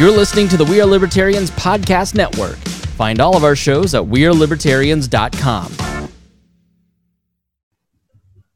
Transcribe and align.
You're 0.00 0.10
listening 0.10 0.48
to 0.48 0.56
the 0.56 0.64
We 0.64 0.80
Are 0.80 0.86
Libertarians 0.86 1.50
Podcast 1.50 2.14
Network. 2.14 2.56
Find 2.96 3.20
all 3.20 3.36
of 3.36 3.44
our 3.44 3.54
shows 3.54 3.94
at 3.94 4.02
WeareLibertarians.com. 4.02 6.08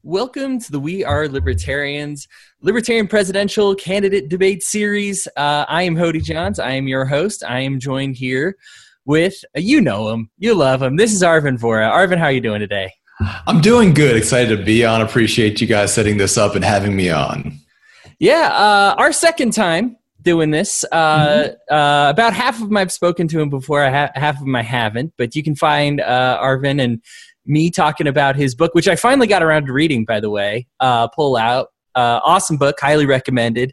Welcome 0.02 0.58
to 0.58 0.72
the 0.72 0.80
We 0.80 1.04
Are 1.04 1.28
Libertarians 1.28 2.26
Libertarian 2.62 3.06
Presidential 3.06 3.74
Candidate 3.74 4.30
Debate 4.30 4.62
Series. 4.62 5.28
Uh, 5.36 5.66
I 5.68 5.82
am 5.82 5.94
Hodey 5.94 6.24
Johns. 6.24 6.58
I 6.58 6.70
am 6.70 6.88
your 6.88 7.04
host. 7.04 7.44
I 7.46 7.60
am 7.60 7.78
joined 7.78 8.16
here 8.16 8.56
with, 9.04 9.44
uh, 9.54 9.60
you 9.60 9.82
know 9.82 10.08
him, 10.08 10.30
you 10.38 10.54
love 10.54 10.80
him. 10.80 10.96
This 10.96 11.12
is 11.12 11.22
Arvin 11.22 11.58
Vohra. 11.58 11.92
Arvin, 11.92 12.16
how 12.16 12.24
are 12.24 12.32
you 12.32 12.40
doing 12.40 12.60
today? 12.60 12.90
I'm 13.46 13.60
doing 13.60 13.92
good. 13.92 14.16
Excited 14.16 14.56
to 14.56 14.64
be 14.64 14.82
on. 14.86 15.02
Appreciate 15.02 15.60
you 15.60 15.66
guys 15.66 15.92
setting 15.92 16.16
this 16.16 16.38
up 16.38 16.54
and 16.54 16.64
having 16.64 16.96
me 16.96 17.10
on. 17.10 17.58
Yeah, 18.18 18.48
uh, 18.50 18.94
our 18.96 19.12
second 19.12 19.52
time 19.52 19.98
doing 20.24 20.50
this. 20.50 20.84
Uh, 20.90 21.26
mm-hmm. 21.26 21.74
uh, 21.74 22.10
about 22.10 22.32
half 22.32 22.60
of 22.60 22.68
them 22.68 22.76
I've 22.76 22.92
spoken 22.92 23.28
to 23.28 23.40
him 23.40 23.50
before. 23.50 23.84
Ha- 23.84 24.10
half 24.14 24.36
of 24.36 24.40
them 24.40 24.56
I 24.56 24.62
haven't. 24.62 25.12
But 25.16 25.36
you 25.36 25.42
can 25.42 25.54
find 25.54 26.00
uh, 26.00 26.40
Arvin 26.42 26.82
and 26.82 27.02
me 27.46 27.70
talking 27.70 28.06
about 28.06 28.36
his 28.36 28.54
book, 28.54 28.74
which 28.74 28.88
I 28.88 28.96
finally 28.96 29.26
got 29.26 29.42
around 29.42 29.66
to 29.66 29.72
reading. 29.72 30.04
By 30.04 30.20
the 30.20 30.30
way, 30.30 30.66
uh, 30.80 31.08
pull 31.08 31.36
out. 31.36 31.68
Uh, 31.94 32.18
awesome 32.24 32.56
book, 32.56 32.74
highly 32.80 33.06
recommended. 33.06 33.72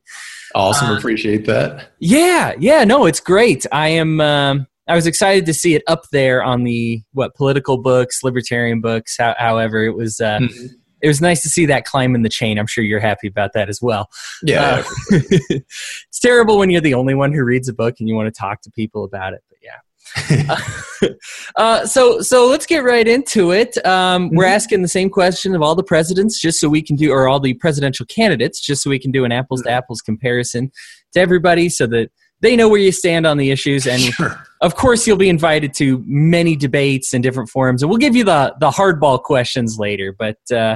Awesome, 0.54 0.96
appreciate 0.96 1.46
that. 1.48 1.92
Yeah, 1.98 2.54
yeah, 2.60 2.84
no, 2.84 3.08
it's 3.08 3.20
great. 3.20 3.66
I 3.72 3.88
am. 3.88 4.22
Um, 4.22 4.68
I 4.88 4.94
was 4.94 5.08
excited 5.08 5.48
to 5.48 5.56
see 5.56 5.74
it 5.74 5.82
up 5.88 6.04
there 6.12 6.44
on 6.44 6.64
the 6.64 7.02
what 7.14 7.34
political 7.34 7.78
books, 7.78 8.22
libertarian 8.22 8.80
books. 8.80 9.16
How, 9.18 9.34
however, 9.40 9.84
it 9.84 9.96
was. 9.96 10.18
Mm-hmm 10.18 10.76
it 11.02 11.08
was 11.08 11.22
nice 11.22 11.42
to 11.42 11.50
see 11.50 11.66
that 11.68 11.86
climb 11.86 12.16
in 12.16 12.22
the 12.22 12.30
chain. 12.30 12.58
I'm 12.58 12.68
sure 12.68 12.84
you're 12.84 13.00
happy 13.00 13.28
about 13.28 13.54
that 13.54 13.70
as 13.70 13.80
well. 13.82 14.10
Yeah. 14.44 14.84
Uh, 15.12 15.20
it's 15.50 16.20
terrible 16.22 16.58
when 16.58 16.70
you're 16.70 16.82
the 16.82 16.94
only 16.94 17.16
one 17.16 17.32
who 17.32 17.44
reads 17.44 17.68
a 17.68 17.74
book 17.74 17.96
and 18.00 18.08
you 18.08 18.16
want 18.16 18.34
to 18.34 18.40
talk 18.40 18.62
to 18.62 18.72
people 18.72 19.04
about 19.04 19.34
it, 19.34 19.44
but 19.50 19.58
yeah. 19.62 19.78
uh, 21.56 21.86
so 21.86 22.22
so 22.22 22.48
let's 22.48 22.66
get 22.66 22.84
right 22.84 23.08
into 23.08 23.52
it. 23.52 23.78
Um, 23.86 24.28
mm-hmm. 24.28 24.36
We're 24.36 24.46
asking 24.46 24.82
the 24.82 24.88
same 24.88 25.10
question 25.10 25.56
of 25.56 25.62
all 25.62 25.76
the 25.76 25.84
presidents, 25.84 26.40
just 26.40 26.60
so 26.60 26.68
we 26.70 26.82
can 26.82 26.96
do, 26.96 27.12
or 27.12 27.28
all 27.28 27.40
the 27.40 27.54
presidential 27.56 28.06
candidates, 28.06 28.60
just 28.60 28.84
so 28.84 28.90
we 28.90 29.00
can 29.00 29.12
do 29.12 29.24
an 29.26 29.32
apples 29.32 29.62
to 29.62 29.70
mm-hmm. 29.70 29.78
apples 29.78 30.02
comparison 30.02 30.72
to 31.14 31.20
everybody, 31.20 31.70
so 31.70 31.88
that 31.88 32.10
they 32.42 32.56
know 32.56 32.68
where 32.68 32.80
you 32.80 32.92
stand 32.92 33.26
on 33.26 33.38
the 33.38 33.52
issues 33.52 33.88
and 33.88 34.02
sure. 34.02 34.44
of 34.62 34.76
course 34.76 35.08
you'll 35.08 35.18
be 35.18 35.30
invited 35.30 35.74
to 35.76 36.04
many 36.06 36.56
debates 36.56 37.14
and 37.14 37.24
different 37.24 37.50
forums 37.50 37.82
and 37.82 37.90
we'll 37.90 37.98
give 37.98 38.16
you 38.16 38.24
the 38.24 38.54
the 38.60 38.70
hardball 38.70 39.22
questions 39.22 39.78
later 39.80 40.14
but 40.18 40.38
uh, 40.52 40.76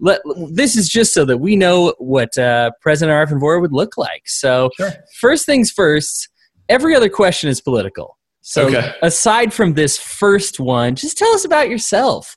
let, 0.00 0.20
this 0.50 0.76
is 0.76 0.88
just 0.88 1.14
so 1.14 1.24
that 1.24 1.38
we 1.38 1.54
know 1.54 1.94
what 1.98 2.36
uh, 2.36 2.70
president 2.80 3.14
arvin 3.14 3.40
vohra 3.40 3.60
would 3.60 3.72
look 3.72 3.96
like 3.96 4.22
so 4.26 4.70
sure. 4.76 4.90
first 5.20 5.46
things 5.46 5.70
first 5.70 6.28
every 6.68 6.94
other 6.94 7.08
question 7.08 7.48
is 7.48 7.60
political 7.60 8.18
so 8.40 8.66
okay. 8.66 8.92
aside 9.02 9.52
from 9.52 9.74
this 9.74 9.98
first 9.98 10.58
one 10.58 10.96
just 10.96 11.16
tell 11.16 11.32
us 11.32 11.44
about 11.44 11.68
yourself 11.68 12.36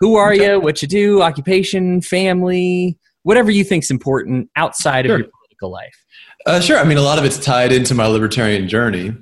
who 0.00 0.16
are 0.16 0.32
okay. 0.32 0.52
you 0.52 0.60
what 0.60 0.82
you 0.82 0.88
do 0.88 1.22
occupation 1.22 2.00
family 2.00 2.98
whatever 3.22 3.50
you 3.50 3.64
think's 3.64 3.90
important 3.90 4.48
outside 4.56 5.06
sure. 5.06 5.14
of 5.14 5.20
your 5.20 5.30
political 5.30 5.70
life 5.70 6.04
uh, 6.46 6.60
sure. 6.60 6.78
I 6.78 6.84
mean, 6.84 6.98
a 6.98 7.02
lot 7.02 7.18
of 7.18 7.24
it's 7.24 7.38
tied 7.38 7.72
into 7.72 7.94
my 7.94 8.06
libertarian 8.06 8.68
journey. 8.68 9.08
Uh, 9.08 9.12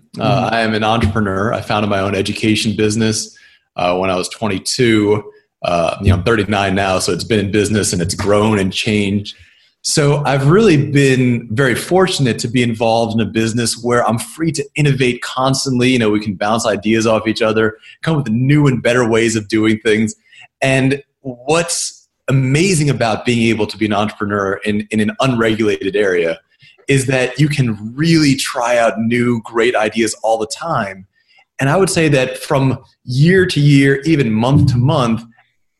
mm-hmm. 0.44 0.54
I 0.54 0.60
am 0.60 0.74
an 0.74 0.84
entrepreneur. 0.84 1.52
I 1.52 1.60
founded 1.60 1.88
my 1.88 2.00
own 2.00 2.14
education 2.14 2.76
business 2.76 3.36
uh, 3.76 3.96
when 3.96 4.10
I 4.10 4.16
was 4.16 4.28
22. 4.28 5.30
Uh, 5.62 5.96
you 6.00 6.08
know, 6.08 6.16
I'm 6.16 6.24
39 6.24 6.74
now, 6.74 6.98
so 6.98 7.12
it's 7.12 7.24
been 7.24 7.38
in 7.38 7.52
business 7.52 7.92
and 7.92 8.02
it's 8.02 8.14
grown 8.14 8.58
and 8.58 8.72
changed. 8.72 9.36
So 9.82 10.22
I've 10.24 10.48
really 10.48 10.90
been 10.90 11.48
very 11.50 11.74
fortunate 11.74 12.38
to 12.40 12.48
be 12.48 12.62
involved 12.62 13.14
in 13.14 13.20
a 13.20 13.28
business 13.28 13.82
where 13.82 14.06
I'm 14.06 14.18
free 14.18 14.52
to 14.52 14.64
innovate 14.76 15.22
constantly. 15.22 15.90
You 15.90 15.98
know, 15.98 16.10
we 16.10 16.20
can 16.20 16.34
bounce 16.34 16.66
ideas 16.66 17.06
off 17.06 17.26
each 17.26 17.42
other, 17.42 17.76
come 18.02 18.16
with 18.16 18.28
new 18.28 18.66
and 18.68 18.82
better 18.82 19.08
ways 19.08 19.34
of 19.34 19.48
doing 19.48 19.78
things. 19.80 20.14
And 20.60 21.02
what's 21.20 22.08
amazing 22.28 22.90
about 22.90 23.24
being 23.24 23.48
able 23.48 23.66
to 23.66 23.76
be 23.76 23.86
an 23.86 23.92
entrepreneur 23.92 24.54
in, 24.64 24.86
in 24.90 25.00
an 25.00 25.12
unregulated 25.20 25.96
area 25.96 26.38
is 26.88 27.06
that 27.06 27.38
you 27.38 27.48
can 27.48 27.94
really 27.94 28.34
try 28.34 28.76
out 28.76 28.98
new 28.98 29.40
great 29.42 29.74
ideas 29.74 30.14
all 30.22 30.38
the 30.38 30.46
time. 30.46 31.06
And 31.60 31.68
I 31.68 31.76
would 31.76 31.90
say 31.90 32.08
that 32.08 32.38
from 32.38 32.78
year 33.04 33.46
to 33.46 33.60
year, 33.60 34.00
even 34.04 34.32
month 34.32 34.72
to 34.72 34.78
month, 34.78 35.22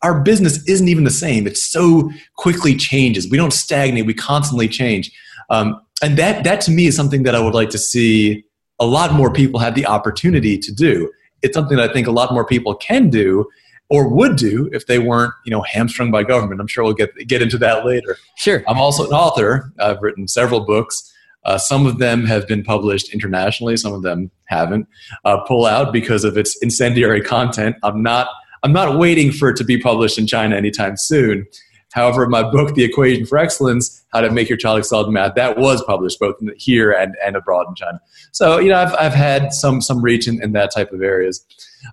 our 0.02 0.20
business 0.20 0.66
isn't 0.68 0.88
even 0.88 1.04
the 1.04 1.10
same. 1.10 1.46
It 1.46 1.56
so 1.56 2.10
quickly 2.36 2.76
changes. 2.76 3.30
We 3.30 3.36
don't 3.36 3.52
stagnate, 3.52 4.06
we 4.06 4.14
constantly 4.14 4.68
change. 4.68 5.10
Um, 5.50 5.80
and 6.02 6.16
that, 6.18 6.44
that 6.44 6.60
to 6.62 6.70
me 6.70 6.86
is 6.86 6.96
something 6.96 7.22
that 7.22 7.34
I 7.34 7.40
would 7.40 7.54
like 7.54 7.70
to 7.70 7.78
see 7.78 8.44
a 8.80 8.86
lot 8.86 9.12
more 9.12 9.32
people 9.32 9.60
have 9.60 9.74
the 9.74 9.86
opportunity 9.86 10.58
to 10.58 10.72
do. 10.72 11.10
It's 11.42 11.54
something 11.54 11.76
that 11.76 11.90
I 11.90 11.92
think 11.92 12.06
a 12.06 12.12
lot 12.12 12.32
more 12.32 12.44
people 12.44 12.74
can 12.74 13.10
do 13.10 13.46
or 13.92 14.08
would 14.08 14.36
do 14.36 14.70
if 14.72 14.86
they 14.86 14.98
weren't, 14.98 15.34
you 15.44 15.50
know, 15.50 15.60
hamstrung 15.60 16.10
by 16.10 16.22
government. 16.22 16.62
I'm 16.62 16.66
sure 16.66 16.82
we'll 16.82 16.94
get 16.94 17.14
get 17.28 17.42
into 17.42 17.58
that 17.58 17.84
later. 17.84 18.16
Sure. 18.36 18.64
I'm 18.66 18.78
also 18.78 19.06
an 19.06 19.12
author. 19.12 19.70
I've 19.78 20.00
written 20.00 20.26
several 20.26 20.64
books. 20.64 21.12
Uh, 21.44 21.58
some 21.58 21.86
of 21.86 21.98
them 21.98 22.24
have 22.24 22.48
been 22.48 22.62
published 22.62 23.12
internationally. 23.12 23.76
Some 23.76 23.92
of 23.92 24.00
them 24.00 24.30
haven't. 24.46 24.88
Uh, 25.26 25.40
pull 25.46 25.66
out 25.66 25.92
because 25.92 26.24
of 26.24 26.38
its 26.38 26.56
incendiary 26.62 27.20
content. 27.20 27.76
I'm 27.82 28.02
not. 28.02 28.28
I'm 28.62 28.72
not 28.72 28.98
waiting 28.98 29.30
for 29.30 29.50
it 29.50 29.56
to 29.56 29.64
be 29.64 29.76
published 29.76 30.18
in 30.18 30.26
China 30.26 30.56
anytime 30.56 30.96
soon. 30.96 31.46
However, 31.92 32.26
my 32.26 32.42
book, 32.42 32.74
The 32.74 32.84
Equation 32.84 33.26
for 33.26 33.36
Excellence, 33.36 34.02
How 34.12 34.22
to 34.22 34.30
Make 34.30 34.48
Your 34.48 34.56
Child 34.56 34.78
Excel 34.78 35.04
in 35.04 35.12
Math, 35.12 35.34
that 35.34 35.58
was 35.58 35.84
published 35.84 36.18
both 36.18 36.36
here 36.56 36.92
and, 36.92 37.14
and 37.22 37.36
abroad 37.36 37.66
in 37.68 37.74
China. 37.74 38.00
So, 38.30 38.58
you 38.58 38.70
know, 38.70 38.78
I've, 38.78 38.94
I've 38.94 39.12
had 39.12 39.52
some, 39.52 39.82
some 39.82 40.00
reach 40.00 40.26
in, 40.26 40.42
in 40.42 40.52
that 40.52 40.72
type 40.72 40.92
of 40.92 41.02
areas 41.02 41.44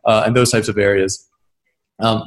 uh, 0.06 0.24
and 0.26 0.36
those 0.38 0.52
types 0.52 0.70
of 0.70 0.78
areas. 0.78 1.26
Um, 2.00 2.24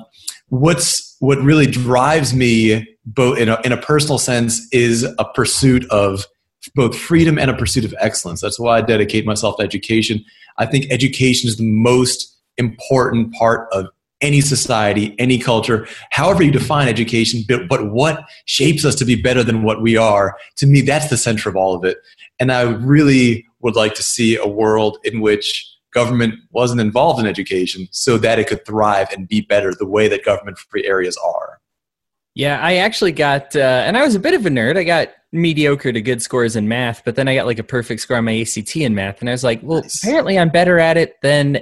what's 0.49 1.17
what 1.21 1.39
really 1.39 1.67
drives 1.67 2.35
me 2.35 2.87
both 3.05 3.39
in 3.39 3.49
a, 3.49 3.61
in 3.65 3.73
a 3.73 3.77
personal 3.77 4.19
sense 4.19 4.67
is 4.73 5.05
a 5.19 5.25
pursuit 5.25 5.85
of 5.91 6.27
both 6.75 6.97
freedom 6.97 7.39
and 7.39 7.51
a 7.51 7.57
pursuit 7.57 7.85
of 7.85 7.95
excellence. 7.99 8.41
That's 8.41 8.59
why 8.59 8.79
I 8.79 8.81
dedicate 8.83 9.27
myself 9.27 9.57
to 9.57 9.63
education. 9.63 10.25
I 10.59 10.67
think 10.67 10.87
education 10.91 11.49
is 11.49 11.57
the 11.57 11.69
most 11.69 12.37
important 12.59 13.33
part 13.35 13.69
of 13.73 13.87
any 14.21 14.41
society, 14.41 15.17
any 15.19 15.37
culture, 15.37 15.87
however 16.11 16.45
you 16.45 16.53
define 16.53 16.87
education, 16.87 17.43
but, 17.49 17.69
but 17.69 17.91
what 17.91 18.25
shapes 18.45 18.85
us 18.85 18.95
to 18.95 19.05
be 19.05 19.21
better 19.21 19.43
than 19.43 19.65
what 19.65 19.83
we 19.83 19.97
are, 19.97 20.37
to 20.57 20.67
me, 20.67 20.81
that's 20.81 21.11
the 21.11 21.17
center 21.17 21.49
of 21.49 21.57
all 21.57 21.75
of 21.75 21.85
it. 21.85 21.99
And 22.39 22.53
I 22.53 22.63
really 22.63 23.45
would 23.61 23.75
like 23.75 23.95
to 23.95 24.03
see 24.03 24.37
a 24.37 24.47
world 24.47 24.99
in 25.03 25.21
which 25.21 25.69
government 25.93 26.35
wasn't 26.51 26.81
involved 26.81 27.21
in 27.21 27.27
education 27.27 27.89
so 27.91 28.19
that 28.19 28.39
it 28.39 28.47
could 28.47 28.65
thrive 28.67 29.09
and 29.13 29.29
be 29.29 29.41
better 29.41 29.75
the 29.75 29.87
way 29.87 30.09
that 30.09 30.25
government 30.25 30.59
free 30.59 30.85
areas 30.87 31.17
are. 31.25 31.61
Yeah, 32.35 32.59
I 32.61 32.77
actually 32.77 33.13
got, 33.13 33.55
uh, 33.55 33.59
and 33.87 33.97
I 33.97 34.03
was 34.03 34.15
a 34.15 34.21
bit 34.21 34.35
of 34.35 34.47
a 34.47 34.49
nerd. 34.49 34.79
I 34.79 34.85
got 34.85 35.09
mediocre 35.33 35.93
to 35.93 36.01
good 36.01 36.23
scores 36.23 36.57
in 36.57 36.67
math, 36.67 37.05
but 37.05 37.15
then 37.15 37.29
I 37.29 37.35
got 37.35 37.47
like 37.47 37.59
a 37.59 37.65
perfect 37.65 38.01
score 38.01 38.17
on 38.17 38.25
my 38.25 38.41
ACT 38.41 38.77
in 38.77 38.95
math. 38.95 39.21
And 39.21 39.29
I 39.29 39.33
was 39.33 39.45
like, 39.45 39.61
well, 39.63 39.83
nice. 39.83 40.03
apparently 40.03 40.39
I'm 40.39 40.49
better 40.49 40.79
at 40.79 40.97
it 40.97 41.15
than 41.23 41.61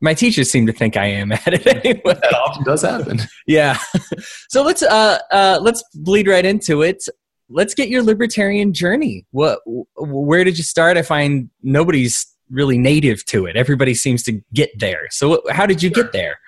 my 0.00 0.14
teachers 0.14 0.50
seem 0.50 0.66
to 0.66 0.72
think 0.72 0.96
I 0.96 1.06
am 1.06 1.32
at 1.32 1.48
it 1.48 1.66
anyway. 1.84 2.00
That 2.04 2.34
often 2.34 2.64
does 2.64 2.82
happen. 2.82 3.20
yeah. 3.46 3.78
so 4.48 4.62
let's, 4.62 4.82
uh, 4.82 5.18
uh, 5.30 5.58
let's 5.60 5.84
bleed 5.94 6.28
right 6.28 6.44
into 6.44 6.80
it. 6.82 7.04
Let's 7.48 7.74
get 7.74 7.90
your 7.90 8.02
libertarian 8.02 8.72
journey. 8.72 9.26
What, 9.32 9.60
where 9.96 10.44
did 10.44 10.56
you 10.56 10.64
start? 10.64 10.96
I 10.96 11.02
find 11.02 11.50
nobody's 11.62 12.26
really 12.50 12.78
native 12.78 13.24
to 13.26 13.46
it. 13.46 13.56
Everybody 13.56 13.94
seems 13.94 14.22
to 14.24 14.40
get 14.52 14.70
there. 14.78 15.08
So, 15.10 15.42
how 15.50 15.66
did 15.66 15.82
you 15.82 15.90
get 15.90 16.12
there? 16.12 16.38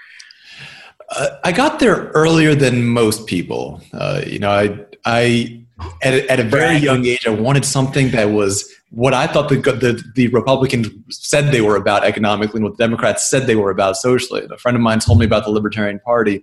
Uh, 1.11 1.29
I 1.45 1.53
got 1.53 1.81
there 1.81 2.09
earlier 2.15 2.55
than 2.55 2.87
most 2.87 3.27
people. 3.27 3.81
Uh, 3.93 4.23
you 4.27 4.39
know, 4.39 4.51
I, 4.51 4.79
I 5.05 5.65
at 6.03 6.15
a, 6.15 6.31
at 6.31 6.41
a 6.41 6.45
very 6.45 6.77
young 6.77 7.07
age, 7.07 7.27
I 7.27 7.31
wanted 7.31 7.65
something 7.65 8.11
that 8.11 8.31
was 8.31 8.71
what 8.91 9.15
I 9.15 9.27
thought 9.27 9.49
the, 9.49 9.57
the, 9.57 10.03
the 10.15 10.29
Republicans 10.29 10.89
said 11.11 11.53
they 11.53 11.61
were 11.61 11.77
about 11.77 12.05
economically, 12.05 12.59
and 12.59 12.65
what 12.65 12.77
the 12.77 12.85
Democrats 12.85 13.29
said 13.29 13.47
they 13.47 13.57
were 13.57 13.71
about 13.71 13.97
socially. 13.97 14.47
A 14.51 14.59
friend 14.59 14.77
of 14.77 14.83
mine 14.83 15.01
told 15.01 15.19
me 15.19 15.27
about 15.27 15.45
the 15.45 15.51
Libertarian 15.51 16.01
Party, 16.01 16.43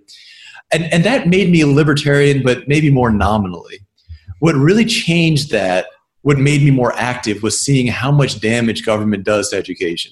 and 0.72 0.84
and 0.92 1.04
that 1.04 1.28
made 1.28 1.50
me 1.50 1.60
a 1.60 1.66
libertarian, 1.66 2.42
but 2.42 2.66
maybe 2.68 2.90
more 2.90 3.10
nominally. 3.10 3.80
What 4.38 4.54
really 4.54 4.84
changed 4.84 5.50
that 5.50 5.86
what 6.26 6.38
made 6.38 6.60
me 6.60 6.72
more 6.72 6.92
active 6.96 7.40
was 7.44 7.60
seeing 7.60 7.86
how 7.86 8.10
much 8.10 8.40
damage 8.40 8.84
government 8.84 9.22
does 9.22 9.50
to 9.50 9.56
education. 9.56 10.10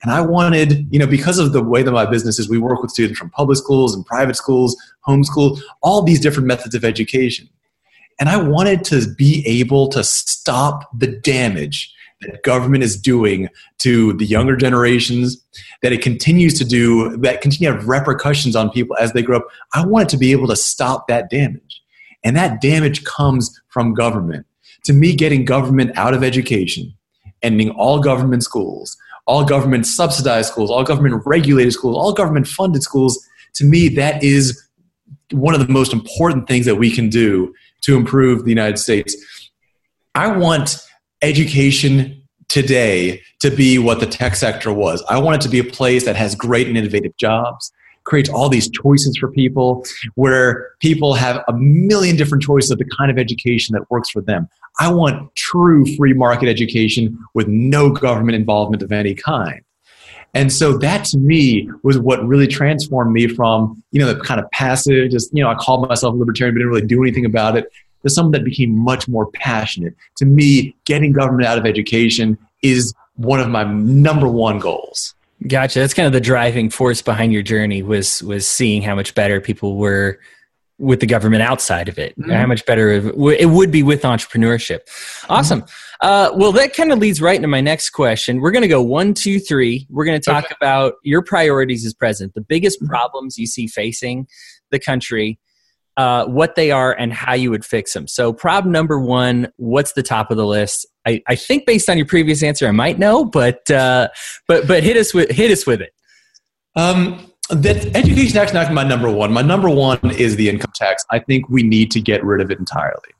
And 0.00 0.12
I 0.12 0.20
wanted, 0.20 0.86
you 0.92 0.98
know, 1.00 1.08
because 1.08 1.40
of 1.40 1.52
the 1.52 1.60
way 1.60 1.82
that 1.82 1.90
my 1.90 2.06
business 2.06 2.38
is, 2.38 2.48
we 2.48 2.56
work 2.56 2.80
with 2.80 2.92
students 2.92 3.18
from 3.18 3.30
public 3.30 3.58
schools 3.58 3.92
and 3.92 4.06
private 4.06 4.36
schools, 4.36 4.76
homeschool, 5.08 5.60
all 5.82 6.04
these 6.04 6.20
different 6.20 6.46
methods 6.46 6.76
of 6.76 6.84
education. 6.84 7.48
And 8.20 8.28
I 8.28 8.40
wanted 8.40 8.84
to 8.84 9.12
be 9.18 9.42
able 9.44 9.88
to 9.88 10.04
stop 10.04 10.88
the 10.96 11.08
damage 11.08 11.92
that 12.20 12.44
government 12.44 12.84
is 12.84 12.96
doing 12.96 13.48
to 13.78 14.12
the 14.18 14.26
younger 14.26 14.54
generations, 14.54 15.44
that 15.82 15.92
it 15.92 16.00
continues 16.00 16.56
to 16.60 16.64
do, 16.64 17.16
that 17.16 17.40
continue 17.40 17.72
to 17.72 17.76
have 17.76 17.88
repercussions 17.88 18.54
on 18.54 18.70
people 18.70 18.96
as 18.98 19.14
they 19.14 19.22
grow 19.22 19.38
up. 19.38 19.48
I 19.74 19.84
wanted 19.84 20.10
to 20.10 20.16
be 20.16 20.30
able 20.30 20.46
to 20.46 20.54
stop 20.54 21.08
that 21.08 21.28
damage. 21.28 21.82
And 22.22 22.36
that 22.36 22.60
damage 22.60 23.02
comes 23.02 23.60
from 23.66 23.94
government 23.94 24.46
to 24.84 24.92
me, 24.92 25.14
getting 25.14 25.44
government 25.44 25.96
out 25.96 26.14
of 26.14 26.22
education 26.22 26.94
ending 27.42 27.70
all 27.70 28.00
government 28.00 28.42
schools, 28.42 28.96
all 29.26 29.44
government 29.44 29.86
subsidized 29.86 30.50
schools, 30.50 30.70
all 30.70 30.84
government 30.84 31.22
regulated 31.26 31.72
schools, 31.72 31.96
all 31.96 32.12
government 32.12 32.46
funded 32.46 32.82
schools, 32.82 33.18
to 33.54 33.64
me, 33.64 33.88
that 33.88 34.22
is 34.22 34.62
one 35.32 35.54
of 35.54 35.60
the 35.64 35.72
most 35.72 35.92
important 35.92 36.48
things 36.48 36.66
that 36.66 36.76
we 36.76 36.90
can 36.90 37.08
do 37.08 37.52
to 37.82 37.96
improve 37.96 38.44
the 38.44 38.50
United 38.50 38.78
States. 38.78 39.16
I 40.14 40.36
want 40.36 40.76
education 41.22 42.22
today 42.48 43.22
to 43.40 43.50
be 43.50 43.78
what 43.78 44.00
the 44.00 44.06
tech 44.06 44.34
sector 44.34 44.72
was. 44.72 45.02
I 45.08 45.18
want 45.18 45.36
it 45.36 45.40
to 45.42 45.48
be 45.48 45.60
a 45.60 45.64
place 45.64 46.04
that 46.04 46.16
has 46.16 46.34
great 46.34 46.66
and 46.66 46.76
innovative 46.76 47.16
jobs, 47.16 47.72
creates 48.04 48.28
all 48.28 48.48
these 48.48 48.70
choices 48.70 49.16
for 49.18 49.30
people, 49.30 49.84
where 50.14 50.70
people 50.80 51.14
have 51.14 51.42
a 51.48 51.52
million 51.52 52.16
different 52.16 52.42
choices 52.42 52.70
of 52.70 52.78
the 52.78 52.88
kind 52.96 53.10
of 53.10 53.18
education 53.18 53.74
that 53.74 53.90
works 53.90 54.10
for 54.10 54.22
them. 54.22 54.48
I 54.78 54.92
want 54.92 55.34
true 55.36 55.84
free 55.96 56.12
market 56.12 56.48
education 56.48 57.18
with 57.34 57.48
no 57.48 57.90
government 57.90 58.36
involvement 58.36 58.82
of 58.82 58.92
any 58.92 59.14
kind. 59.14 59.60
And 60.32 60.52
so 60.52 60.78
that 60.78 61.04
to 61.06 61.18
me 61.18 61.68
was 61.82 61.98
what 61.98 62.24
really 62.24 62.46
transformed 62.46 63.12
me 63.12 63.26
from, 63.26 63.82
you 63.90 64.00
know, 64.00 64.12
the 64.12 64.20
kind 64.20 64.40
of 64.40 64.48
passive, 64.52 65.10
just, 65.10 65.30
you 65.34 65.42
know, 65.42 65.50
I 65.50 65.54
called 65.56 65.88
myself 65.88 66.14
a 66.14 66.16
libertarian, 66.16 66.54
but 66.54 66.60
didn't 66.60 66.72
really 66.72 66.86
do 66.86 67.02
anything 67.02 67.24
about 67.24 67.56
it, 67.56 67.66
to 68.02 68.10
someone 68.10 68.32
that 68.32 68.44
became 68.44 68.78
much 68.78 69.08
more 69.08 69.30
passionate. 69.32 69.94
To 70.18 70.24
me, 70.24 70.74
getting 70.84 71.12
government 71.12 71.46
out 71.46 71.58
of 71.58 71.66
education 71.66 72.38
is 72.62 72.94
one 73.16 73.40
of 73.40 73.48
my 73.48 73.64
number 73.64 74.28
one 74.28 74.58
goals. 74.58 75.14
Gotcha. 75.46 75.78
That's 75.78 75.94
kind 75.94 76.06
of 76.06 76.12
the 76.12 76.20
driving 76.20 76.68
force 76.68 77.00
behind 77.00 77.32
your 77.32 77.42
journey 77.42 77.82
was 77.82 78.22
was 78.22 78.46
seeing 78.46 78.82
how 78.82 78.94
much 78.94 79.14
better 79.14 79.40
people 79.40 79.76
were 79.76 80.18
with 80.80 81.00
the 81.00 81.06
government 81.06 81.42
outside 81.42 81.88
of 81.88 81.98
it. 81.98 82.18
Mm-hmm. 82.18 82.30
How 82.30 82.46
much 82.46 82.64
better 82.64 82.90
it 82.90 83.50
would 83.50 83.70
be 83.70 83.82
with 83.82 84.02
entrepreneurship. 84.02 84.80
Awesome. 85.28 85.62
Mm-hmm. 85.62 86.06
Uh, 86.06 86.30
well, 86.34 86.52
that 86.52 86.74
kind 86.74 86.90
of 86.90 86.98
leads 86.98 87.20
right 87.20 87.36
into 87.36 87.48
my 87.48 87.60
next 87.60 87.90
question. 87.90 88.40
We're 88.40 88.50
going 88.50 88.62
to 88.62 88.68
go 88.68 88.80
one, 88.80 89.12
two, 89.12 89.38
three. 89.38 89.86
We're 89.90 90.06
going 90.06 90.18
to 90.18 90.24
talk 90.24 90.46
okay. 90.46 90.54
about 90.58 90.94
your 91.04 91.22
priorities 91.22 91.84
as 91.84 91.92
president, 91.92 92.34
the 92.34 92.40
biggest 92.40 92.80
mm-hmm. 92.80 92.88
problems 92.88 93.38
you 93.38 93.46
see 93.46 93.66
facing 93.66 94.26
the 94.70 94.78
country, 94.78 95.38
uh, 95.98 96.24
what 96.24 96.54
they 96.54 96.70
are, 96.70 96.92
and 96.92 97.12
how 97.12 97.34
you 97.34 97.50
would 97.50 97.64
fix 97.64 97.92
them. 97.92 98.08
So, 98.08 98.32
problem 98.32 98.72
number 98.72 98.98
one, 98.98 99.52
what's 99.56 99.92
the 99.92 100.02
top 100.02 100.30
of 100.30 100.38
the 100.38 100.46
list? 100.46 100.86
I, 101.06 101.22
I 101.26 101.34
think 101.34 101.66
based 101.66 101.88
on 101.88 101.96
your 101.96 102.06
previous 102.06 102.42
answer, 102.42 102.68
I 102.68 102.72
might 102.72 102.98
know, 102.98 103.24
but 103.24 103.70
uh, 103.70 104.08
but 104.46 104.66
but 104.68 104.82
hit 104.82 104.96
us 104.96 105.14
with 105.14 105.30
hit 105.30 105.50
us 105.50 105.66
with 105.66 105.80
it. 105.80 105.94
Um, 106.76 107.26
that 107.50 107.96
education 107.96 108.32
tax 108.34 108.52
not 108.52 108.72
my 108.72 108.84
number 108.84 109.10
one. 109.10 109.32
My 109.32 109.42
number 109.42 109.68
one 109.68 109.98
is 110.12 110.36
the 110.36 110.48
income 110.48 110.72
tax. 110.74 111.04
I 111.10 111.18
think 111.18 111.48
we 111.48 111.62
need 111.62 111.90
to 111.92 112.00
get 112.00 112.24
rid 112.24 112.40
of 112.40 112.50
it 112.50 112.58
entirely. 112.58 113.10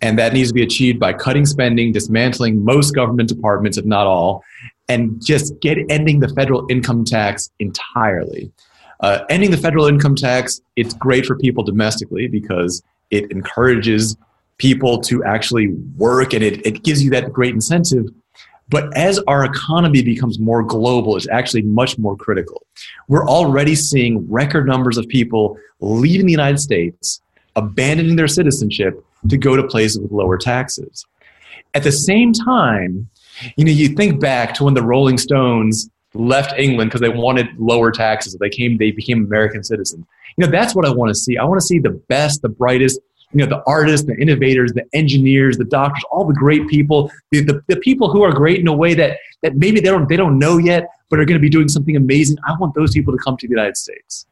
And 0.00 0.18
that 0.18 0.32
needs 0.32 0.50
to 0.50 0.54
be 0.54 0.62
achieved 0.62 1.00
by 1.00 1.12
cutting 1.12 1.46
spending, 1.46 1.90
dismantling 1.90 2.64
most 2.64 2.94
government 2.94 3.28
departments, 3.28 3.78
if 3.78 3.84
not 3.84 4.06
all, 4.06 4.44
and 4.88 5.24
just 5.24 5.58
get 5.60 5.78
ending 5.88 6.20
the 6.20 6.28
federal 6.28 6.66
income 6.70 7.04
tax 7.04 7.50
entirely. 7.58 8.52
Uh, 9.00 9.24
ending 9.28 9.50
the 9.50 9.56
federal 9.56 9.86
income 9.86 10.14
tax, 10.14 10.60
it's 10.76 10.94
great 10.94 11.26
for 11.26 11.36
people 11.36 11.64
domestically 11.64 12.28
because 12.28 12.82
it 13.10 13.30
encourages 13.30 14.16
people 14.58 15.00
to 15.00 15.24
actually 15.24 15.68
work 15.96 16.32
and 16.32 16.42
it, 16.42 16.64
it 16.66 16.82
gives 16.82 17.02
you 17.02 17.10
that 17.10 17.32
great 17.32 17.54
incentive 17.54 18.06
but 18.68 18.96
as 18.96 19.20
our 19.26 19.44
economy 19.44 20.02
becomes 20.02 20.38
more 20.38 20.62
global, 20.62 21.16
it's 21.16 21.28
actually 21.28 21.62
much 21.62 21.98
more 21.98 22.16
critical. 22.16 22.66
We're 23.08 23.28
already 23.28 23.74
seeing 23.74 24.30
record 24.30 24.66
numbers 24.66 24.96
of 24.96 25.06
people 25.08 25.58
leaving 25.80 26.26
the 26.26 26.32
United 26.32 26.58
States, 26.58 27.20
abandoning 27.56 28.16
their 28.16 28.28
citizenship 28.28 29.04
to 29.28 29.36
go 29.36 29.56
to 29.56 29.62
places 29.64 30.00
with 30.00 30.12
lower 30.12 30.38
taxes. 30.38 31.04
At 31.74 31.82
the 31.82 31.92
same 31.92 32.32
time, 32.32 33.08
you 33.56 33.64
know, 33.64 33.70
you 33.70 33.88
think 33.88 34.20
back 34.20 34.54
to 34.54 34.64
when 34.64 34.74
the 34.74 34.82
Rolling 34.82 35.18
Stones 35.18 35.90
left 36.14 36.58
England 36.58 36.90
because 36.90 37.00
they 37.00 37.08
wanted 37.08 37.48
lower 37.58 37.90
taxes. 37.90 38.36
They 38.40 38.48
came, 38.48 38.78
they 38.78 38.92
became 38.92 39.24
American 39.24 39.62
citizens. 39.62 40.06
You 40.36 40.46
know, 40.46 40.50
that's 40.50 40.74
what 40.74 40.86
I 40.86 40.90
want 40.90 41.10
to 41.10 41.14
see. 41.14 41.36
I 41.36 41.44
want 41.44 41.60
to 41.60 41.66
see 41.66 41.78
the 41.78 41.90
best, 41.90 42.42
the 42.42 42.48
brightest, 42.48 43.00
you 43.34 43.44
know, 43.44 43.46
the 43.46 43.62
artists, 43.66 44.06
the 44.06 44.16
innovators, 44.16 44.72
the 44.72 44.84
engineers, 44.92 45.58
the 45.58 45.64
doctors, 45.64 46.04
all 46.10 46.24
the 46.24 46.34
great 46.34 46.68
people, 46.68 47.10
the, 47.30 47.40
the, 47.40 47.62
the 47.68 47.76
people 47.76 48.10
who 48.10 48.22
are 48.22 48.32
great 48.32 48.60
in 48.60 48.68
a 48.68 48.72
way 48.72 48.94
that, 48.94 49.18
that 49.42 49.56
maybe 49.56 49.80
they 49.80 49.88
don't, 49.88 50.08
they 50.08 50.16
don't 50.16 50.38
know 50.38 50.58
yet, 50.58 50.88
but 51.10 51.18
are 51.18 51.24
going 51.24 51.38
to 51.38 51.42
be 51.42 51.50
doing 51.50 51.68
something 51.68 51.96
amazing. 51.96 52.36
I 52.46 52.54
want 52.58 52.74
those 52.74 52.92
people 52.92 53.12
to 53.12 53.18
come 53.18 53.36
to 53.36 53.46
the 53.46 53.50
United 53.50 53.76
States. 53.76 54.26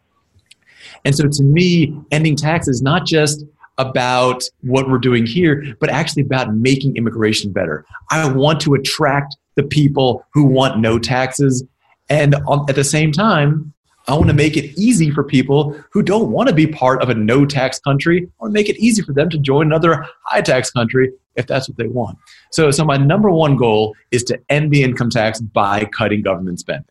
And 1.05 1.17
so 1.17 1.27
to 1.29 1.43
me, 1.43 1.99
ending 2.13 2.37
taxes 2.37 2.77
is 2.77 2.83
not 2.83 3.07
just 3.07 3.45
about 3.79 4.45
what 4.61 4.89
we're 4.89 4.99
doing 4.99 5.27
here, 5.27 5.75
but 5.81 5.91
actually 5.91 6.23
about 6.23 6.55
making 6.55 6.97
immigration 6.97 7.53
better. 7.53 7.85
I 8.11 8.31
want 8.33 8.61
to 8.63 8.75
attract 8.75 9.37
the 9.57 9.63
people 9.63 10.25
who 10.33 10.45
want 10.45 10.79
no 10.79 10.99
taxes. 10.99 11.65
And 12.09 12.35
um, 12.47 12.65
at 12.69 12.77
the 12.77 12.85
same 12.85 13.11
time, 13.11 13.73
I 14.09 14.15
want 14.15 14.29
to 14.29 14.35
make 14.35 14.57
it 14.57 14.77
easy 14.79 15.11
for 15.11 15.23
people 15.23 15.77
who 15.91 16.03
don't 16.03 16.31
want 16.31 16.49
to 16.49 16.55
be 16.55 16.67
part 16.67 17.03
of 17.03 17.09
a 17.09 17.15
no 17.15 17.47
tax 17.47 17.79
country 17.79 18.29
or 18.39 18.49
make 18.51 18.69
it 18.69 18.77
easy 18.79 19.03
for 19.03 19.13
them 19.13 19.31
to 19.31 19.39
join 19.39 19.67
another 19.67 20.07
high 20.25 20.43
tax 20.43 20.71
country 20.71 21.13
if 21.37 21.47
that's 21.47 21.69
what 21.69 21.79
they 21.79 21.87
want. 21.87 22.19
So, 22.51 22.71
so 22.71 22.85
my 22.85 22.97
number 22.97 23.31
one 23.31 23.57
goal 23.57 23.95
is 24.11 24.25
to 24.25 24.41
end 24.49 24.71
the 24.71 24.83
income 24.83 25.11
tax 25.11 25.41
by 25.41 25.85
cutting 25.87 26.23
government 26.23 26.61
spending. 26.61 26.87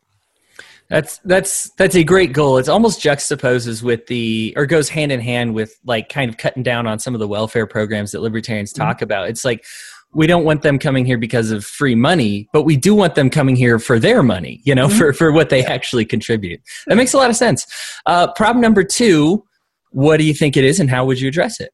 That's 0.91 1.19
that's 1.23 1.69
that's 1.77 1.95
a 1.95 2.03
great 2.03 2.33
goal. 2.33 2.57
It 2.57 2.67
almost 2.67 2.99
juxtaposes 3.01 3.81
with 3.81 4.07
the 4.07 4.53
or 4.57 4.65
goes 4.65 4.89
hand 4.89 5.13
in 5.13 5.21
hand 5.21 5.53
with 5.55 5.79
like 5.85 6.09
kind 6.09 6.29
of 6.29 6.35
cutting 6.35 6.63
down 6.63 6.85
on 6.85 6.99
some 6.99 7.13
of 7.13 7.21
the 7.21 7.29
welfare 7.29 7.65
programs 7.65 8.11
that 8.11 8.19
libertarians 8.19 8.73
talk 8.73 8.97
mm-hmm. 8.97 9.05
about. 9.05 9.29
It's 9.29 9.45
like 9.45 9.63
we 10.13 10.27
don't 10.27 10.43
want 10.43 10.61
them 10.61 10.77
coming 10.77 11.05
here 11.05 11.17
because 11.17 11.51
of 11.51 11.65
free 11.65 11.95
money, 11.95 12.49
but 12.51 12.63
we 12.63 12.75
do 12.75 12.93
want 12.93 13.15
them 13.15 13.29
coming 13.29 13.55
here 13.55 13.79
for 13.79 13.97
their 13.99 14.21
money, 14.21 14.61
you 14.63 14.75
know, 14.75 14.87
mm-hmm. 14.87 14.97
for, 14.97 15.13
for 15.13 15.31
what 15.31 15.49
they 15.49 15.63
actually 15.63 16.05
contribute. 16.05 16.61
That 16.87 16.95
makes 16.95 17.13
a 17.13 17.17
lot 17.17 17.29
of 17.29 17.35
sense. 17.35 17.65
Uh, 18.05 18.31
problem 18.33 18.61
number 18.61 18.83
two, 18.83 19.45
what 19.91 20.17
do 20.17 20.25
you 20.25 20.33
think 20.33 20.57
it 20.57 20.63
is 20.63 20.79
and 20.79 20.89
how 20.89 21.05
would 21.05 21.19
you 21.19 21.27
address 21.27 21.59
it? 21.59 21.71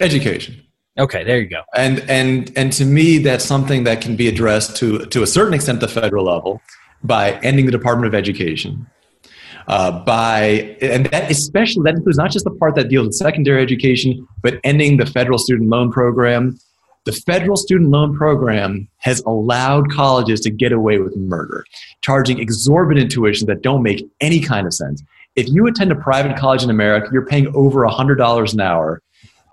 Education. 0.00 0.62
Okay, 0.98 1.22
there 1.22 1.40
you 1.40 1.48
go. 1.48 1.62
And 1.74 2.00
and 2.10 2.52
and 2.56 2.72
to 2.72 2.84
me, 2.84 3.18
that's 3.18 3.44
something 3.44 3.84
that 3.84 4.00
can 4.00 4.16
be 4.16 4.26
addressed 4.26 4.76
to 4.78 5.06
to 5.06 5.22
a 5.22 5.26
certain 5.26 5.54
extent 5.54 5.82
at 5.82 5.88
the 5.88 6.00
federal 6.00 6.24
level 6.24 6.60
by 7.04 7.38
ending 7.40 7.66
the 7.66 7.72
Department 7.72 8.08
of 8.08 8.14
Education. 8.14 8.86
Uh, 9.68 10.02
by 10.04 10.76
and 10.80 11.06
that 11.06 11.30
especially 11.30 11.82
that 11.84 11.94
includes 11.94 12.18
not 12.18 12.32
just 12.32 12.44
the 12.44 12.50
part 12.52 12.74
that 12.74 12.88
deals 12.88 13.06
with 13.06 13.14
secondary 13.14 13.62
education, 13.62 14.26
but 14.42 14.58
ending 14.64 14.96
the 14.96 15.06
federal 15.06 15.38
student 15.38 15.68
loan 15.68 15.92
program 15.92 16.58
the 17.08 17.22
federal 17.26 17.56
student 17.56 17.88
loan 17.88 18.14
program 18.14 18.86
has 18.98 19.20
allowed 19.20 19.90
colleges 19.90 20.42
to 20.42 20.50
get 20.50 20.72
away 20.72 20.98
with 20.98 21.16
murder, 21.16 21.64
charging 22.02 22.38
exorbitant 22.38 23.10
tuitions 23.10 23.46
that 23.46 23.62
don't 23.62 23.82
make 23.82 24.06
any 24.20 24.40
kind 24.40 24.66
of 24.66 24.74
sense. 24.74 25.02
If 25.34 25.48
you 25.48 25.66
attend 25.66 25.90
a 25.90 25.94
private 25.94 26.36
college 26.36 26.62
in 26.62 26.68
America, 26.68 27.08
you're 27.10 27.24
paying 27.24 27.50
over 27.54 27.86
$100 27.86 28.52
an 28.52 28.60
hour 28.60 29.00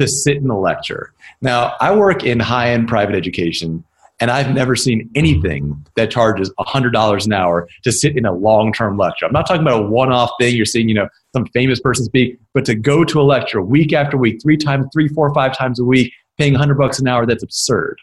to 0.02 0.06
sit 0.06 0.36
in 0.36 0.50
a 0.50 0.60
lecture. 0.60 1.14
Now, 1.42 1.78
I 1.80 1.96
work 1.96 2.26
in 2.26 2.42
high 2.42 2.72
end 2.72 2.90
private 2.90 3.16
education, 3.16 3.86
and 4.20 4.32
I've 4.32 4.54
never 4.54 4.76
seen 4.76 5.10
anything 5.16 5.82
that 5.96 6.12
charges 6.12 6.52
$100 6.60 7.26
an 7.26 7.32
hour 7.32 7.70
to 7.86 7.92
sit 7.94 8.18
in 8.18 8.26
a 8.26 8.34
long 8.34 8.74
term 8.74 8.98
lecture. 8.98 9.28
I'm 9.28 9.32
not 9.32 9.48
talking 9.48 9.62
about 9.62 9.86
a 9.86 9.88
one 9.88 10.12
off 10.12 10.32
thing. 10.42 10.58
You're 10.58 10.66
seeing, 10.66 10.90
you 10.90 10.96
know, 10.96 11.08
some 11.32 11.46
famous 11.54 11.80
person 11.80 12.04
speak, 12.04 12.38
but 12.54 12.66
to 12.66 12.76
go 12.76 13.06
to 13.06 13.22
a 13.22 13.24
lecture 13.24 13.62
week 13.62 13.94
after 13.94 14.18
week, 14.18 14.42
three 14.42 14.58
times, 14.58 14.88
three, 14.92 15.08
four, 15.08 15.34
five 15.34 15.58
times 15.58 15.80
a 15.80 15.86
week, 15.86 16.12
paying 16.38 16.54
100 16.54 16.78
bucks 16.78 17.00
an 17.00 17.08
hour 17.08 17.26
that's 17.26 17.44
absurd. 17.44 18.00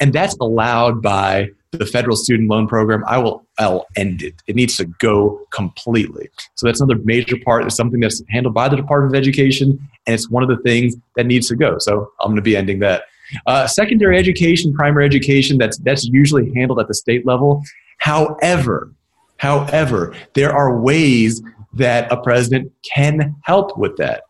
And 0.00 0.12
that's 0.12 0.36
allowed 0.40 1.02
by 1.02 1.50
the 1.78 1.86
federal 1.86 2.16
student 2.16 2.48
loan 2.48 2.66
program. 2.66 3.04
I 3.06 3.18
will 3.18 3.46
i'll 3.58 3.86
end 3.96 4.22
it. 4.22 4.34
It 4.46 4.56
needs 4.56 4.76
to 4.76 4.84
go 4.84 5.40
completely. 5.50 6.28
So 6.54 6.66
that's 6.66 6.80
another 6.80 7.00
major 7.04 7.36
part. 7.44 7.64
Of 7.64 7.72
something 7.72 8.00
that's 8.00 8.22
handled 8.30 8.54
by 8.54 8.68
the 8.68 8.76
department 8.76 9.14
of 9.14 9.18
education 9.18 9.78
and 10.06 10.14
it's 10.14 10.30
one 10.30 10.42
of 10.42 10.48
the 10.48 10.58
things 10.58 10.94
that 11.16 11.26
needs 11.26 11.48
to 11.48 11.56
go. 11.56 11.78
So 11.78 12.12
i'm 12.20 12.28
going 12.28 12.36
to 12.36 12.42
be 12.42 12.56
ending 12.56 12.80
that. 12.80 13.04
Uh, 13.46 13.66
secondary 13.66 14.18
education 14.18 14.72
primary 14.74 15.04
education 15.04 15.58
that's 15.58 15.78
that's 15.78 16.04
usually 16.04 16.52
handled 16.54 16.80
at 16.80 16.88
the 16.88 16.94
state 16.94 17.26
level. 17.26 17.62
However 17.98 18.92
however 19.38 20.14
there 20.34 20.52
are 20.52 20.80
ways 20.80 21.42
that 21.72 22.10
a 22.12 22.16
president 22.16 22.72
can 22.94 23.34
help 23.42 23.76
with 23.76 23.96
that. 23.96 24.22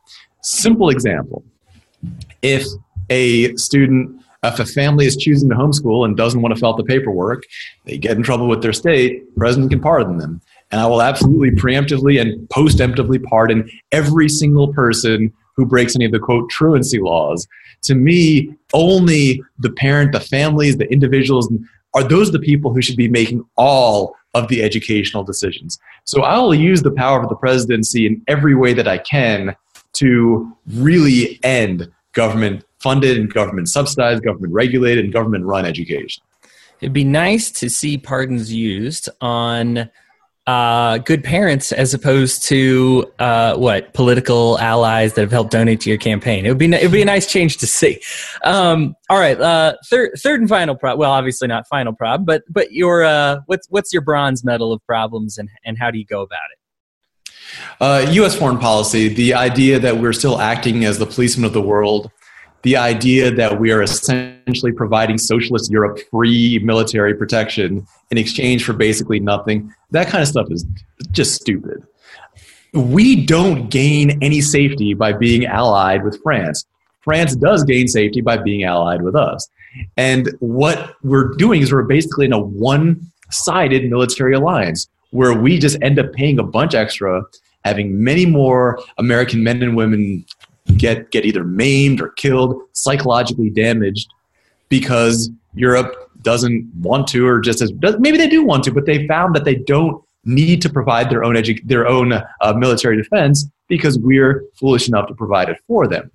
Simple 0.42 0.90
example. 0.90 1.44
If 2.42 2.66
a 3.14 3.54
student, 3.56 4.21
if 4.42 4.59
a 4.59 4.66
family 4.66 5.06
is 5.06 5.16
choosing 5.16 5.49
to 5.49 5.54
homeschool 5.54 6.04
and 6.04 6.16
doesn't 6.16 6.42
want 6.42 6.54
to 6.54 6.61
fill 6.61 6.71
out 6.71 6.76
the 6.76 6.85
paperwork, 6.85 7.44
they 7.87 7.97
get 7.97 8.16
in 8.16 8.23
trouble 8.23 8.49
with 8.49 8.62
their 8.62 8.73
state, 8.73 9.23
president 9.37 9.71
can 9.71 9.80
pardon 9.80 10.18
them. 10.18 10.40
And 10.71 10.80
I 10.80 10.87
will 10.87 11.00
absolutely 11.00 11.52
preemptively 11.52 12.21
and 12.21 12.49
postemptively 12.49 13.23
pardon 13.23 13.71
every 13.92 14.28
single 14.28 14.73
person 14.73 15.33
who 15.56 15.64
breaks 15.64 15.94
any 15.94 16.04
of 16.04 16.12
the 16.12 16.18
quote 16.18 16.50
truancy 16.50 16.99
laws. 16.99 17.47
To 17.83 17.94
me, 17.94 18.52
only 18.73 19.42
the 19.59 19.71
parent, 19.71 20.12
the 20.12 20.21
families, 20.21 20.76
the 20.76 20.90
individuals 20.92 21.52
are 21.94 22.02
those 22.02 22.33
the 22.33 22.40
people 22.40 22.75
who 22.75 22.83
should 22.83 22.97
be 22.97 23.09
making 23.09 23.44
all 23.56 24.16
of 24.35 24.49
the 24.49 24.64
educational 24.64 25.23
decisions. 25.23 25.78
So 26.04 26.23
I 26.23 26.38
will 26.38 26.54
use 26.54 26.83
the 26.83 26.90
power 26.90 27.23
of 27.23 27.28
the 27.28 27.37
presidency 27.37 28.06
in 28.06 28.21
every 28.26 28.56
way 28.56 28.75
that 28.75 28.88
I 28.88 28.99
can 28.99 29.54
to 29.94 30.52
really 30.66 31.38
end 31.44 31.88
government 32.14 32.64
funded 32.80 33.18
and 33.18 33.33
government 33.33 33.68
subsidized, 33.68 34.25
government 34.25 34.52
regulated, 34.52 35.04
and 35.04 35.12
government 35.12 35.44
run 35.44 35.64
education. 35.64 36.23
It'd 36.80 36.92
be 36.92 37.04
nice 37.04 37.50
to 37.52 37.71
see 37.71 37.99
pardons 37.99 38.52
used 38.52 39.09
on 39.21 39.90
uh, 40.47 40.99
good 40.99 41.25
parents 41.25 41.73
as 41.73 41.94
opposed 41.94 42.42
to 42.42 43.11
uh, 43.18 43.56
what 43.56 43.94
political 43.94 44.59
allies 44.59 45.14
that 45.14 45.23
have 45.23 45.30
helped 45.30 45.50
donate 45.50 45.80
to 45.80 45.88
your 45.88 45.99
campaign. 45.99 46.44
It 46.44 46.50
would 46.50 46.59
be 46.59 46.71
it 46.73 46.83
would 46.83 46.92
be 46.92 47.02
a 47.02 47.06
nice 47.06 47.26
change 47.26 47.56
to 47.59 47.66
see. 47.66 48.00
Um, 48.44 48.94
all 49.09 49.18
right, 49.18 49.40
uh, 49.40 49.76
third 49.87 50.12
third 50.18 50.40
and 50.40 50.49
final 50.49 50.75
prob. 50.75 50.99
Well, 50.99 51.12
obviously 51.12 51.49
not 51.49 51.66
final 51.68 51.94
prob, 51.94 52.26
but 52.26 52.42
but 52.50 52.73
your 52.73 53.04
uh, 53.04 53.40
what's 53.47 53.66
what's 53.71 53.92
your 53.92 54.02
bronze 54.02 54.44
medal 54.44 54.73
of 54.73 54.85
problems 54.87 55.38
and 55.38 55.49
and 55.64 55.78
how 55.78 55.90
do 55.90 55.99
you 55.99 56.04
go 56.04 56.21
about 56.21 56.42
it? 56.52 56.59
U.S. 57.80 58.34
Uh, 58.34 58.38
foreign 58.38 58.58
policy, 58.58 59.08
the 59.08 59.34
idea 59.34 59.78
that 59.78 59.99
we're 59.99 60.12
still 60.12 60.40
acting 60.40 60.84
as 60.84 60.99
the 60.99 61.06
policeman 61.06 61.44
of 61.44 61.52
the 61.52 61.62
world, 61.62 62.11
the 62.62 62.76
idea 62.76 63.30
that 63.30 63.61
we 63.61 63.70
are 63.70 63.82
essentially 63.82 64.73
providing 64.73 65.18
socialist 65.18 65.70
Europe 65.70 65.99
free 66.11 66.58
military 66.61 67.14
protection 67.14 67.87
in 68.11 68.18
exchange 68.18 68.64
for 68.64 68.73
basically 68.73 69.20
nothing, 69.20 69.73
that 69.90 70.08
kind 70.08 70.23
of 70.23 70.28
stuff 70.28 70.46
is 70.50 70.66
just 71.11 71.34
stupid. 71.34 71.87
We 72.73 73.25
don't 73.25 73.68
gain 73.68 74.23
any 74.23 74.40
safety 74.40 74.94
by 74.94 75.12
being 75.12 75.46
allied 75.46 76.04
with 76.04 76.20
France. 76.23 76.64
France 77.02 77.37
does 77.37 77.62
gain 77.64 77.87
safety 77.87 78.23
by 78.23 78.38
being 78.38 78.64
allied 78.64 79.02
with 79.02 79.14
us. 79.14 79.49
And 79.96 80.30
what 80.40 80.94
we're 81.02 81.34
doing 81.34 81.62
is 81.62 81.73
we're 81.73 81.82
basically 81.82 82.26
in 82.26 82.32
a 82.32 82.40
one 82.40 83.00
sided 83.30 83.88
military 83.90 84.34
alliance 84.34 84.88
where 85.11 85.34
we 85.34 85.58
just 85.58 85.76
end 85.82 85.99
up 85.99 86.12
paying 86.12 86.38
a 86.38 86.42
bunch 86.42 86.75
extra, 86.75 87.23
having 87.64 88.02
many 88.02 88.26
more 88.26 88.83
American 88.99 89.42
men 89.42 89.62
and 89.62 89.76
women 89.76 90.25
get 90.76 91.11
get 91.11 91.25
either 91.25 91.44
maimed 91.44 92.00
or 92.00 92.11
killed, 92.11 92.61
psychologically 92.73 93.50
damaged, 93.50 94.12
because 94.68 95.30
Europe 95.54 95.94
doesn't 96.23 96.71
want 96.80 97.06
to, 97.09 97.26
or 97.26 97.40
just 97.40 97.61
as 97.61 97.73
maybe 97.99 98.16
they 98.16 98.28
do 98.28 98.44
want 98.44 98.64
to, 98.64 98.73
but 98.73 98.87
they 98.87 99.06
found 99.06 99.35
that 99.35 99.44
they 99.44 99.54
don't 99.54 100.02
need 100.25 100.62
to 100.62 100.71
provide 100.71 101.11
their 101.11 101.23
own 101.23 101.35
edu- 101.35 101.66
their 101.66 101.87
own 101.87 102.12
uh, 102.12 102.52
military 102.56 102.97
defense 102.97 103.47
because 103.68 103.99
we're 103.99 104.44
foolish 104.54 104.88
enough 104.88 105.06
to 105.06 105.14
provide 105.14 105.49
it 105.49 105.59
for 105.66 105.87
them. 105.87 106.11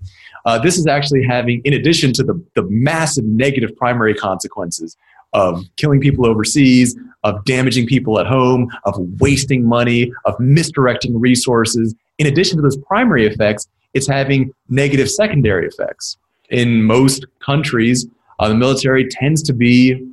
Uh, 0.46 0.58
this 0.58 0.78
is 0.78 0.88
actually 0.88 1.24
having, 1.24 1.62
in 1.64 1.74
addition 1.74 2.14
to 2.14 2.24
the, 2.24 2.44
the 2.56 2.64
massive 2.70 3.26
negative 3.26 3.76
primary 3.76 4.14
consequences 4.14 4.96
of 5.34 5.64
killing 5.78 6.00
people 6.00 6.26
overseas, 6.26 6.98
of 7.24 7.44
damaging 7.46 7.86
people 7.86 8.20
at 8.20 8.26
home, 8.26 8.70
of 8.86 8.96
wasting 9.20 9.66
money, 9.66 10.12
of 10.26 10.40
misdirecting 10.40 11.20
resources. 11.20 11.94
In 12.18 12.28
addition 12.28 12.58
to 12.58 12.62
those 12.62 12.78
primary 12.78 13.26
effects, 13.26 13.68
it's 13.94 14.08
having 14.08 14.52
negative 14.70 15.10
secondary 15.10 15.68
effects. 15.68 16.18
In 16.50 16.84
most 16.84 17.26
countries, 17.40 18.08
uh, 18.40 18.48
the 18.48 18.56
military 18.56 19.08
tends 19.08 19.44
to 19.44 19.54
be 19.54 20.08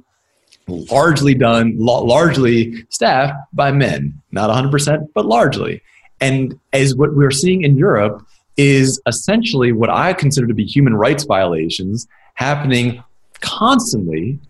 largely 0.69 1.35
done, 1.35 1.77
largely 1.79 2.85
staffed 2.89 3.35
by 3.53 3.71
men. 3.71 4.21
Not 4.33 4.51
100%, 4.51 5.09
but 5.15 5.27
largely. 5.27 5.81
And 6.21 6.59
as 6.73 6.97
what 6.97 7.15
we're 7.15 7.31
seeing 7.31 7.63
in 7.63 7.77
Europe 7.77 8.27
is 8.57 9.01
essentially 9.07 9.73
what 9.73 9.91
I 9.91 10.13
consider 10.13 10.47
to 10.47 10.55
be 10.55 10.65
human 10.65 10.95
rights 10.95 11.25
violations 11.25 12.07
happening 12.35 13.03
constantly. 13.41 14.41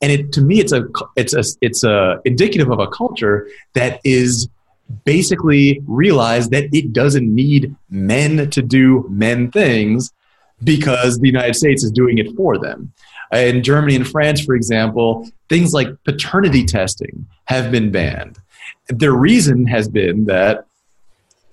And 0.00 0.12
it, 0.12 0.32
to 0.32 0.40
me, 0.40 0.60
it's 0.60 0.72
a, 0.72 0.84
it's 1.16 1.34
a, 1.34 1.42
it's 1.60 1.84
a 1.84 2.20
indicative 2.24 2.70
of 2.70 2.78
a 2.78 2.86
culture 2.86 3.48
that 3.74 4.00
is 4.04 4.48
basically 5.04 5.82
realized 5.86 6.50
that 6.50 6.72
it 6.72 6.92
doesn't 6.92 7.32
need 7.32 7.74
men 7.90 8.48
to 8.50 8.62
do 8.62 9.06
men 9.10 9.50
things 9.50 10.12
because 10.62 11.18
the 11.18 11.26
United 11.26 11.54
States 11.54 11.84
is 11.84 11.90
doing 11.90 12.18
it 12.18 12.34
for 12.36 12.58
them. 12.58 12.92
In 13.32 13.62
Germany 13.62 13.96
and 13.96 14.08
France, 14.08 14.40
for 14.40 14.54
example, 14.54 15.28
things 15.48 15.72
like 15.72 15.88
paternity 16.04 16.64
testing 16.64 17.26
have 17.44 17.70
been 17.70 17.90
banned. 17.90 18.38
The 18.88 19.12
reason 19.12 19.66
has 19.66 19.88
been 19.88 20.24
that 20.24 20.64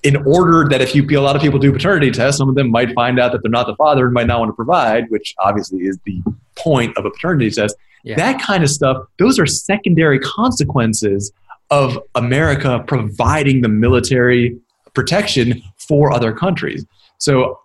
in 0.04 0.16
order 0.28 0.68
that 0.70 0.82
if 0.82 0.96
you 0.96 1.04
a 1.18 1.20
lot 1.20 1.36
of 1.36 1.42
people 1.42 1.60
do 1.60 1.72
paternity 1.74 2.12
tests, 2.12 2.38
some 2.38 2.48
of 2.48 2.56
them 2.56 2.70
might 2.70 2.94
find 2.94 3.20
out 3.20 3.32
that 3.32 3.42
they're 3.42 3.52
not 3.52 3.66
the 3.68 3.75
father 3.75 4.06
and 4.06 4.14
might 4.14 4.28
not 4.28 4.40
want 4.40 4.50
to 4.50 4.54
provide, 4.54 5.10
which 5.10 5.34
obviously 5.40 5.80
is 5.80 5.98
the 6.06 6.22
point 6.56 6.96
of 6.96 7.06
a 7.06 7.10
paternity 7.10 7.50
test. 7.50 7.75
Yeah. 8.05 8.15
That 8.17 8.39
kind 8.39 8.63
of 8.63 8.69
stuff, 8.69 9.03
those 9.17 9.39
are 9.39 9.47
secondary 9.47 10.19
consequences 10.19 11.33
of 11.71 11.97
America 12.13 12.83
providing 12.88 13.62
the 13.62 13.67
military 13.67 14.57
protection 14.93 15.63
for 15.77 16.13
other 16.13 16.31
countries. 16.31 16.85
So 17.17 17.59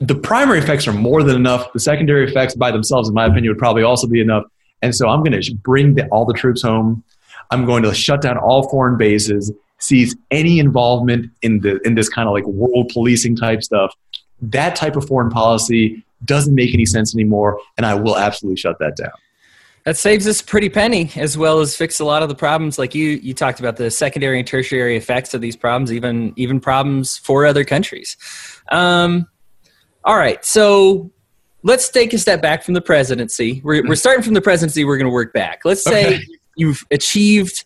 the 0.00 0.14
primary 0.14 0.58
effects 0.58 0.86
are 0.86 0.92
more 0.92 1.22
than 1.22 1.34
enough. 1.34 1.72
The 1.72 1.80
secondary 1.80 2.28
effects 2.28 2.54
by 2.54 2.70
themselves, 2.70 3.08
in 3.08 3.14
my 3.14 3.24
opinion, 3.24 3.48
would 3.48 3.58
probably 3.58 3.82
also 3.82 4.06
be 4.06 4.20
enough. 4.20 4.44
And 4.82 4.94
so 4.94 5.08
I'm 5.08 5.24
going 5.24 5.40
to 5.40 5.54
bring 5.54 5.94
the, 5.94 6.06
all 6.08 6.26
the 6.26 6.34
troops 6.34 6.60
home. 6.60 7.02
I'm 7.50 7.64
going 7.64 7.82
to 7.84 7.94
shut 7.94 8.20
down 8.20 8.36
all 8.36 8.68
foreign 8.68 8.98
bases, 8.98 9.50
seize 9.78 10.14
any 10.30 10.58
involvement 10.58 11.30
in 11.40 11.60
the 11.60 11.80
in 11.86 11.94
this 11.94 12.10
kind 12.10 12.28
of 12.28 12.34
like 12.34 12.44
world 12.46 12.90
policing 12.92 13.36
type 13.36 13.62
stuff. 13.62 13.94
That 14.42 14.76
type 14.76 14.96
of 14.96 15.06
foreign 15.06 15.30
policy 15.30 16.04
doesn't 16.26 16.54
make 16.54 16.74
any 16.74 16.84
sense 16.84 17.14
anymore, 17.14 17.58
and 17.78 17.86
I 17.86 17.94
will 17.94 18.18
absolutely 18.18 18.58
shut 18.58 18.78
that 18.80 18.96
down 18.96 19.12
that 19.86 19.96
saves 19.96 20.26
us 20.26 20.40
a 20.40 20.44
pretty 20.44 20.68
penny 20.68 21.12
as 21.14 21.38
well 21.38 21.60
as 21.60 21.76
fix 21.76 22.00
a 22.00 22.04
lot 22.04 22.20
of 22.20 22.28
the 22.28 22.34
problems. 22.34 22.76
Like 22.76 22.94
you 22.94 23.10
you 23.22 23.32
talked 23.32 23.60
about 23.60 23.76
the 23.76 23.90
secondary 23.90 24.38
and 24.38 24.46
tertiary 24.46 24.96
effects 24.96 25.32
of 25.32 25.40
these 25.40 25.56
problems 25.56 25.92
even 25.92 26.34
even 26.36 26.60
problems 26.60 27.16
for 27.16 27.46
other 27.46 27.64
countries. 27.64 28.16
Um, 28.70 29.28
all 30.04 30.18
right 30.18 30.44
so 30.44 31.10
let's 31.62 31.88
take 31.88 32.12
a 32.12 32.18
step 32.18 32.42
back 32.42 32.64
from 32.64 32.74
the 32.74 32.80
presidency. 32.80 33.60
We're, 33.64 33.86
we're 33.86 33.94
starting 33.94 34.24
from 34.24 34.34
the 34.34 34.42
presidency 34.42 34.84
we're 34.84 34.98
going 34.98 35.08
to 35.08 35.14
work 35.14 35.32
back. 35.32 35.60
Let's 35.64 35.84
say 35.84 36.16
okay. 36.16 36.24
you've 36.56 36.84
achieved 36.90 37.64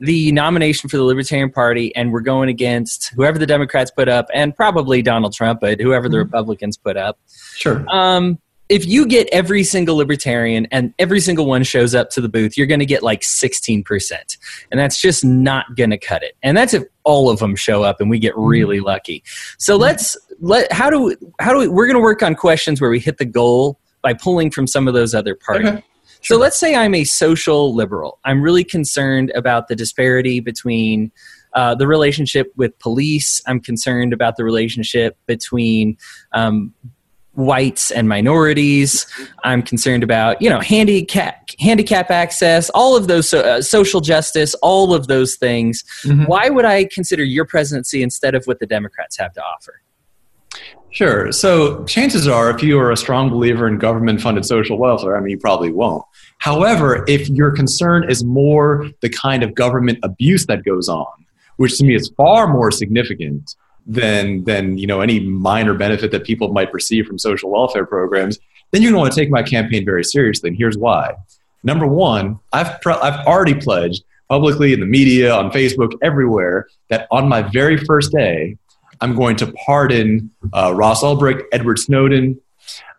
the 0.00 0.32
nomination 0.32 0.88
for 0.88 0.96
the 0.96 1.04
libertarian 1.04 1.50
party 1.50 1.94
and 1.94 2.10
we're 2.10 2.20
going 2.20 2.48
against 2.48 3.12
whoever 3.16 3.38
the 3.38 3.44
democrats 3.44 3.90
put 3.90 4.08
up 4.08 4.24
and 4.32 4.56
probably 4.56 5.02
donald 5.02 5.34
trump 5.34 5.60
but 5.60 5.78
whoever 5.78 6.08
the 6.08 6.16
mm-hmm. 6.16 6.24
republicans 6.24 6.78
put 6.78 6.96
up. 6.96 7.18
Sure. 7.54 7.84
Um, 7.90 8.38
if 8.70 8.86
you 8.86 9.04
get 9.04 9.28
every 9.32 9.64
single 9.64 9.96
libertarian 9.96 10.66
and 10.70 10.94
every 11.00 11.18
single 11.18 11.44
one 11.44 11.64
shows 11.64 11.92
up 11.92 12.08
to 12.10 12.20
the 12.20 12.28
booth, 12.28 12.56
you're 12.56 12.68
going 12.68 12.80
to 12.80 12.86
get 12.86 13.02
like 13.02 13.22
16%. 13.22 14.38
And 14.70 14.78
that's 14.78 15.00
just 15.00 15.24
not 15.24 15.74
going 15.74 15.90
to 15.90 15.98
cut 15.98 16.22
it. 16.22 16.36
And 16.44 16.56
that's 16.56 16.72
if 16.72 16.84
all 17.02 17.28
of 17.28 17.40
them 17.40 17.56
show 17.56 17.82
up 17.82 18.00
and 18.00 18.08
we 18.08 18.20
get 18.20 18.32
really 18.36 18.76
mm-hmm. 18.76 18.86
lucky. 18.86 19.24
So 19.58 19.76
let's 19.76 20.16
let 20.38 20.72
how 20.72 20.88
do 20.88 21.02
we, 21.02 21.16
how 21.40 21.52
do 21.52 21.58
we 21.58 21.68
we're 21.68 21.86
going 21.86 21.96
to 21.96 22.02
work 22.02 22.22
on 22.22 22.36
questions 22.36 22.80
where 22.80 22.90
we 22.90 23.00
hit 23.00 23.18
the 23.18 23.24
goal 23.24 23.80
by 24.02 24.14
pulling 24.14 24.52
from 24.52 24.68
some 24.68 24.86
of 24.86 24.94
those 24.94 25.14
other 25.14 25.34
parties. 25.34 25.68
Okay. 25.68 25.84
Sure. 26.20 26.36
So 26.36 26.40
let's 26.40 26.58
say 26.58 26.76
I'm 26.76 26.94
a 26.94 27.04
social 27.04 27.74
liberal. 27.74 28.20
I'm 28.24 28.40
really 28.40 28.64
concerned 28.64 29.32
about 29.34 29.68
the 29.68 29.74
disparity 29.74 30.38
between 30.38 31.10
uh, 31.54 31.74
the 31.74 31.88
relationship 31.88 32.52
with 32.56 32.78
police. 32.78 33.42
I'm 33.46 33.58
concerned 33.58 34.12
about 34.12 34.36
the 34.36 34.44
relationship 34.44 35.18
between 35.26 35.96
um, 36.32 36.72
whites 37.40 37.90
and 37.90 38.08
minorities. 38.08 39.06
I'm 39.44 39.62
concerned 39.62 40.02
about, 40.02 40.40
you 40.40 40.48
know, 40.48 40.60
handicap 40.60 41.50
handicap 41.58 42.10
access, 42.10 42.70
all 42.70 42.96
of 42.96 43.08
those 43.08 43.32
uh, 43.34 43.60
social 43.62 44.00
justice, 44.00 44.54
all 44.56 44.94
of 44.94 45.06
those 45.08 45.36
things. 45.36 45.84
Mm-hmm. 46.04 46.24
Why 46.24 46.48
would 46.48 46.64
I 46.64 46.84
consider 46.84 47.24
your 47.24 47.44
presidency 47.44 48.02
instead 48.02 48.34
of 48.34 48.44
what 48.44 48.60
the 48.60 48.66
Democrats 48.66 49.18
have 49.18 49.32
to 49.34 49.42
offer? 49.42 49.82
Sure. 50.92 51.30
So 51.30 51.84
chances 51.84 52.26
are, 52.26 52.50
if 52.50 52.62
you 52.62 52.78
are 52.78 52.90
a 52.90 52.96
strong 52.96 53.30
believer 53.30 53.68
in 53.68 53.78
government 53.78 54.20
funded 54.20 54.44
social 54.44 54.76
welfare, 54.76 55.16
I 55.16 55.20
mean, 55.20 55.30
you 55.30 55.38
probably 55.38 55.72
won't. 55.72 56.04
However, 56.38 57.04
if 57.06 57.28
your 57.28 57.52
concern 57.52 58.10
is 58.10 58.24
more 58.24 58.90
the 59.00 59.08
kind 59.08 59.44
of 59.44 59.54
government 59.54 59.98
abuse 60.02 60.46
that 60.46 60.64
goes 60.64 60.88
on, 60.88 61.06
which 61.58 61.78
to 61.78 61.84
me 61.84 61.94
is 61.94 62.10
far 62.16 62.48
more 62.48 62.72
significant 62.72 63.54
than 63.90 64.44
than 64.44 64.78
you 64.78 64.86
know 64.86 65.00
any 65.00 65.20
minor 65.20 65.74
benefit 65.74 66.12
that 66.12 66.24
people 66.24 66.52
might 66.52 66.70
perceive 66.70 67.06
from 67.06 67.18
social 67.18 67.50
welfare 67.50 67.84
programs, 67.84 68.38
then 68.70 68.82
you're 68.82 68.92
going 68.92 69.00
to 69.00 69.02
want 69.02 69.12
to 69.12 69.20
take 69.20 69.30
my 69.30 69.42
campaign 69.42 69.84
very 69.84 70.04
seriously. 70.04 70.48
And 70.48 70.56
here's 70.56 70.78
why. 70.78 71.14
Number 71.64 71.86
one, 71.86 72.38
I've 72.52 72.78
I've 72.86 73.26
already 73.26 73.54
pledged 73.54 74.04
publicly 74.28 74.72
in 74.72 74.80
the 74.80 74.86
media, 74.86 75.34
on 75.34 75.50
Facebook, 75.50 75.92
everywhere 76.02 76.68
that 76.88 77.08
on 77.10 77.28
my 77.28 77.42
very 77.42 77.76
first 77.76 78.12
day, 78.12 78.56
I'm 79.00 79.16
going 79.16 79.36
to 79.36 79.52
pardon 79.66 80.30
uh, 80.52 80.72
Ross 80.74 81.02
Ulbricht, 81.02 81.42
Edward 81.52 81.80
Snowden, 81.80 82.40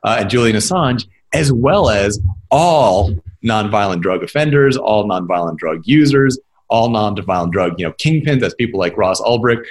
uh, 0.03 0.17
and 0.19 0.29
Julian 0.29 0.57
Assange, 0.57 1.07
as 1.33 1.53
well 1.53 1.89
as 1.89 2.19
all 2.51 3.15
nonviolent 3.43 4.01
drug 4.01 4.23
offenders, 4.23 4.75
all 4.75 5.07
nonviolent 5.07 5.57
drug 5.57 5.83
users, 5.85 6.37
all 6.67 6.89
nonviolent 6.89 7.51
drug 7.51 7.79
you 7.79 7.85
know 7.85 7.93
kingpins, 7.93 8.43
as 8.43 8.53
people 8.55 8.79
like 8.79 8.97
Ross 8.97 9.21
Ulbricht 9.21 9.63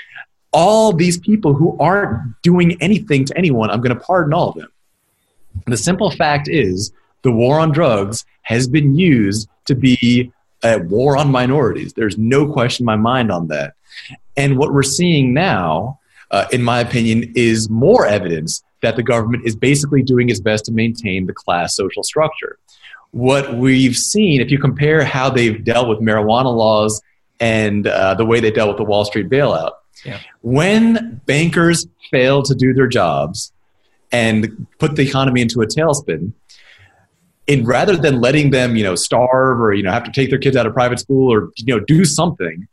all 0.53 0.93
these 0.93 1.19
people 1.19 1.55
who 1.55 1.77
aren't 1.79 2.41
doing 2.43 2.81
anything 2.81 3.25
to 3.27 3.39
anyone, 3.39 3.71
I'm 3.71 3.81
going 3.81 3.97
to 3.97 4.05
pardon 4.05 4.33
all 4.33 4.51
of 4.51 4.57
them. 4.57 4.69
The 5.67 5.77
simple 5.77 6.11
fact 6.11 6.49
is, 6.49 6.93
the 7.23 7.33
war 7.33 7.61
on 7.61 7.73
drugs 7.73 8.25
has 8.43 8.69
been 8.69 8.97
used 8.97 9.49
to 9.67 9.75
be 9.75 10.33
a 10.63 10.79
war 10.79 11.17
on 11.17 11.31
minorities. 11.31 11.93
There's 11.93 12.19
no 12.19 12.51
question 12.53 12.83
in 12.83 12.87
my 12.87 12.97
mind 12.97 13.31
on 13.31 13.49
that. 13.49 13.75
And 14.37 14.59
what 14.59 14.73
we're 14.73 14.83
seeing 14.83 15.35
now, 15.35 16.01
uh, 16.31 16.47
in 16.53 16.63
my 16.63 16.81
opinion, 16.81 17.33
is 17.35 17.69
more 17.69 18.07
evidence 18.07 18.63
that 18.83 18.97
the 18.97 19.03
government 19.03 19.45
is 19.47 19.55
basically 19.55 20.03
doing 20.03 20.31
its 20.31 20.41
best 20.41 20.65
to 20.67 20.73
maintain 20.73 21.27
the 21.27 21.33
class 21.33 21.77
social 21.77 22.03
structure. 22.03 22.59
what 23.13 23.55
we've 23.55 23.97
seen, 23.97 24.41
if 24.41 24.51
you 24.51 24.59
compare 24.59 25.05
how 25.05 25.31
they've 25.31 25.65
dealt 25.65 25.89
with 25.89 25.99
marijuana 25.99 26.55
laws 26.55 27.03
and 27.41 27.87
uh, 27.87 28.15
the 28.15 28.25
way 28.25 28.41
they 28.41 28.51
dealt 28.51 28.69
with 28.69 28.77
the 28.77 28.85
Wall 28.85 29.05
Street 29.05 29.29
bailout, 29.29 29.73
yeah. 30.05 30.21
when 30.43 31.21
bankers 31.27 31.87
fail 32.11 32.43
to 32.43 32.55
do 32.55 32.73
their 32.73 32.89
jobs 32.89 33.53
and 34.13 34.67
put 34.79 34.97
the 34.97 35.03
economy 35.03 35.41
into 35.41 35.61
a 35.63 35.67
tailspin, 35.67 36.33
and 37.49 37.67
rather 37.67 37.97
than 37.97 38.21
letting 38.21 38.51
them, 38.51 38.77
you 38.77 38.85
know, 38.85 38.95
starve 38.95 39.61
or 39.61 39.73
you 39.75 39.83
know 39.83 39.91
have 39.91 40.05
to 40.05 40.13
take 40.13 40.31
their 40.31 40.39
kids 40.39 40.57
out 40.57 40.67
of 40.67 40.73
private 40.73 41.01
school 41.01 41.33
or 41.33 41.51
you 41.57 41.75
know 41.75 41.81
do 41.81 42.05
something, 42.05 42.67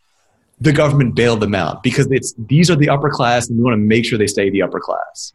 the 0.59 0.71
government 0.71 1.15
bailed 1.15 1.39
them 1.39 1.55
out 1.55 1.83
because 1.83 2.07
it's 2.11 2.33
these 2.37 2.69
are 2.69 2.75
the 2.75 2.89
upper 2.89 3.09
class 3.09 3.49
and 3.49 3.57
we 3.57 3.63
want 3.63 3.73
to 3.73 3.77
make 3.77 4.05
sure 4.05 4.17
they 4.17 4.27
stay 4.27 4.49
the 4.49 4.61
upper 4.61 4.79
class. 4.79 5.33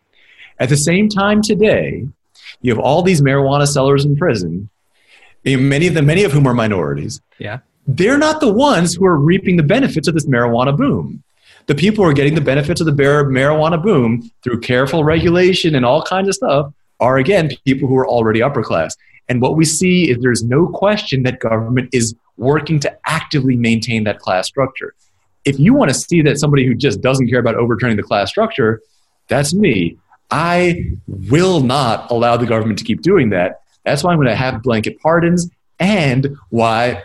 At 0.58 0.68
the 0.68 0.76
same 0.76 1.08
time 1.08 1.42
today, 1.42 2.06
you 2.60 2.72
have 2.72 2.78
all 2.78 3.02
these 3.02 3.20
marijuana 3.20 3.66
sellers 3.66 4.04
in 4.04 4.16
prison, 4.16 4.68
many 5.44 5.86
of 5.86 5.94
them, 5.94 6.06
many 6.06 6.24
of 6.24 6.32
whom 6.32 6.46
are 6.46 6.54
minorities. 6.54 7.20
Yeah. 7.38 7.58
They're 7.86 8.18
not 8.18 8.40
the 8.40 8.52
ones 8.52 8.94
who 8.94 9.04
are 9.06 9.18
reaping 9.18 9.56
the 9.56 9.64
benefits 9.64 10.06
of 10.06 10.14
this 10.14 10.26
marijuana 10.26 10.76
boom. 10.76 11.22
The 11.66 11.74
people 11.74 12.04
who 12.04 12.10
are 12.10 12.14
getting 12.14 12.34
the 12.34 12.40
benefits 12.40 12.80
of 12.80 12.86
the 12.86 12.92
marijuana 12.92 13.82
boom 13.82 14.30
through 14.42 14.60
careful 14.60 15.04
regulation 15.04 15.74
and 15.74 15.84
all 15.84 16.02
kinds 16.02 16.28
of 16.28 16.34
stuff 16.34 16.72
are 17.00 17.18
again 17.18 17.50
people 17.64 17.88
who 17.88 17.96
are 17.96 18.06
already 18.06 18.42
upper 18.42 18.62
class. 18.62 18.96
And 19.28 19.40
what 19.40 19.56
we 19.56 19.64
see 19.64 20.10
is 20.10 20.18
there's 20.20 20.42
no 20.42 20.66
question 20.66 21.22
that 21.22 21.40
government 21.40 21.88
is 21.92 22.14
working 22.36 22.80
to 22.80 22.98
actively 23.06 23.56
maintain 23.56 24.04
that 24.04 24.18
class 24.18 24.46
structure. 24.46 24.94
If 25.44 25.58
you 25.58 25.74
want 25.74 25.90
to 25.90 25.94
see 25.94 26.22
that 26.22 26.38
somebody 26.38 26.66
who 26.66 26.74
just 26.74 27.00
doesn't 27.00 27.28
care 27.28 27.40
about 27.40 27.54
overturning 27.54 27.96
the 27.96 28.02
class 28.02 28.30
structure, 28.30 28.80
that's 29.28 29.54
me. 29.54 29.96
I 30.30 30.92
will 31.06 31.60
not 31.60 32.10
allow 32.10 32.36
the 32.36 32.46
government 32.46 32.78
to 32.78 32.84
keep 32.84 33.02
doing 33.02 33.30
that. 33.30 33.60
That's 33.84 34.02
why 34.02 34.12
I'm 34.12 34.18
going 34.18 34.28
to 34.28 34.34
have 34.34 34.62
blanket 34.62 35.00
pardons 35.00 35.48
and 35.78 36.36
why 36.50 37.02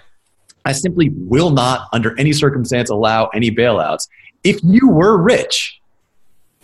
I 0.66 0.72
simply 0.74 1.10
will 1.10 1.50
not, 1.50 1.88
under 1.94 2.18
any 2.20 2.34
circumstance, 2.34 2.90
allow 2.90 3.28
any 3.28 3.52
bailouts. 3.52 4.08
If 4.48 4.62
you 4.64 4.88
were 4.88 5.22
rich 5.22 5.82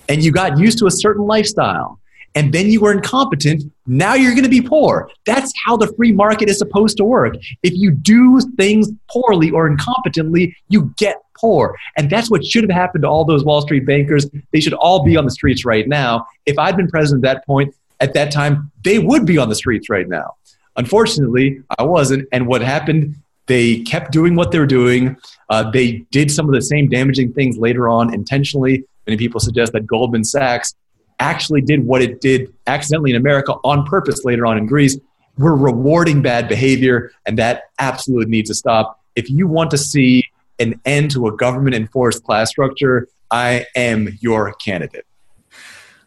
and 0.08 0.24
you 0.24 0.32
got 0.32 0.58
used 0.58 0.78
to 0.80 0.88
a 0.88 0.92
certain 0.92 1.26
lifestyle 1.28 2.00
and 2.34 2.54
then 2.54 2.70
you 2.70 2.80
were 2.80 2.94
incompetent, 2.94 3.70
now 3.86 4.14
you're 4.14 4.32
going 4.32 4.46
to 4.46 4.50
be 4.50 4.62
poor. 4.62 5.12
That's 5.26 5.52
how 5.66 5.76
the 5.76 5.94
free 5.98 6.14
market 6.14 6.48
is 6.48 6.58
supposed 6.58 6.96
to 6.98 7.04
work. 7.04 7.36
If 7.62 7.74
you 7.74 7.92
do 7.92 8.40
things 8.56 8.90
poorly 9.12 9.52
or 9.52 9.70
incompetently, 9.70 10.56
you 10.70 10.94
get 10.96 11.18
poor. 11.38 11.76
And 11.98 12.10
that's 12.10 12.32
what 12.32 12.46
should 12.46 12.64
have 12.64 12.72
happened 12.72 13.02
to 13.02 13.10
all 13.10 13.26
those 13.26 13.44
Wall 13.44 13.62
Street 13.62 13.86
bankers. 13.86 14.30
They 14.54 14.62
should 14.62 14.76
all 14.76 15.04
be 15.04 15.18
on 15.18 15.26
the 15.26 15.32
streets 15.32 15.66
right 15.66 15.86
now. 15.86 16.26
If 16.46 16.58
I'd 16.58 16.78
been 16.78 16.88
president 16.88 17.26
at 17.26 17.34
that 17.34 17.46
point, 17.46 17.76
at 18.00 18.14
that 18.14 18.32
time, 18.32 18.72
they 18.86 18.98
would 18.98 19.26
be 19.26 19.38
on 19.38 19.50
the 19.50 19.56
streets 19.56 19.90
right 19.90 20.08
now. 20.08 20.36
Unfortunately, 20.78 21.62
I 21.78 21.84
wasn't. 21.84 22.30
And 22.32 22.48
what 22.48 22.62
happened, 22.62 23.18
they 23.48 23.82
kept 23.82 24.12
doing 24.12 24.36
what 24.36 24.52
they 24.52 24.60
were 24.60 24.66
doing. 24.66 25.18
Uh, 25.50 25.70
they 25.70 26.06
did 26.12 26.32
some 26.32 26.48
of 26.48 26.54
the 26.54 26.62
same 26.62 26.88
damaging 26.88 27.34
things 27.34 27.58
later 27.58 27.90
on 27.90 28.14
intentionally. 28.14 28.84
Many 29.06 29.18
people 29.18 29.40
suggest 29.40 29.74
that 29.74 29.86
Goldman 29.86 30.24
Sachs 30.24 30.76
actually 31.20 31.62
did 31.62 31.86
what 31.86 32.02
it 32.02 32.22
did 32.22 32.54
accidentally 32.68 33.12
in 33.12 33.18
America 33.18 33.54
on 33.64 33.86
purpose 33.86 34.24
later 34.24 34.46
on 34.46 34.58
in 34.58 34.66
Greece. 34.66 34.98
We're 35.38 35.56
rewarding 35.56 36.22
bad 36.22 36.48
behavior, 36.48 37.12
and 37.26 37.38
that 37.38 37.64
absolutely 37.80 38.30
needs 38.30 38.50
to 38.50 38.56
stop. 38.56 39.02
If 39.16 39.30
you 39.30 39.48
want 39.48 39.72
to 39.72 39.78
see 39.78 40.24
an 40.60 40.80
end 40.86 41.12
to 41.12 41.28
a 41.28 41.36
government 41.36 41.76
enforced 41.76 42.24
class 42.24 42.50
structure, 42.50 43.08
I 43.32 43.66
am 43.76 44.18
your 44.22 44.54
candidate. 44.54 45.06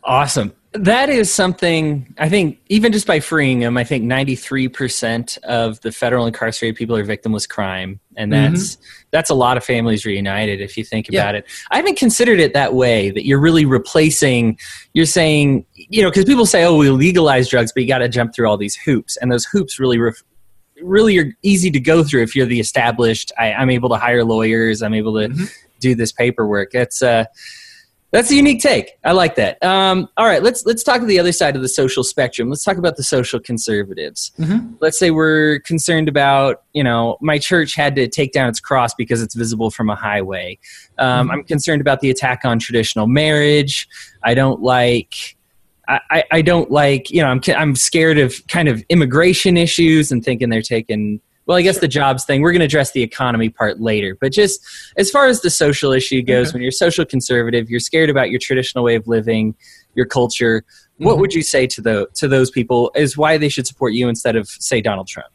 Awesome 0.05 0.53
that 0.81 1.09
is 1.09 1.33
something 1.33 2.15
I 2.19 2.29
think 2.29 2.59
even 2.69 2.93
just 2.93 3.07
by 3.07 3.21
freeing 3.21 3.61
them, 3.61 3.77
I 3.77 3.85
think 3.85 4.05
93% 4.05 5.39
of 5.39 5.81
the 5.81 5.93
federal 5.93 6.27
incarcerated 6.27 6.77
people 6.77 6.97
are 6.97 7.05
victimless 7.05 7.49
crime. 7.49 8.01
And 8.17 8.33
mm-hmm. 8.33 8.53
that's 8.55 8.77
mm-hmm. 8.77 9.09
that's 9.11 9.31
a 9.31 9.35
lot 9.35 9.57
of 9.57 9.65
families 9.65 10.07
reunited 10.07 10.61
if 10.61 10.77
you 10.77 10.85
think 10.85 11.09
about 11.09 11.35
yeah. 11.35 11.41
it. 11.41 11.47
I 11.71 11.77
haven't 11.77 11.99
considered 11.99 12.41
it 12.41 12.55
that 12.55 12.75
way 12.75 13.11
that 13.11 13.27
you're 13.27 13.41
really 13.41 13.65
replacing 13.65 14.59
you're 14.95 15.07
saying, 15.07 15.67
you 15.75 16.03
know, 16.03 16.11
cuz 16.11 16.25
people 16.25 16.47
say 16.47 16.65
oh 16.65 16.77
we 16.77 16.91
legalize 16.91 17.49
drugs 17.49 17.73
but 17.73 17.83
you 17.83 17.89
got 17.89 17.99
to 17.99 18.09
jump 18.09 18.35
through 18.35 18.49
all 18.49 18.57
these 18.57 18.77
hoops 18.77 19.17
and 19.19 19.31
those 19.31 19.45
hoops 19.45 19.79
really 19.79 19.99
really 20.83 21.19
are 21.19 21.33
easy 21.43 21.71
to 21.71 21.81
go 21.81 22.05
through 22.05 22.23
if 22.23 22.35
you're 22.37 22.47
the 22.47 22.61
established 22.61 23.33
I, 23.39 23.49
am 23.49 23.71
able 23.71 23.89
to 23.91 23.97
hire 23.97 24.25
lawyers, 24.25 24.83
I'm 24.83 24.95
able 24.95 25.15
to 25.21 25.29
mm-hmm. 25.29 25.45
do 25.81 25.95
this 25.95 26.13
paperwork. 26.13 26.75
It's 26.75 27.03
uh 27.03 27.25
that's 28.13 28.31
a 28.31 28.35
unique 28.35 28.63
take. 28.63 28.93
I 29.05 29.13
like 29.13 29.35
that. 29.35 29.63
Um, 29.65 30.09
all 30.17 30.27
right, 30.27 30.43
let's 30.43 30.65
let's 30.65 30.83
talk 30.83 31.01
to 31.01 31.07
the 31.07 31.19
other 31.19 31.33
side 31.33 31.57
of 31.57 31.63
the 31.63 31.69
social 31.69 32.05
spectrum. 32.05 32.49
Let's 32.49 32.65
talk 32.65 32.77
about 32.77 32.97
the 32.97 33.03
social 33.03 33.41
conservatives. 33.41 34.31
Mm-hmm. 34.39 34.75
Let's 34.81 34.99
say 34.99 35.11
we're 35.11 35.59
concerned 35.61 36.09
about, 36.09 36.63
you 36.73 36.85
know, 36.85 37.19
my 37.21 37.39
church 37.39 37.75
had 37.75 37.97
to 37.97 38.09
take 38.09 38.33
down 38.33 38.49
its 38.49 38.61
cross 38.61 38.95
because 38.95 39.23
it's 39.23 39.35
visible 39.35 39.71
from 39.71 39.91
a 39.91 39.97
highway. 39.97 40.59
Um, 40.99 41.27
mm-hmm. 41.27 41.31
I'm 41.33 41.45
concerned 41.45 41.81
about 41.81 42.01
the 42.01 42.11
attack 42.11 42.45
on 42.45 42.59
traditional 42.59 43.07
marriage. 43.07 43.89
I 44.23 44.35
don't 44.35 44.63
like. 44.63 45.37
I, 45.89 46.25
I 46.33 46.43
don't 46.43 46.69
like 46.69 47.13
you 47.13 47.23
know 47.23 47.29
I'm 47.29 47.41
I'm 47.57 47.77
scared 47.77 48.19
of 48.19 48.35
kind 48.49 48.67
of 48.67 48.83
immigration 48.89 49.57
issues 49.57 50.11
and 50.11 50.25
thinking 50.25 50.49
they're 50.49 50.61
taking 50.61 51.21
well, 51.47 51.57
I 51.57 51.63
guess 51.63 51.79
the 51.79 51.89
jobs 51.89 52.25
thing, 52.25 52.43
we're 52.43 52.53
going 52.53 52.61
to 52.61 52.67
address 52.67 52.91
the 52.91 53.03
economy 53.03 53.49
part 53.49 53.81
later. 53.81 54.17
But 54.21 54.33
just 54.33 54.61
as 54.97 55.11
far 55.11 55.27
as 55.27 55.41
the 55.41 55.51
social 55.51 55.93
issue 55.93 56.21
goes, 56.23 56.53
when 56.53 56.61
you're 56.61 56.73
social 56.73 57.05
conservative, 57.05 57.71
you're 57.71 57.81
scared 57.81 58.11
about 58.11 58.31
your 58.31 58.41
traditional 58.41 58.83
way 58.83 58.97
of 58.97 59.07
living, 59.07 59.55
your 59.95 60.07
culture. 60.07 60.63
Mm-hmm. 60.63 61.05
What 61.05 61.19
would 61.19 61.33
you 61.33 61.43
say 61.43 61.67
to, 61.69 61.81
the, 61.81 62.09
to 62.15 62.27
those 62.27 62.51
people 62.51 62.91
is 62.97 63.17
why 63.17 63.39
they 63.39 63.49
should 63.49 63.67
support 63.67 63.93
you 63.93 64.09
instead 64.09 64.35
of, 64.35 64.49
say, 64.49 64.81
Donald 64.81 65.07
Trump? 65.07 65.29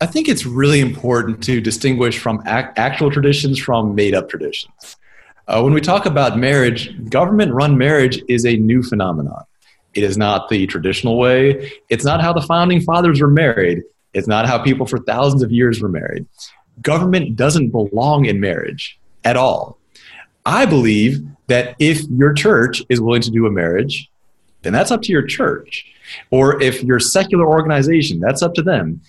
I 0.00 0.06
think 0.06 0.28
it's 0.28 0.44
really 0.44 0.80
important 0.80 1.42
to 1.44 1.60
distinguish 1.60 2.18
from 2.18 2.42
ac- 2.46 2.68
actual 2.76 3.10
traditions 3.10 3.58
from 3.58 3.94
made 3.94 4.14
up 4.14 4.28
traditions. 4.28 4.96
Uh, 5.48 5.62
when 5.62 5.72
we 5.72 5.80
talk 5.80 6.06
about 6.06 6.36
marriage, 6.36 6.92
government 7.08 7.52
run 7.52 7.78
marriage 7.78 8.20
is 8.28 8.44
a 8.44 8.56
new 8.56 8.82
phenomenon. 8.82 9.44
It 9.94 10.04
is 10.04 10.18
not 10.18 10.48
the 10.48 10.66
traditional 10.66 11.18
way. 11.18 11.72
It's 11.88 12.04
not 12.04 12.20
how 12.20 12.32
the 12.32 12.40
founding 12.40 12.80
fathers 12.80 13.20
were 13.20 13.28
married. 13.28 13.82
It's 14.14 14.28
not 14.28 14.46
how 14.46 14.58
people 14.58 14.86
for 14.86 14.98
thousands 14.98 15.42
of 15.42 15.50
years 15.50 15.80
were 15.80 15.88
married. 15.88 16.26
Government 16.80 17.36
doesn't 17.36 17.70
belong 17.70 18.24
in 18.26 18.40
marriage 18.40 18.98
at 19.24 19.36
all. 19.36 19.78
I 20.44 20.66
believe 20.66 21.24
that 21.46 21.76
if 21.78 22.02
your 22.10 22.32
church 22.32 22.82
is 22.88 23.00
willing 23.00 23.22
to 23.22 23.30
do 23.30 23.46
a 23.46 23.50
marriage, 23.50 24.10
then 24.62 24.72
that's 24.72 24.90
up 24.90 25.02
to 25.02 25.12
your 25.12 25.22
church. 25.26 25.86
Or 26.30 26.60
if 26.62 26.82
your 26.82 26.98
secular 26.98 27.46
organization, 27.46 28.20
that's 28.20 28.42
up 28.42 28.54
to 28.54 28.62
them. 28.62 29.00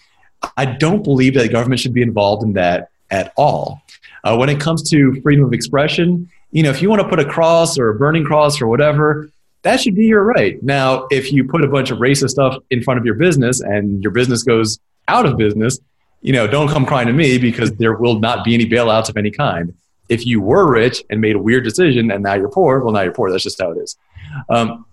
I 0.57 0.65
don't 0.65 1.03
believe 1.03 1.35
that 1.35 1.51
government 1.51 1.79
should 1.79 1.93
be 1.93 2.01
involved 2.01 2.43
in 2.43 2.53
that 2.53 2.89
at 3.09 3.33
all. 3.37 3.81
Uh, 4.23 4.35
when 4.35 4.49
it 4.49 4.59
comes 4.59 4.89
to 4.89 5.19
freedom 5.21 5.45
of 5.45 5.53
expression, 5.53 6.29
you 6.51 6.63
know, 6.63 6.69
if 6.69 6.81
you 6.81 6.89
want 6.89 7.01
to 7.01 7.07
put 7.07 7.19
a 7.19 7.25
cross 7.25 7.77
or 7.77 7.89
a 7.89 7.95
burning 7.95 8.23
cross 8.23 8.61
or 8.61 8.67
whatever, 8.67 9.29
that 9.63 9.79
should 9.79 9.95
be 9.95 10.05
your 10.05 10.23
right. 10.23 10.61
Now, 10.61 11.07
if 11.09 11.31
you 11.31 11.45
put 11.45 11.63
a 11.63 11.67
bunch 11.67 11.91
of 11.91 11.99
racist 11.99 12.29
stuff 12.29 12.57
in 12.69 12.83
front 12.83 12.99
of 12.99 13.05
your 13.05 13.15
business 13.15 13.61
and 13.61 14.03
your 14.03 14.11
business 14.11 14.43
goes 14.43 14.79
out 15.07 15.25
of 15.25 15.37
business, 15.37 15.79
you 16.21 16.33
know, 16.33 16.47
don't 16.47 16.69
come 16.69 16.85
crying 16.85 17.07
to 17.07 17.13
me 17.13 17.37
because 17.37 17.71
there 17.73 17.93
will 17.93 18.19
not 18.19 18.43
be 18.43 18.53
any 18.53 18.65
bailouts 18.65 19.09
of 19.09 19.17
any 19.17 19.31
kind. 19.31 19.73
If 20.09 20.25
you 20.25 20.41
were 20.41 20.71
rich 20.71 21.03
and 21.09 21.21
made 21.21 21.35
a 21.35 21.39
weird 21.39 21.63
decision 21.63 22.11
and 22.11 22.23
now 22.23 22.33
you're 22.35 22.49
poor, 22.49 22.79
well, 22.81 22.93
now 22.93 23.01
you're 23.01 23.13
poor. 23.13 23.31
That's 23.31 23.43
just 23.43 23.61
how 23.61 23.71
it 23.71 23.77
is. 23.77 23.97
Um, 24.49 24.85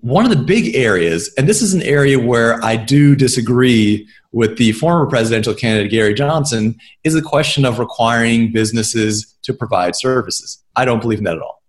one 0.00 0.24
of 0.24 0.30
the 0.30 0.42
big 0.42 0.74
areas, 0.76 1.32
and 1.36 1.48
this 1.48 1.62
is 1.62 1.74
an 1.74 1.82
area 1.82 2.18
where 2.18 2.62
I 2.62 2.76
do 2.76 3.16
disagree 3.16 4.06
with 4.32 4.58
the 4.58 4.72
former 4.72 5.06
presidential 5.06 5.54
candidate 5.54 5.90
Gary 5.90 6.14
Johnson, 6.14 6.78
is 7.02 7.14
the 7.14 7.22
question 7.22 7.64
of 7.64 7.78
requiring 7.78 8.52
businesses 8.52 9.34
to 9.42 9.54
provide 9.54 9.96
services. 9.96 10.62
I 10.76 10.84
don't 10.84 11.00
believe 11.00 11.18
in 11.18 11.24
that 11.24 11.36
at 11.36 11.42
all. 11.42 11.62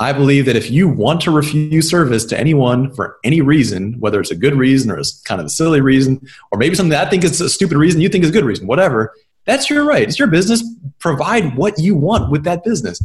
I 0.00 0.14
believe 0.14 0.46
that 0.46 0.56
if 0.56 0.70
you 0.70 0.88
want 0.88 1.20
to 1.22 1.30
refuse 1.30 1.90
service 1.90 2.24
to 2.24 2.40
anyone 2.40 2.92
for 2.94 3.18
any 3.22 3.42
reason, 3.42 4.00
whether 4.00 4.18
it's 4.18 4.30
a 4.30 4.36
good 4.36 4.54
reason 4.54 4.90
or 4.90 4.98
it's 4.98 5.20
kind 5.22 5.42
of 5.42 5.46
a 5.46 5.50
silly 5.50 5.82
reason, 5.82 6.26
or 6.50 6.58
maybe 6.58 6.74
something 6.74 6.90
that 6.90 7.06
I 7.06 7.10
think 7.10 7.22
is 7.22 7.38
a 7.42 7.50
stupid 7.50 7.76
reason, 7.76 8.00
you 8.00 8.08
think 8.08 8.24
is 8.24 8.30
a 8.30 8.32
good 8.32 8.46
reason, 8.46 8.66
whatever, 8.66 9.12
that's 9.44 9.68
your 9.68 9.84
right. 9.84 10.08
It's 10.08 10.18
your 10.18 10.28
business. 10.28 10.64
Provide 11.00 11.54
what 11.54 11.78
you 11.78 11.94
want 11.94 12.30
with 12.30 12.44
that 12.44 12.64
business. 12.64 13.02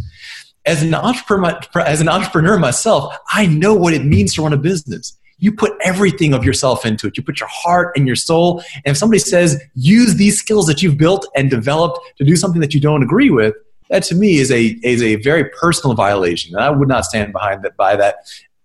As 0.66 0.82
an 0.82 0.96
entrepreneur, 0.96 1.60
as 1.82 2.00
an 2.00 2.08
entrepreneur 2.08 2.58
myself, 2.58 3.14
I 3.30 3.46
know 3.46 3.74
what 3.74 3.94
it 3.94 4.06
means 4.06 4.34
to 4.36 4.44
run 4.44 4.54
a 4.54 4.58
business. 4.58 5.18
You 5.38 5.52
put 5.52 5.74
everything 5.84 6.34
of 6.34 6.46
yourself 6.46 6.86
into 6.86 7.08
it. 7.08 7.18
You 7.18 7.24
put 7.24 7.42
your 7.42 7.50
heart 7.52 7.92
and 7.98 8.08
your 8.08 8.16
soul. 8.16 8.64
And 8.86 8.94
if 8.94 8.98
somebody 8.98 9.20
says, 9.20 9.62
use 9.76 10.16
these 10.16 10.40
skills 10.40 10.66
that 10.68 10.82
you've 10.82 10.98
built 10.98 11.28
and 11.36 11.50
developed 11.50 12.00
to 12.20 12.24
do 12.24 12.38
something 12.38 12.62
that 12.62 12.74
you 12.74 12.80
don't 12.80 13.04
agree 13.04 13.30
with, 13.30 13.54
that 13.90 14.04
to 14.04 14.16
me 14.16 14.38
is 14.38 14.52
a 14.52 14.78
is 14.84 15.02
a 15.02 15.16
very 15.16 15.46
personal 15.50 15.96
violation, 15.96 16.56
and 16.56 16.64
I 16.64 16.70
would 16.70 16.88
not 16.88 17.06
stand 17.06 17.32
behind 17.32 17.64
that 17.64 17.78
by 17.78 17.96
that 17.96 18.18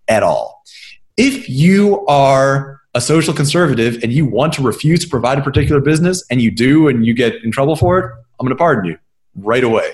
at 0.07 0.23
all. 0.23 0.63
If 1.17 1.49
you 1.49 2.05
are 2.07 2.81
a 2.93 3.01
social 3.01 3.33
conservative 3.33 4.03
and 4.03 4.11
you 4.11 4.25
want 4.25 4.53
to 4.53 4.61
refuse 4.61 4.99
to 4.99 5.07
provide 5.07 5.37
a 5.37 5.41
particular 5.41 5.79
business 5.79 6.23
and 6.29 6.41
you 6.41 6.51
do 6.51 6.87
and 6.87 7.05
you 7.05 7.13
get 7.13 7.35
in 7.43 7.51
trouble 7.51 7.75
for 7.75 7.99
it, 7.99 8.05
I'm 8.39 8.45
going 8.45 8.49
to 8.49 8.55
pardon 8.55 8.85
you 8.85 8.97
right 9.35 9.63
away. 9.63 9.93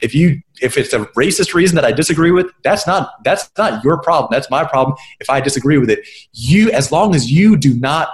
If 0.00 0.14
you 0.14 0.40
if 0.60 0.76
it's 0.76 0.92
a 0.92 1.00
racist 1.16 1.54
reason 1.54 1.76
that 1.76 1.84
I 1.84 1.92
disagree 1.92 2.30
with, 2.30 2.46
that's 2.62 2.86
not 2.86 3.22
that's 3.24 3.50
not 3.58 3.84
your 3.84 4.00
problem. 4.00 4.28
That's 4.32 4.50
my 4.50 4.64
problem 4.64 4.96
if 5.20 5.28
I 5.28 5.40
disagree 5.40 5.78
with 5.78 5.90
it. 5.90 6.06
You 6.32 6.70
as 6.70 6.90
long 6.90 7.14
as 7.14 7.30
you 7.30 7.56
do 7.56 7.74
not 7.74 8.08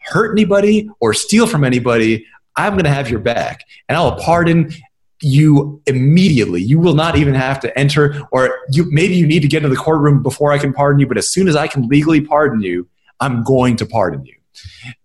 hurt 0.00 0.32
anybody 0.32 0.88
or 1.00 1.14
steal 1.14 1.46
from 1.46 1.64
anybody, 1.64 2.26
I'm 2.56 2.72
going 2.72 2.84
to 2.84 2.90
have 2.90 3.08
your 3.08 3.20
back. 3.20 3.64
And 3.88 3.96
I 3.96 4.02
will 4.02 4.16
pardon 4.16 4.72
you 5.20 5.82
immediately. 5.86 6.62
You 6.62 6.78
will 6.78 6.94
not 6.94 7.16
even 7.16 7.34
have 7.34 7.60
to 7.60 7.78
enter, 7.78 8.22
or 8.30 8.58
you 8.70 8.90
maybe 8.90 9.14
you 9.14 9.26
need 9.26 9.40
to 9.42 9.48
get 9.48 9.58
into 9.58 9.68
the 9.68 9.80
courtroom 9.80 10.22
before 10.22 10.52
I 10.52 10.58
can 10.58 10.72
pardon 10.72 11.00
you, 11.00 11.06
but 11.06 11.18
as 11.18 11.28
soon 11.28 11.48
as 11.48 11.56
I 11.56 11.66
can 11.66 11.88
legally 11.88 12.20
pardon 12.20 12.60
you, 12.60 12.88
I'm 13.20 13.42
going 13.42 13.76
to 13.76 13.86
pardon 13.86 14.24
you. 14.24 14.34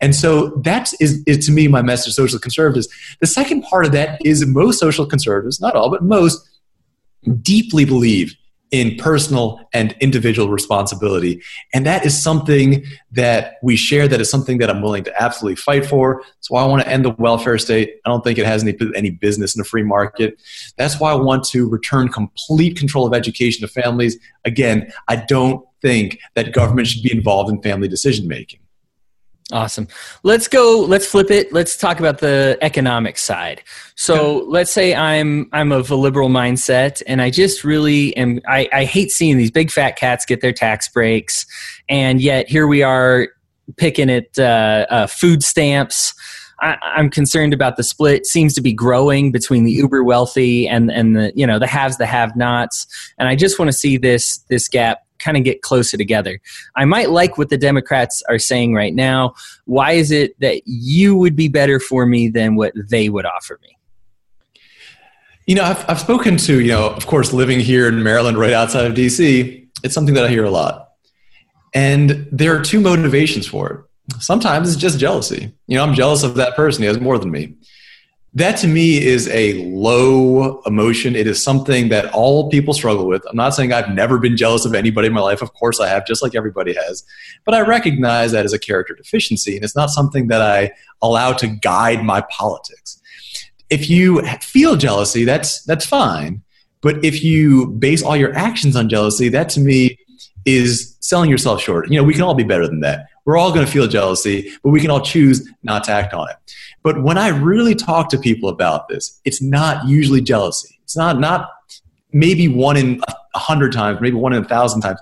And 0.01 0.15
so 0.15 0.49
that 0.63 0.91
is, 0.99 1.23
is 1.25 1.45
to 1.45 1.51
me 1.51 1.67
my 1.67 1.81
message 1.81 2.05
to 2.05 2.11
social 2.11 2.39
conservatives. 2.39 2.87
The 3.19 3.27
second 3.27 3.63
part 3.63 3.85
of 3.85 3.91
that 3.91 4.23
is 4.25 4.45
most 4.45 4.79
social 4.79 5.05
conservatives, 5.05 5.59
not 5.59 5.75
all, 5.75 5.89
but 5.89 6.03
most, 6.03 6.49
deeply 7.41 7.85
believe 7.85 8.35
in 8.73 8.97
personal 8.97 9.69
and 9.71 9.95
individual 10.01 10.49
responsibility. 10.49 11.39
And 11.75 11.85
that 11.85 12.07
is 12.07 12.21
something 12.21 12.83
that 13.11 13.57
we 13.61 13.75
share, 13.75 14.07
that 14.07 14.19
is 14.19 14.31
something 14.31 14.57
that 14.57 14.69
I'm 14.71 14.81
willing 14.81 15.03
to 15.03 15.21
absolutely 15.21 15.57
fight 15.57 15.85
for. 15.85 16.23
That's 16.23 16.49
why 16.49 16.63
I 16.63 16.65
want 16.65 16.81
to 16.81 16.87
end 16.89 17.05
the 17.05 17.11
welfare 17.11 17.59
state. 17.59 17.97
I 18.03 18.09
don't 18.09 18.23
think 18.23 18.39
it 18.39 18.47
has 18.47 18.63
any, 18.63 18.75
any 18.95 19.11
business 19.11 19.55
in 19.55 19.61
a 19.61 19.63
free 19.63 19.83
market. 19.83 20.41
That's 20.75 20.99
why 20.99 21.11
I 21.11 21.15
want 21.15 21.43
to 21.49 21.69
return 21.69 22.09
complete 22.09 22.75
control 22.75 23.05
of 23.05 23.13
education 23.13 23.61
to 23.61 23.71
families. 23.71 24.17
Again, 24.43 24.91
I 25.07 25.17
don't 25.17 25.63
think 25.83 26.17
that 26.33 26.51
government 26.51 26.87
should 26.87 27.03
be 27.03 27.15
involved 27.15 27.51
in 27.51 27.61
family 27.61 27.87
decision 27.87 28.27
making. 28.27 28.62
Awesome. 29.53 29.87
Let's 30.23 30.47
go. 30.47 30.79
Let's 30.79 31.05
flip 31.05 31.29
it. 31.29 31.53
Let's 31.53 31.77
talk 31.77 31.99
about 31.99 32.17
the 32.17 32.57
economic 32.61 33.19
side. 33.19 33.61
So 33.93 34.39
yeah. 34.39 34.45
let's 34.47 34.71
say 34.71 34.95
I'm 34.95 35.47
I'm 35.53 35.71
of 35.71 35.91
a 35.91 35.95
liberal 35.95 36.29
mindset, 36.29 37.03
and 37.05 37.21
I 37.21 37.29
just 37.29 37.63
really 37.63 38.17
am. 38.17 38.41
I, 38.47 38.67
I 38.73 38.83
hate 38.85 39.11
seeing 39.11 39.37
these 39.37 39.51
big 39.51 39.69
fat 39.69 39.95
cats 39.95 40.25
get 40.25 40.41
their 40.41 40.53
tax 40.53 40.89
breaks, 40.89 41.45
and 41.87 42.19
yet 42.19 42.49
here 42.49 42.65
we 42.65 42.81
are 42.81 43.27
picking 43.77 44.09
at 44.09 44.39
uh, 44.39 44.87
uh, 44.89 45.07
food 45.07 45.43
stamps. 45.43 46.15
I, 46.59 46.77
am 46.97 47.11
concerned 47.11 47.53
about 47.53 47.77
the 47.77 47.83
split 47.83 48.25
seems 48.25 48.55
to 48.55 48.61
be 48.61 48.73
growing 48.73 49.31
between 49.31 49.65
the 49.65 49.71
uber 49.71 50.03
wealthy 50.03 50.67
and 50.67 50.91
and 50.91 51.15
the 51.15 51.31
you 51.35 51.45
know 51.45 51.59
the 51.59 51.67
haves 51.67 51.97
the 51.97 52.07
have 52.07 52.35
nots, 52.35 52.87
and 53.19 53.29
I 53.29 53.35
just 53.35 53.59
want 53.59 53.69
to 53.69 53.77
see 53.77 53.97
this 53.97 54.39
this 54.49 54.67
gap 54.67 55.02
kind 55.19 55.37
of 55.37 55.43
get 55.43 55.61
closer 55.61 55.97
together. 55.97 56.39
I 56.75 56.85
might 56.85 57.09
like 57.09 57.37
what 57.37 57.49
the 57.49 57.57
Democrats 57.57 58.23
are 58.29 58.39
saying 58.39 58.73
right 58.73 58.93
now. 58.93 59.33
Why 59.65 59.93
is 59.93 60.11
it 60.11 60.39
that 60.39 60.61
you 60.65 61.15
would 61.15 61.35
be 61.35 61.47
better 61.47 61.79
for 61.79 62.05
me 62.05 62.29
than 62.29 62.55
what 62.55 62.73
they 62.89 63.09
would 63.09 63.25
offer 63.25 63.59
me? 63.61 63.77
You 65.47 65.55
know, 65.55 65.63
I've, 65.63 65.89
I've 65.89 65.99
spoken 65.99 66.37
to, 66.37 66.61
you 66.61 66.69
know, 66.69 66.89
of 66.89 67.05
course, 67.05 67.33
living 67.33 67.59
here 67.59 67.87
in 67.87 68.01
Maryland, 68.01 68.37
right 68.37 68.53
outside 68.53 68.85
of 68.85 68.93
DC, 68.93 69.67
it's 69.83 69.93
something 69.93 70.15
that 70.15 70.25
I 70.25 70.29
hear 70.29 70.45
a 70.45 70.51
lot. 70.51 70.91
And 71.73 72.27
there 72.31 72.57
are 72.57 72.63
two 72.63 72.79
motivations 72.79 73.45
for 73.45 73.69
it. 73.69 74.21
Sometimes 74.21 74.71
it's 74.71 74.81
just 74.81 74.99
jealousy. 74.99 75.53
You 75.67 75.77
know, 75.77 75.83
I'm 75.83 75.95
jealous 75.95 76.23
of 76.23 76.35
that 76.35 76.55
person, 76.55 76.83
he 76.83 76.87
has 76.87 76.99
more 76.99 77.17
than 77.17 77.31
me 77.31 77.55
that 78.35 78.57
to 78.57 78.67
me 78.67 78.97
is 78.97 79.27
a 79.29 79.53
low 79.63 80.61
emotion. 80.61 81.15
It 81.15 81.27
is 81.27 81.43
something 81.43 81.89
that 81.89 82.11
all 82.13 82.49
people 82.49 82.73
struggle 82.73 83.05
with. 83.05 83.23
I'm 83.29 83.35
not 83.35 83.53
saying 83.53 83.71
I've 83.71 83.89
never 83.89 84.17
been 84.17 84.35
jealous 84.35 84.65
of 84.65 84.73
anybody 84.73 85.07
in 85.07 85.13
my 85.13 85.21
life. 85.21 85.43
Of 85.43 85.53
course 85.53 85.79
I 85.79 85.87
have, 85.87 86.07
just 86.07 86.23
like 86.23 86.33
everybody 86.33 86.73
has. 86.73 87.03
But 87.45 87.53
I 87.53 87.61
recognize 87.61 88.31
that 88.31 88.43
as 88.43 88.53
a 88.53 88.59
character 88.59 88.95
deficiency, 88.95 89.55
and 89.55 89.63
it's 89.63 89.75
not 89.75 89.91
something 89.91 90.27
that 90.29 90.41
I 90.41 90.71
allow 91.01 91.33
to 91.33 91.47
guide 91.47 92.03
my 92.03 92.21
politics. 92.21 92.99
If 93.69 93.89
you 93.89 94.21
feel 94.41 94.75
jealousy, 94.77 95.25
that's 95.25 95.63
that's 95.63 95.85
fine. 95.85 96.41
But 96.81 97.05
if 97.05 97.23
you 97.23 97.67
base 97.67 98.01
all 98.03 98.17
your 98.17 98.35
actions 98.35 98.75
on 98.75 98.89
jealousy, 98.89 99.29
that 99.29 99.49
to 99.49 99.59
me 99.59 99.97
is 100.45 100.97
selling 100.99 101.29
yourself 101.29 101.61
short. 101.61 101.89
You 101.89 101.97
know, 101.97 102.03
we 102.03 102.13
can 102.13 102.23
all 102.23 102.33
be 102.33 102.43
better 102.43 102.67
than 102.67 102.81
that. 102.81 103.07
We're 103.25 103.37
all 103.37 103.53
going 103.53 103.65
to 103.65 103.71
feel 103.71 103.87
jealousy, 103.87 104.51
but 104.63 104.71
we 104.71 104.81
can 104.81 104.89
all 104.89 104.99
choose 104.99 105.49
not 105.63 105.85
to 105.85 105.91
act 105.91 106.13
on 106.13 106.29
it. 106.29 106.35
But 106.83 107.01
when 107.01 107.17
I 107.17 107.29
really 107.29 107.75
talk 107.75 108.09
to 108.09 108.17
people 108.17 108.49
about 108.49 108.89
this, 108.89 109.19
it's 109.23 109.41
not 109.41 109.87
usually 109.87 110.21
jealousy. 110.21 110.79
It's 110.83 110.97
not 110.97 111.19
not 111.19 111.49
maybe 112.11 112.47
one 112.47 112.77
in 112.77 113.01
a 113.33 113.39
hundred 113.39 113.71
times, 113.71 113.99
maybe 114.01 114.17
one 114.17 114.33
in 114.33 114.43
a 114.43 114.47
thousand 114.47 114.81
times. 114.81 114.99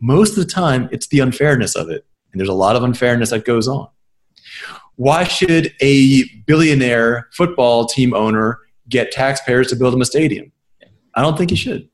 Most 0.00 0.30
of 0.30 0.36
the 0.36 0.50
time, 0.50 0.88
it's 0.92 1.08
the 1.08 1.20
unfairness 1.20 1.74
of 1.74 1.90
it, 1.90 2.06
and 2.32 2.40
there's 2.40 2.48
a 2.48 2.54
lot 2.54 2.76
of 2.76 2.82
unfairness 2.82 3.30
that 3.30 3.44
goes 3.44 3.68
on. 3.68 3.88
Why 4.96 5.24
should 5.24 5.74
a 5.80 6.24
billionaire 6.46 7.28
football 7.32 7.86
team 7.86 8.14
owner 8.14 8.60
get 8.88 9.10
taxpayers 9.10 9.68
to 9.68 9.76
build 9.76 9.92
him 9.92 10.00
a 10.00 10.04
stadium? 10.04 10.52
I 11.14 11.22
don't 11.22 11.36
think 11.36 11.50
he 11.50 11.56
should. 11.56 11.88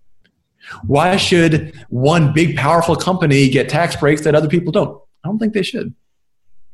Why 0.86 1.16
should 1.16 1.74
one 1.88 2.32
big 2.32 2.56
powerful 2.56 2.96
company 2.96 3.48
get 3.48 3.68
tax 3.68 3.96
breaks 3.96 4.22
that 4.22 4.34
other 4.34 4.48
people 4.48 4.72
don't? 4.72 5.00
I 5.24 5.28
don't 5.28 5.38
think 5.38 5.54
they 5.54 5.62
should. 5.62 5.94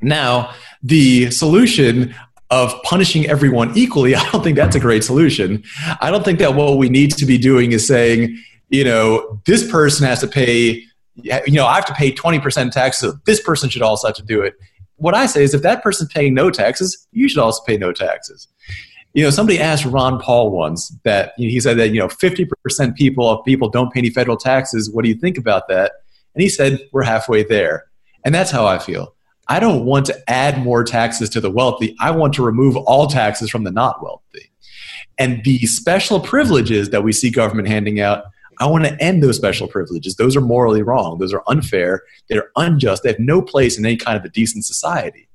Now, 0.01 0.53
the 0.83 1.31
solution 1.31 2.15
of 2.51 2.75
punishing 2.83 3.27
everyone 3.27 3.77
equally, 3.77 4.15
I 4.17 4.31
don't 4.31 4.43
think 4.43 4.57
that's 4.57 4.77
a 4.77 4.81
great 4.81 5.05
solution. 5.05 5.65
I 6.01 6.11
don't 6.11 6.25
think 6.25 6.39
that 6.39 6.55
what 6.55 6.79
we 6.79 6.89
need 6.89 7.13
to 7.13 7.27
be 7.27 7.39
doing 7.39 7.73
is 7.73 7.87
saying, 7.87 8.37
you 8.69 8.85
know, 8.85 9.41
this 9.47 9.71
person 9.71 10.07
has 10.07 10.21
to 10.21 10.27
pay, 10.27 10.83
you 11.15 11.53
know, 11.53 11.67
I 11.67 11.75
have 11.75 11.87
to 11.87 11.95
pay 11.95 12.13
20% 12.13 12.73
taxes, 12.73 13.01
so 13.01 13.19
this 13.25 13.41
person 13.41 13.71
should 13.71 13.83
also 13.83 14.09
have 14.09 14.17
to 14.17 14.25
do 14.25 14.43
it. 14.43 14.55
What 14.97 15.15
I 15.15 15.27
say 15.27 15.45
is 15.45 15.55
if 15.55 15.63
that 15.63 15.83
person's 15.83 16.13
paying 16.13 16.35
no 16.35 16.51
taxes, 16.51 17.07
you 17.13 17.29
should 17.29 17.39
also 17.39 17.63
pay 17.65 17.77
no 17.77 17.93
taxes. 17.93 18.49
You 19.13 19.23
know, 19.23 19.31
somebody 19.31 19.59
asked 19.59 19.85
Ron 19.87 20.21
Paul 20.21 20.51
once 20.51 20.95
that 21.05 21.33
you 21.39 21.49
know, 21.49 21.51
he 21.51 21.61
said 21.61 21.79
that, 21.79 21.89
you 21.89 22.01
know, 22.01 22.09
50% 22.09 22.97
people 22.97 23.29
of 23.29 23.45
people 23.45 23.69
don't 23.69 23.93
pay 23.93 24.01
any 24.01 24.11
federal 24.11 24.37
taxes. 24.37 24.91
What 24.91 25.05
do 25.05 25.09
you 25.09 25.15
think 25.15 25.39
about 25.39 25.69
that? 25.69 25.93
And 26.35 26.43
he 26.43 26.51
said, 26.51 26.81
we're 26.93 27.03
halfway 27.03 27.43
there. 27.43 27.87
And 28.25 28.35
that's 28.35 28.51
how 28.51 28.67
I 28.67 28.79
feel. 28.79 29.16
I 29.49 29.61
don't 29.61 29.85
want 29.85 30.07
to 30.07 30.31
add 30.31 30.63
more 30.63 30.83
taxes 30.85 31.31
to 31.31 31.41
the 31.41 31.51
wealthy. 31.51 31.95
I 32.01 32.11
want 32.11 32.35
to 32.35 32.45
remove 32.45 32.77
all 32.77 33.07
taxes 33.07 33.51
from 33.51 33.65
the 33.65 33.71
not 33.71 34.03
wealthy. 34.03 34.51
And 35.19 35.43
the 35.45 35.59
special 35.67 36.21
privileges 36.21 36.91
that 36.91 37.05
we 37.05 37.13
see 37.13 37.31
government 37.31 37.69
handing 37.69 38.01
out, 38.01 38.25
I 38.59 38.67
want 38.67 38.85
to 38.85 39.03
end 39.03 39.23
those 39.23 39.37
special 39.37 39.69
privileges. 39.69 40.17
Those 40.17 40.37
are 40.37 40.41
morally 40.41 40.83
wrong. 40.83 41.19
Those 41.19 41.33
are 41.33 41.43
unfair. 41.47 42.03
They're 42.29 42.51
unjust. 42.57 43.03
They 43.03 43.11
have 43.11 43.19
no 43.19 43.41
place 43.41 43.79
in 43.79 43.85
any 43.85 43.97
kind 43.97 44.19
of 44.19 44.25
a 44.25 44.29
decent 44.31 44.65
society. 44.65 45.29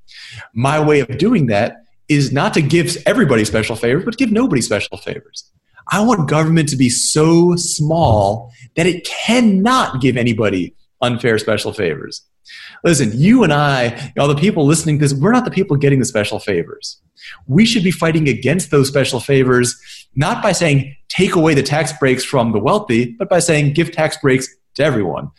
My 0.53 0.79
way 0.79 0.99
of 0.99 1.17
doing 1.17 1.47
that 1.47 1.83
is 2.09 2.31
not 2.31 2.53
to 2.55 2.61
give 2.61 2.97
everybody 3.05 3.45
special 3.45 3.75
favors, 3.75 4.03
but 4.03 4.17
give 4.17 4.31
nobody 4.31 4.61
special 4.61 4.97
favors. 4.97 5.49
I 5.91 6.01
want 6.01 6.29
government 6.29 6.69
to 6.69 6.75
be 6.75 6.89
so 6.89 7.55
small 7.55 8.51
that 8.75 8.85
it 8.85 9.05
cannot 9.05 10.01
give 10.01 10.17
anybody 10.17 10.75
unfair 11.01 11.37
special 11.37 11.73
favors. 11.73 12.21
Listen, 12.83 13.11
you 13.13 13.43
and 13.43 13.53
I, 13.53 14.13
all 14.17 14.27
the 14.27 14.35
people 14.35 14.65
listening 14.65 14.97
to 14.99 15.05
this, 15.05 15.13
we're 15.13 15.31
not 15.31 15.45
the 15.45 15.51
people 15.51 15.77
getting 15.77 15.99
the 15.99 16.05
special 16.05 16.39
favors. 16.39 17.01
We 17.47 17.65
should 17.65 17.83
be 17.83 17.91
fighting 17.91 18.27
against 18.27 18.71
those 18.71 18.87
special 18.87 19.19
favors, 19.19 19.79
not 20.15 20.41
by 20.41 20.51
saying 20.51 20.95
take 21.09 21.35
away 21.35 21.53
the 21.53 21.63
tax 21.63 21.93
breaks 21.93 22.23
from 22.23 22.51
the 22.51 22.59
wealthy, 22.59 23.15
but 23.17 23.29
by 23.29 23.39
saying 23.39 23.73
give 23.73 23.91
tax 23.91 24.17
breaks 24.17 24.47
to 24.75 24.83
everyone. 24.83 25.29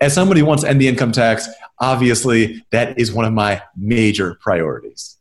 As 0.00 0.12
somebody 0.12 0.40
who 0.40 0.46
wants 0.46 0.64
to 0.64 0.68
end 0.68 0.80
the 0.80 0.88
income 0.88 1.12
tax, 1.12 1.48
obviously 1.78 2.64
that 2.72 2.98
is 2.98 3.12
one 3.12 3.24
of 3.24 3.32
my 3.32 3.62
major 3.76 4.36
priorities. 4.40 5.16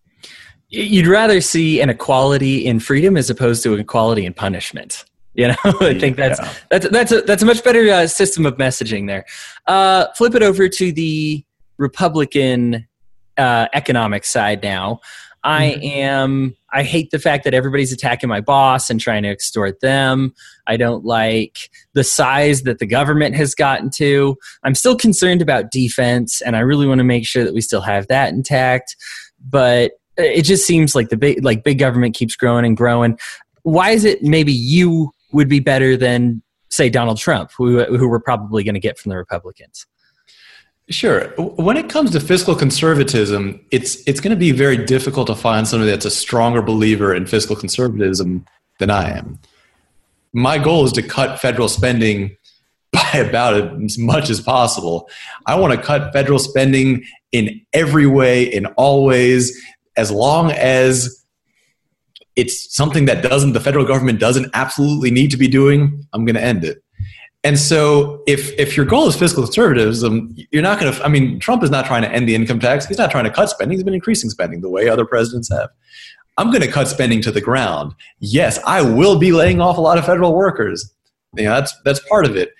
You'd 0.69 1.07
rather 1.07 1.41
see 1.41 1.81
an 1.81 1.89
equality 1.89 2.65
in 2.65 2.79
freedom 2.79 3.17
as 3.17 3.29
opposed 3.29 3.61
to 3.63 3.73
equality 3.73 4.25
in 4.25 4.33
punishment. 4.33 5.05
You 5.33 5.49
know, 5.49 5.55
I 5.63 5.97
think 5.97 6.17
that's 6.17 6.39
yeah. 6.39 6.53
that's 6.69 6.89
that's 6.89 7.11
a 7.11 7.21
that's 7.21 7.43
a 7.43 7.45
much 7.45 7.63
better 7.63 7.89
uh, 7.89 8.07
system 8.07 8.45
of 8.45 8.57
messaging 8.57 9.07
there. 9.07 9.25
Uh, 9.67 10.07
flip 10.17 10.35
it 10.35 10.43
over 10.43 10.67
to 10.67 10.91
the 10.91 11.45
Republican 11.77 12.87
uh, 13.37 13.67
economic 13.73 14.25
side 14.25 14.61
now. 14.61 14.99
I 15.43 15.69
mm-hmm. 15.77 15.99
am. 15.99 16.55
I 16.71 16.83
hate 16.83 17.11
the 17.11 17.19
fact 17.19 17.43
that 17.45 17.53
everybody's 17.53 17.91
attacking 17.91 18.29
my 18.29 18.41
boss 18.41 18.89
and 18.89 18.99
trying 18.99 19.23
to 19.23 19.29
extort 19.29 19.79
them. 19.81 20.33
I 20.67 20.77
don't 20.77 21.03
like 21.03 21.69
the 21.93 22.03
size 22.03 22.61
that 22.63 22.79
the 22.79 22.85
government 22.85 23.35
has 23.35 23.55
gotten 23.55 23.89
to. 23.95 24.37
I'm 24.63 24.75
still 24.75 24.95
concerned 24.95 25.41
about 25.41 25.71
defense, 25.71 26.41
and 26.41 26.55
I 26.55 26.59
really 26.59 26.87
want 26.87 26.99
to 26.99 27.03
make 27.03 27.25
sure 27.25 27.43
that 27.43 27.53
we 27.53 27.61
still 27.61 27.81
have 27.81 28.07
that 28.07 28.33
intact. 28.33 28.95
But 29.43 29.93
it 30.17 30.43
just 30.43 30.67
seems 30.67 30.93
like 30.93 31.09
the 31.09 31.17
big, 31.17 31.43
like 31.43 31.63
big 31.63 31.79
government 31.79 32.15
keeps 32.15 32.35
growing 32.35 32.65
and 32.65 32.77
growing. 32.77 33.17
Why 33.63 33.91
is 33.91 34.05
it 34.05 34.21
maybe 34.21 34.53
you 34.53 35.11
would 35.31 35.49
be 35.49 35.59
better 35.59 35.97
than 35.97 36.41
say 36.69 36.89
Donald 36.89 37.17
Trump, 37.17 37.51
who 37.57 37.83
who 37.83 38.09
we're 38.09 38.19
probably 38.19 38.63
going 38.63 38.75
to 38.75 38.79
get 38.79 38.97
from 38.97 39.09
the 39.09 39.17
Republicans. 39.17 39.85
Sure. 40.89 41.27
When 41.37 41.77
it 41.77 41.89
comes 41.89 42.11
to 42.11 42.19
fiscal 42.19 42.55
conservatism, 42.55 43.59
it's 43.71 43.97
it's 44.07 44.19
going 44.19 44.31
to 44.31 44.39
be 44.39 44.51
very 44.51 44.77
difficult 44.77 45.27
to 45.27 45.35
find 45.35 45.67
somebody 45.67 45.91
that's 45.91 46.05
a 46.05 46.11
stronger 46.11 46.61
believer 46.61 47.13
in 47.13 47.25
fiscal 47.25 47.55
conservatism 47.55 48.45
than 48.79 48.89
I 48.89 49.17
am. 49.17 49.39
My 50.33 50.57
goal 50.57 50.85
is 50.85 50.91
to 50.93 51.01
cut 51.01 51.39
federal 51.39 51.69
spending 51.69 52.35
by 52.91 53.11
about 53.13 53.81
as 53.83 53.97
much 53.97 54.29
as 54.29 54.41
possible. 54.41 55.09
I 55.45 55.55
want 55.55 55.73
to 55.73 55.81
cut 55.81 56.11
federal 56.11 56.39
spending 56.39 57.05
in 57.31 57.61
every 57.71 58.07
way, 58.07 58.43
in 58.43 58.65
all 58.65 59.05
ways, 59.05 59.57
as 59.95 60.11
long 60.11 60.51
as 60.51 61.20
it's 62.35 62.73
something 62.75 63.05
that 63.05 63.21
doesn't 63.21 63.53
the 63.53 63.59
federal 63.59 63.85
government 63.85 64.19
doesn't 64.19 64.49
absolutely 64.53 65.11
need 65.11 65.31
to 65.31 65.37
be 65.37 65.47
doing 65.47 66.05
i'm 66.13 66.25
going 66.25 66.35
to 66.35 66.43
end 66.43 66.63
it 66.63 66.83
And 67.43 67.57
so, 67.57 68.21
if 68.27 68.51
if 68.59 68.77
your 68.77 68.85
goal 68.85 69.07
is 69.07 69.15
fiscal 69.15 69.43
conservatism, 69.43 70.35
you're 70.51 70.61
not 70.61 70.79
going 70.79 70.93
to. 70.93 71.03
I 71.03 71.07
mean, 71.07 71.39
Trump 71.39 71.63
is 71.63 71.71
not 71.71 71.87
trying 71.87 72.03
to 72.03 72.11
end 72.11 72.29
the 72.29 72.35
income 72.35 72.59
tax. 72.59 72.85
He's 72.85 72.99
not 72.99 73.09
trying 73.09 73.23
to 73.23 73.31
cut 73.31 73.49
spending. 73.49 73.75
He's 73.75 73.83
been 73.83 73.95
increasing 73.95 74.29
spending 74.29 74.61
the 74.61 74.69
way 74.69 74.87
other 74.87 75.05
presidents 75.05 75.49
have. 75.49 75.69
I'm 76.37 76.51
going 76.51 76.61
to 76.61 76.71
cut 76.71 76.87
spending 76.87 77.19
to 77.23 77.31
the 77.31 77.41
ground. 77.41 77.95
Yes, 78.19 78.59
I 78.67 78.83
will 78.83 79.17
be 79.17 79.31
laying 79.31 79.59
off 79.59 79.77
a 79.77 79.81
lot 79.81 79.97
of 79.97 80.05
federal 80.05 80.35
workers. 80.35 80.93
You 81.35 81.45
know, 81.45 81.55
that's 81.55 81.73
that's 81.83 81.99
part 82.07 82.25
of 82.25 82.35
it. 82.35 82.53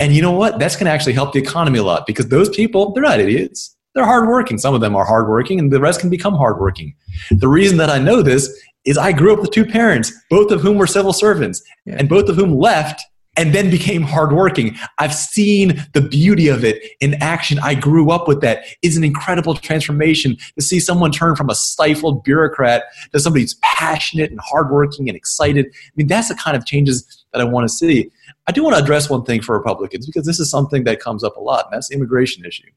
And 0.00 0.12
you 0.12 0.22
know 0.22 0.32
what? 0.32 0.58
That's 0.58 0.74
going 0.74 0.86
to 0.86 0.90
actually 0.90 1.14
help 1.14 1.32
the 1.32 1.38
economy 1.38 1.78
a 1.78 1.84
lot 1.84 2.04
because 2.04 2.28
those 2.28 2.48
people, 2.48 2.92
they're 2.92 3.04
not 3.04 3.20
idiots. 3.20 3.76
They're 3.94 4.04
hardworking. 4.04 4.58
Some 4.58 4.74
of 4.74 4.80
them 4.80 4.96
are 4.96 5.06
hardworking, 5.06 5.60
and 5.60 5.72
the 5.72 5.80
rest 5.80 6.00
can 6.00 6.10
become 6.10 6.34
hardworking. 6.34 6.96
The 7.30 7.48
reason 7.48 7.78
that 7.78 7.90
I 7.90 7.98
know 7.98 8.22
this 8.22 8.50
is 8.86 8.96
I 8.96 9.12
grew 9.12 9.32
up 9.32 9.40
with 9.40 9.50
two 9.50 9.66
parents, 9.66 10.12
both 10.30 10.50
of 10.50 10.62
whom 10.62 10.78
were 10.78 10.86
civil 10.86 11.12
servants, 11.12 11.62
yeah. 11.84 11.96
and 11.98 12.08
both 12.08 12.28
of 12.28 12.36
whom 12.36 12.56
left 12.56 13.02
and 13.36 13.54
then 13.54 13.70
became 13.70 14.02
hardworking. 14.02 14.76
I've 14.98 15.14
seen 15.14 15.84
the 15.92 16.00
beauty 16.00 16.48
of 16.48 16.64
it 16.64 16.82
in 17.00 17.14
action. 17.22 17.58
I 17.62 17.74
grew 17.74 18.10
up 18.10 18.26
with 18.26 18.40
that. 18.40 18.64
It's 18.82 18.96
an 18.96 19.04
incredible 19.04 19.54
transformation 19.54 20.36
to 20.58 20.64
see 20.64 20.80
someone 20.80 21.12
turn 21.12 21.36
from 21.36 21.50
a 21.50 21.54
stifled 21.54 22.24
bureaucrat 22.24 22.84
to 23.12 23.20
somebody 23.20 23.42
who's 23.42 23.58
passionate 23.62 24.30
and 24.30 24.40
hardworking 24.40 25.08
and 25.08 25.16
excited. 25.16 25.66
I 25.66 25.90
mean, 25.96 26.06
that's 26.06 26.28
the 26.28 26.34
kind 26.34 26.56
of 26.56 26.64
changes 26.64 27.24
that 27.32 27.40
I 27.40 27.44
want 27.44 27.68
to 27.68 27.74
see. 27.74 28.10
I 28.46 28.52
do 28.52 28.62
want 28.64 28.76
to 28.76 28.82
address 28.82 29.10
one 29.10 29.24
thing 29.24 29.42
for 29.42 29.56
Republicans 29.56 30.06
because 30.06 30.24
this 30.24 30.40
is 30.40 30.50
something 30.50 30.84
that 30.84 31.00
comes 31.00 31.22
up 31.22 31.36
a 31.36 31.40
lot, 31.40 31.66
and 31.66 31.74
that's 31.74 31.88
the 31.88 31.96
immigration 31.96 32.44
issue. 32.44 32.70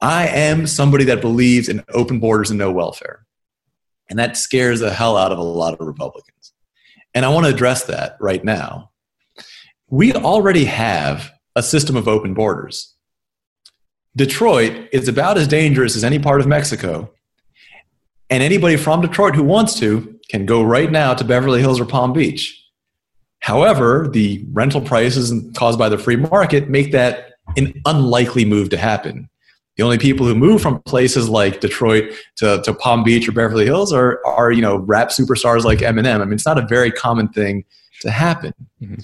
I 0.00 0.28
am 0.28 0.66
somebody 0.66 1.04
that 1.04 1.20
believes 1.20 1.68
in 1.68 1.84
open 1.92 2.20
borders 2.20 2.50
and 2.50 2.58
no 2.58 2.70
welfare. 2.70 3.26
And 4.10 4.18
that 4.18 4.36
scares 4.36 4.80
the 4.80 4.92
hell 4.92 5.16
out 5.16 5.32
of 5.32 5.38
a 5.38 5.42
lot 5.42 5.74
of 5.74 5.86
Republicans. 5.86 6.52
And 7.14 7.24
I 7.24 7.28
want 7.28 7.46
to 7.46 7.52
address 7.52 7.84
that 7.84 8.16
right 8.20 8.44
now 8.44 8.90
we 9.90 10.12
already 10.12 10.66
have 10.66 11.30
a 11.56 11.62
system 11.62 11.96
of 11.96 12.08
open 12.08 12.34
borders. 12.34 12.94
Detroit 14.16 14.88
is 14.92 15.08
about 15.08 15.38
as 15.38 15.48
dangerous 15.48 15.96
as 15.96 16.04
any 16.04 16.18
part 16.18 16.40
of 16.40 16.46
Mexico. 16.46 17.10
And 18.30 18.42
anybody 18.42 18.76
from 18.76 19.00
Detroit 19.00 19.34
who 19.34 19.42
wants 19.42 19.78
to 19.78 20.18
can 20.28 20.44
go 20.44 20.62
right 20.62 20.90
now 20.90 21.14
to 21.14 21.24
Beverly 21.24 21.60
Hills 21.60 21.80
or 21.80 21.86
Palm 21.86 22.12
Beach. 22.12 22.54
However, 23.40 24.08
the 24.12 24.44
rental 24.52 24.80
prices 24.80 25.32
caused 25.54 25.78
by 25.78 25.88
the 25.88 25.96
free 25.96 26.16
market 26.16 26.68
make 26.68 26.92
that 26.92 27.32
an 27.56 27.80
unlikely 27.86 28.44
move 28.44 28.68
to 28.70 28.76
happen. 28.76 29.30
The 29.78 29.84
only 29.84 29.96
people 29.96 30.26
who 30.26 30.34
move 30.34 30.60
from 30.60 30.82
places 30.82 31.28
like 31.28 31.60
Detroit 31.60 32.12
to, 32.38 32.60
to 32.64 32.74
Palm 32.74 33.04
Beach 33.04 33.28
or 33.28 33.32
Beverly 33.32 33.64
Hills 33.64 33.92
are, 33.92 34.20
are 34.26 34.50
you 34.50 34.60
know 34.60 34.78
rap 34.78 35.10
superstars 35.10 35.62
like 35.62 35.78
Eminem. 35.78 36.20
I 36.20 36.24
mean, 36.24 36.34
it's 36.34 36.44
not 36.44 36.58
a 36.58 36.66
very 36.66 36.90
common 36.90 37.28
thing 37.28 37.64
to 38.00 38.10
happen. 38.10 38.52
Mm-hmm. 38.82 39.00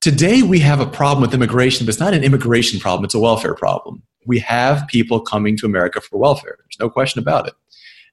Today, 0.00 0.42
we 0.42 0.60
have 0.60 0.78
a 0.78 0.86
problem 0.86 1.20
with 1.20 1.34
immigration, 1.34 1.84
but 1.84 1.90
it's 1.90 2.00
not 2.00 2.14
an 2.14 2.22
immigration 2.22 2.78
problem, 2.78 3.04
it's 3.04 3.14
a 3.14 3.20
welfare 3.20 3.54
problem. 3.54 4.04
We 4.24 4.38
have 4.38 4.86
people 4.86 5.20
coming 5.20 5.56
to 5.58 5.66
America 5.66 6.00
for 6.00 6.16
welfare. 6.16 6.58
There's 6.60 6.78
no 6.78 6.88
question 6.88 7.20
about 7.20 7.48
it. 7.48 7.54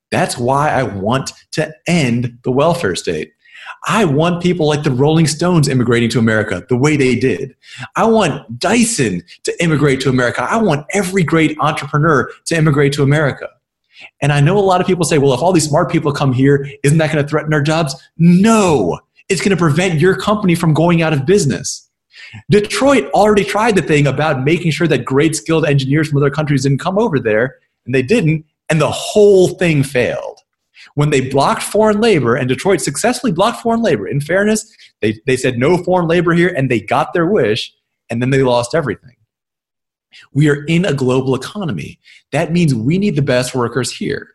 That's 0.09 0.39
why 0.39 0.71
I 0.71 0.81
want 0.81 1.33
to 1.51 1.71
end 1.87 2.39
the 2.43 2.51
welfare 2.51 2.95
state. 2.95 3.31
I 3.87 4.05
want 4.05 4.43
people 4.43 4.67
like 4.67 4.83
the 4.83 4.91
Rolling 4.91 5.27
Stones 5.27 5.67
immigrating 5.67 6.09
to 6.09 6.19
America 6.19 6.65
the 6.67 6.77
way 6.77 6.97
they 6.97 7.15
did. 7.15 7.55
I 7.95 8.05
want 8.05 8.59
Dyson 8.59 9.23
to 9.43 9.63
immigrate 9.63 10.01
to 10.01 10.09
America. 10.09 10.43
I 10.43 10.57
want 10.57 10.85
every 10.93 11.23
great 11.23 11.57
entrepreneur 11.59 12.29
to 12.45 12.55
immigrate 12.55 12.93
to 12.93 13.03
America. 13.03 13.49
And 14.21 14.31
I 14.31 14.41
know 14.41 14.57
a 14.57 14.61
lot 14.61 14.81
of 14.81 14.87
people 14.87 15.05
say, 15.05 15.17
well, 15.17 15.33
if 15.33 15.41
all 15.41 15.53
these 15.53 15.67
smart 15.67 15.91
people 15.91 16.11
come 16.11 16.33
here, 16.33 16.69
isn't 16.83 16.97
that 16.97 17.11
going 17.11 17.23
to 17.23 17.29
threaten 17.29 17.53
our 17.53 17.61
jobs? 17.61 17.95
No 18.17 18.99
it's 19.29 19.41
going 19.41 19.51
to 19.51 19.57
prevent 19.57 19.99
your 19.99 20.15
company 20.15 20.55
from 20.55 20.73
going 20.73 21.01
out 21.01 21.13
of 21.13 21.25
business. 21.25 21.87
Detroit 22.49 23.09
already 23.11 23.43
tried 23.43 23.75
the 23.75 23.81
thing 23.81 24.07
about 24.07 24.43
making 24.43 24.71
sure 24.71 24.87
that 24.87 25.05
great 25.05 25.35
skilled 25.35 25.65
engineers 25.65 26.09
from 26.09 26.17
other 26.17 26.29
countries 26.29 26.63
didn't 26.63 26.79
come 26.79 26.97
over 26.97 27.19
there, 27.19 27.57
and 27.85 27.95
they 27.95 28.01
didn't, 28.01 28.45
and 28.69 28.81
the 28.81 28.91
whole 28.91 29.49
thing 29.49 29.83
failed. 29.83 30.38
When 30.99 31.11
they 31.11 31.21
blocked 31.21 31.63
foreign 31.63 32.01
labor, 32.01 32.35
and 32.35 32.49
Detroit 32.49 32.81
successfully 32.81 33.31
blocked 33.31 33.61
foreign 33.61 33.81
labor, 33.81 34.05
in 34.05 34.19
fairness, 34.19 34.69
they, 34.99 35.17
they 35.25 35.37
said 35.37 35.57
no 35.57 35.77
foreign 35.77 36.09
labor 36.09 36.33
here, 36.33 36.49
and 36.49 36.69
they 36.69 36.81
got 36.81 37.13
their 37.13 37.25
wish, 37.25 37.73
and 38.09 38.21
then 38.21 38.31
they 38.31 38.43
lost 38.43 38.75
everything. 38.75 39.15
We 40.33 40.49
are 40.49 40.65
in 40.65 40.83
a 40.83 40.93
global 40.93 41.35
economy. 41.35 42.01
That 42.33 42.51
means 42.51 42.75
we 42.75 42.97
need 42.97 43.15
the 43.15 43.21
best 43.21 43.55
workers 43.55 43.95
here. 43.95 44.27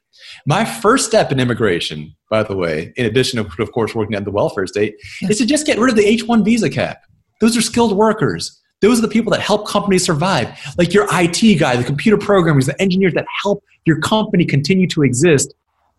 My 0.46 0.64
first 0.64 1.04
step 1.06 1.30
in 1.30 1.38
immigration, 1.38 2.16
by 2.30 2.44
the 2.44 2.56
way, 2.56 2.94
in 2.96 3.04
addition 3.04 3.44
to, 3.44 3.62
of 3.62 3.72
course, 3.72 3.94
working 3.94 4.16
at 4.16 4.24
the 4.24 4.30
welfare 4.30 4.66
state, 4.66 4.94
is 5.20 5.36
to 5.36 5.44
just 5.44 5.66
get 5.66 5.78
rid 5.78 5.90
of 5.90 5.96
the 5.96 6.06
H 6.06 6.24
1 6.24 6.42
visa 6.46 6.70
cap. 6.70 7.02
Those 7.42 7.58
are 7.58 7.60
skilled 7.60 7.94
workers. 7.94 8.58
Those 8.80 9.00
are 9.00 9.02
the 9.02 9.08
people 9.08 9.32
that 9.32 9.42
help 9.42 9.68
companies 9.68 10.06
survive. 10.06 10.58
Like 10.78 10.94
your 10.94 11.06
IT 11.12 11.58
guy, 11.60 11.76
the 11.76 11.84
computer 11.84 12.16
programmers, 12.16 12.64
the 12.64 12.80
engineers 12.80 13.12
that 13.12 13.26
help 13.42 13.62
your 13.84 14.00
company 14.00 14.46
continue 14.46 14.86
to 14.86 15.02
exist. 15.02 15.52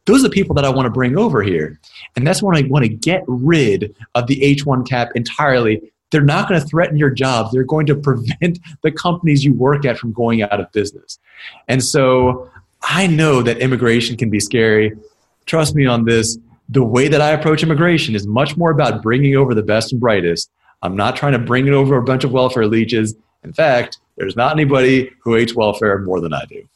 Those 0.06 0.20
are 0.20 0.28
the 0.28 0.34
people 0.34 0.54
that 0.56 0.66
I 0.66 0.70
want 0.70 0.86
to 0.86 0.92
bring 0.92 1.18
over 1.18 1.42
here. 1.42 1.80
And 2.16 2.26
that's 2.26 2.42
when 2.42 2.56
I 2.56 2.68
want 2.68 2.86
to 2.86 2.90
get 2.90 3.24
rid 3.28 3.96
of 4.14 4.28
the 4.28 4.44
H 4.44 4.66
1 4.66 4.86
cap 4.86 5.10
entirely. 5.16 5.82
They're 6.12 6.22
not 6.22 6.48
going 6.48 6.62
to 6.62 6.68
threaten 6.68 6.98
your 6.98 7.10
jobs. 7.10 7.52
They're 7.52 7.64
going 7.64 7.88
to 7.88 7.96
prevent 8.02 8.60
the 8.84 8.92
companies 8.92 9.44
you 9.44 9.54
work 9.54 9.86
at 9.86 9.98
from 9.98 10.14
going 10.14 10.44
out 10.44 10.60
of 10.60 10.72
business. 10.72 11.20
And 11.68 11.84
so 11.84 12.50
I 12.84 13.08
know 13.08 13.42
that 13.42 13.58
immigration 13.58 14.16
can 14.16 14.30
be 14.30 14.40
scary. 14.40 14.92
Trust 15.46 15.76
me 15.76 15.86
on 15.86 16.06
this. 16.06 16.38
The 16.70 16.84
way 16.84 17.08
that 17.08 17.22
I 17.22 17.32
approach 17.32 17.64
immigration 17.64 18.16
is 18.16 18.26
much 18.26 18.58
more 18.58 18.72
about 18.72 19.02
bringing 19.02 19.36
over 19.36 19.54
the 19.54 19.64
best 19.64 19.92
and 19.92 20.02
brightest. 20.02 20.50
I'm 20.82 20.96
not 20.96 21.16
trying 21.16 21.34
to 21.34 21.40
bring 21.40 21.68
it 21.68 21.74
over 21.74 21.98
a 21.98 22.04
bunch 22.04 22.24
of 22.24 22.32
welfare 22.32 22.68
leeches. 22.68 23.16
In 23.44 23.54
fact, 23.54 24.00
there's 24.18 24.36
not 24.36 24.54
anybody 24.54 25.12
who 25.20 25.34
hates 25.36 25.56
welfare 25.56 26.00
more 26.00 26.22
than 26.22 26.34
I 26.34 26.46
do. 26.46 26.68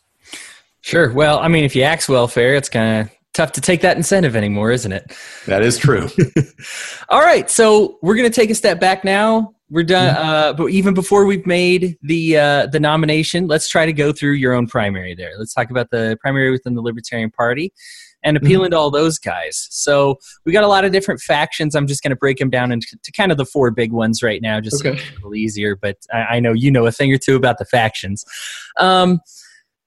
Sure. 0.81 1.11
Well, 1.11 1.39
I 1.39 1.47
mean, 1.47 1.63
if 1.63 1.75
you 1.75 1.83
axe 1.83 2.07
welfare, 2.07 2.55
it's 2.55 2.69
kind 2.69 3.01
of 3.01 3.18
tough 3.33 3.51
to 3.53 3.61
take 3.61 3.81
that 3.81 3.97
incentive 3.97 4.35
anymore, 4.35 4.71
isn't 4.71 4.91
it? 4.91 5.15
That 5.45 5.61
is 5.61 5.77
true. 5.77 6.09
All 7.09 7.21
right. 7.21 7.49
So 7.49 7.97
we're 8.01 8.15
going 8.15 8.29
to 8.29 8.35
take 8.35 8.49
a 8.49 8.55
step 8.55 8.79
back 8.79 9.03
now. 9.03 9.53
We're 9.69 9.83
done. 9.83 10.15
Mm-hmm. 10.15 10.29
Uh, 10.29 10.53
but 10.53 10.65
even 10.67 10.93
before 10.93 11.25
we've 11.25 11.45
made 11.45 11.97
the 12.01 12.37
uh, 12.37 12.65
the 12.67 12.79
nomination, 12.79 13.47
let's 13.47 13.69
try 13.69 13.85
to 13.85 13.93
go 13.93 14.11
through 14.11 14.31
your 14.31 14.53
own 14.53 14.65
primary. 14.65 15.13
There, 15.13 15.31
let's 15.37 15.53
talk 15.53 15.69
about 15.69 15.91
the 15.91 16.17
primary 16.21 16.51
within 16.51 16.73
the 16.73 16.81
Libertarian 16.81 17.29
Party 17.29 17.71
and 18.23 18.35
appealing 18.35 18.67
mm-hmm. 18.67 18.71
to 18.71 18.77
all 18.77 18.91
those 18.91 19.17
guys. 19.17 19.67
So 19.69 20.17
we 20.45 20.51
got 20.51 20.63
a 20.63 20.67
lot 20.67 20.85
of 20.85 20.91
different 20.91 21.21
factions. 21.21 21.75
I'm 21.75 21.87
just 21.87 22.03
going 22.03 22.09
to 22.09 22.17
break 22.17 22.37
them 22.37 22.49
down 22.49 22.71
into 22.71 22.97
kind 23.15 23.31
of 23.31 23.37
the 23.37 23.45
four 23.45 23.71
big 23.71 23.91
ones 23.91 24.21
right 24.21 24.41
now, 24.41 24.59
just 24.59 24.85
okay. 24.85 24.97
so 24.97 25.01
it's 25.01 25.11
a 25.11 25.15
little 25.15 25.35
easier. 25.35 25.75
But 25.75 25.97
I, 26.11 26.17
I, 26.17 26.39
know 26.39 26.53
you 26.53 26.71
know 26.71 26.85
a 26.85 26.91
thing 26.91 27.13
or 27.13 27.17
two 27.17 27.35
about 27.35 27.59
the 27.59 27.65
factions. 27.65 28.25
Um, 28.77 29.19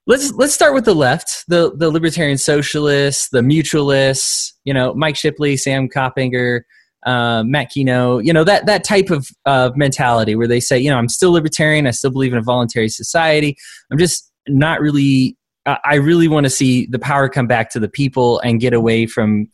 let's 0.07 0.31
let's 0.33 0.53
start 0.53 0.73
with 0.73 0.85
the 0.85 0.95
left, 0.95 1.45
the 1.47 1.75
the 1.75 1.89
Libertarian 1.89 2.37
Socialists, 2.37 3.29
the 3.29 3.41
Mutualists. 3.41 4.51
You 4.63 4.73
know, 4.73 4.93
Mike 4.93 5.15
Shipley, 5.15 5.57
Sam 5.57 5.89
Koppinger 5.89 6.61
uh, 7.05 7.43
Matt 7.45 7.69
Keno, 7.69 8.19
you 8.19 8.33
know 8.33 8.43
that 8.43 8.65
that 8.65 8.83
type 8.83 9.09
of 9.09 9.27
uh, 9.45 9.71
mentality 9.75 10.35
where 10.35 10.47
they 10.47 10.59
say, 10.59 10.79
you 10.79 10.89
know, 10.89 10.97
I'm 10.97 11.09
still 11.09 11.31
libertarian, 11.31 11.87
I 11.87 11.91
still 11.91 12.11
believe 12.11 12.31
in 12.31 12.39
a 12.39 12.43
voluntary 12.43 12.89
society. 12.89 13.55
I'm 13.91 13.97
just 13.97 14.31
not 14.47 14.81
really. 14.81 15.37
Uh, 15.65 15.77
I 15.85 15.95
really 15.95 16.27
want 16.27 16.45
to 16.45 16.49
see 16.49 16.87
the 16.87 16.99
power 16.99 17.29
come 17.29 17.47
back 17.47 17.69
to 17.71 17.79
the 17.79 17.87
people 17.87 18.39
and 18.39 18.59
get 18.59 18.73
away 18.73 19.05
from 19.05 19.47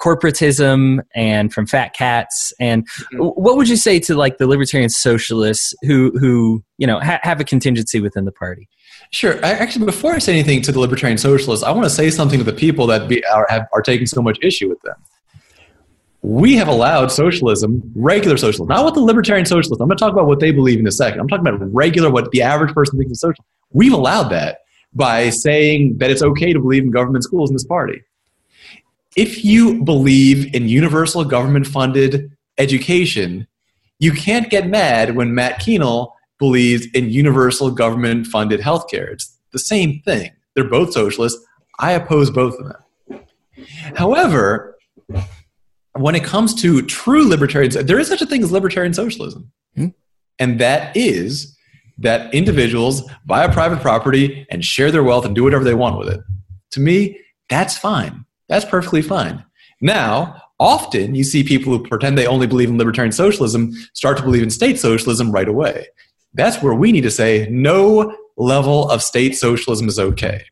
corporatism 0.00 0.98
and 1.14 1.52
from 1.52 1.64
fat 1.64 1.94
cats. 1.94 2.52
And 2.58 2.84
mm-hmm. 2.88 3.18
what 3.18 3.56
would 3.56 3.68
you 3.68 3.76
say 3.76 4.00
to 4.00 4.16
like 4.16 4.38
the 4.38 4.48
libertarian 4.48 4.90
socialists 4.90 5.72
who 5.82 6.10
who 6.18 6.64
you 6.78 6.86
know 6.86 6.98
ha- 7.00 7.20
have 7.22 7.40
a 7.40 7.44
contingency 7.44 8.00
within 8.00 8.24
the 8.24 8.32
party? 8.32 8.68
Sure. 9.14 9.36
I, 9.44 9.50
actually, 9.52 9.86
before 9.86 10.12
I 10.12 10.18
say 10.18 10.32
anything 10.32 10.60
to 10.62 10.72
the 10.72 10.80
libertarian 10.80 11.18
socialists, 11.18 11.64
I 11.64 11.70
want 11.70 11.84
to 11.84 11.90
say 11.90 12.10
something 12.10 12.38
to 12.38 12.44
the 12.44 12.52
people 12.52 12.86
that 12.88 13.08
be, 13.08 13.24
are, 13.26 13.46
have, 13.48 13.68
are 13.72 13.82
taking 13.82 14.06
so 14.06 14.20
much 14.20 14.38
issue 14.42 14.68
with 14.68 14.80
them 14.82 14.96
we 16.24 16.56
have 16.56 16.68
allowed 16.68 17.12
socialism, 17.12 17.82
regular 17.94 18.38
socialism, 18.38 18.66
not 18.66 18.82
what 18.82 18.94
the 18.94 19.00
libertarian 19.00 19.44
socialists. 19.44 19.78
I'm 19.78 19.88
going 19.88 19.98
to 19.98 20.02
talk 20.02 20.14
about 20.14 20.26
what 20.26 20.40
they 20.40 20.52
believe 20.52 20.80
in 20.80 20.86
a 20.86 20.90
second. 20.90 21.20
I'm 21.20 21.28
talking 21.28 21.46
about 21.46 21.60
regular, 21.74 22.10
what 22.10 22.30
the 22.30 22.40
average 22.40 22.72
person 22.72 22.98
thinks 22.98 23.12
is 23.12 23.20
social. 23.20 23.44
We've 23.72 23.92
allowed 23.92 24.30
that 24.30 24.60
by 24.94 25.28
saying 25.28 25.98
that 25.98 26.10
it's 26.10 26.22
okay 26.22 26.54
to 26.54 26.58
believe 26.58 26.82
in 26.82 26.90
government 26.90 27.24
schools 27.24 27.50
in 27.50 27.54
this 27.54 27.64
party. 27.64 28.02
If 29.16 29.44
you 29.44 29.84
believe 29.84 30.54
in 30.54 30.66
universal 30.66 31.26
government 31.26 31.66
funded 31.66 32.34
education, 32.56 33.46
you 33.98 34.12
can't 34.12 34.48
get 34.48 34.66
mad 34.66 35.16
when 35.16 35.34
Matt 35.34 35.60
Kuehnel 35.60 36.12
believes 36.44 36.86
in 36.94 37.10
universal 37.10 37.70
government 37.70 38.26
funded 38.26 38.60
healthcare. 38.60 39.12
It's 39.12 39.38
the 39.52 39.58
same 39.58 40.00
thing. 40.04 40.30
They're 40.54 40.68
both 40.68 40.92
socialists. 40.92 41.44
I 41.78 41.92
oppose 41.92 42.30
both 42.30 42.54
of 42.58 42.66
them. 42.68 43.24
However, 43.96 44.76
when 45.94 46.14
it 46.14 46.24
comes 46.24 46.54
to 46.62 46.82
true 46.82 47.26
libertarians, 47.28 47.74
there 47.74 47.98
is 47.98 48.08
such 48.08 48.22
a 48.22 48.26
thing 48.26 48.42
as 48.42 48.52
libertarian 48.52 48.94
socialism. 48.94 49.50
Hmm? 49.76 49.88
And 50.38 50.60
that 50.60 50.96
is 50.96 51.56
that 51.98 52.32
individuals 52.34 53.08
buy 53.24 53.44
a 53.44 53.52
private 53.52 53.80
property 53.80 54.46
and 54.50 54.64
share 54.64 54.90
their 54.90 55.04
wealth 55.04 55.24
and 55.24 55.34
do 55.34 55.44
whatever 55.44 55.64
they 55.64 55.74
want 55.74 55.98
with 55.98 56.08
it. 56.08 56.20
To 56.72 56.80
me, 56.80 57.20
that's 57.48 57.78
fine. 57.78 58.24
That's 58.48 58.64
perfectly 58.64 59.02
fine. 59.02 59.44
Now, 59.80 60.42
often 60.58 61.14
you 61.14 61.24
see 61.24 61.44
people 61.44 61.72
who 61.72 61.86
pretend 61.86 62.18
they 62.18 62.26
only 62.26 62.46
believe 62.46 62.68
in 62.68 62.78
libertarian 62.78 63.12
socialism 63.12 63.72
start 63.92 64.16
to 64.16 64.22
believe 64.22 64.42
in 64.42 64.50
state 64.50 64.78
socialism 64.78 65.30
right 65.30 65.48
away. 65.48 65.86
That's 66.34 66.62
where 66.62 66.74
we 66.74 66.92
need 66.92 67.02
to 67.02 67.10
say 67.10 67.48
no 67.50 68.16
level 68.36 68.90
of 68.90 69.02
state 69.02 69.36
socialism 69.36 69.88
is 69.88 69.98
okay. 69.98 70.44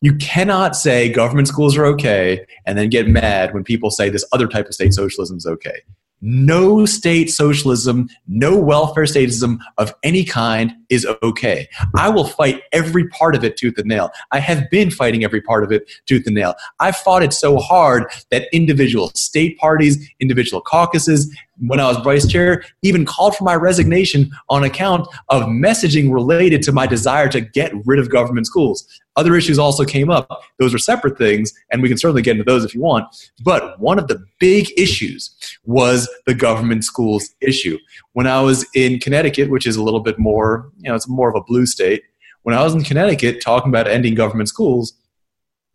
You 0.00 0.14
cannot 0.16 0.76
say 0.76 1.12
government 1.12 1.48
schools 1.48 1.76
are 1.76 1.86
okay 1.86 2.44
and 2.66 2.76
then 2.76 2.88
get 2.88 3.06
mad 3.06 3.52
when 3.52 3.64
people 3.64 3.90
say 3.90 4.08
this 4.08 4.24
other 4.32 4.48
type 4.48 4.66
of 4.66 4.74
state 4.74 4.94
socialism 4.94 5.36
is 5.36 5.46
okay 5.46 5.82
no 6.20 6.86
state 6.86 7.30
socialism, 7.30 8.08
no 8.26 8.56
welfare 8.56 9.04
statism 9.04 9.58
of 9.78 9.94
any 10.02 10.24
kind 10.24 10.72
is 10.88 11.06
okay. 11.22 11.68
I 11.96 12.08
will 12.08 12.26
fight 12.26 12.62
every 12.72 13.08
part 13.08 13.34
of 13.34 13.44
it 13.44 13.56
tooth 13.56 13.76
and 13.78 13.86
nail. 13.86 14.10
I 14.32 14.38
have 14.38 14.70
been 14.70 14.90
fighting 14.90 15.24
every 15.24 15.42
part 15.42 15.64
of 15.64 15.72
it 15.72 15.90
tooth 16.06 16.26
and 16.26 16.34
nail. 16.34 16.54
I 16.80 16.92
fought 16.92 17.22
it 17.22 17.32
so 17.32 17.58
hard 17.58 18.06
that 18.30 18.48
individual 18.52 19.10
state 19.14 19.58
parties, 19.58 20.08
individual 20.20 20.62
caucuses, 20.62 21.34
when 21.58 21.78
I 21.78 21.88
was 21.88 21.98
vice 21.98 22.26
chair, 22.26 22.64
even 22.82 23.04
called 23.04 23.36
for 23.36 23.44
my 23.44 23.54
resignation 23.54 24.30
on 24.48 24.64
account 24.64 25.06
of 25.28 25.44
messaging 25.44 26.12
related 26.12 26.62
to 26.62 26.72
my 26.72 26.86
desire 26.86 27.28
to 27.28 27.40
get 27.40 27.72
rid 27.84 27.98
of 27.98 28.10
government 28.10 28.46
schools. 28.46 28.86
Other 29.16 29.36
issues 29.36 29.58
also 29.58 29.84
came 29.84 30.10
up. 30.10 30.42
Those 30.58 30.74
are 30.74 30.78
separate 30.78 31.16
things, 31.16 31.52
and 31.70 31.82
we 31.82 31.88
can 31.88 31.98
certainly 31.98 32.22
get 32.22 32.32
into 32.32 32.44
those 32.44 32.64
if 32.64 32.74
you 32.74 32.80
want. 32.80 33.06
But 33.44 33.78
one 33.78 33.98
of 33.98 34.08
the 34.08 34.24
big 34.40 34.68
issues 34.76 35.34
was 35.64 36.08
the 36.26 36.34
government 36.34 36.84
schools 36.84 37.28
issue. 37.40 37.78
When 38.12 38.26
I 38.26 38.40
was 38.40 38.66
in 38.74 38.98
Connecticut, 38.98 39.50
which 39.50 39.66
is 39.66 39.76
a 39.76 39.82
little 39.82 40.00
bit 40.00 40.18
more, 40.18 40.70
you 40.78 40.88
know, 40.88 40.96
it's 40.96 41.08
more 41.08 41.28
of 41.28 41.36
a 41.36 41.44
blue 41.44 41.66
state, 41.66 42.02
when 42.42 42.56
I 42.56 42.62
was 42.62 42.74
in 42.74 42.82
Connecticut 42.82 43.40
talking 43.40 43.70
about 43.70 43.86
ending 43.86 44.14
government 44.14 44.48
schools, 44.48 44.94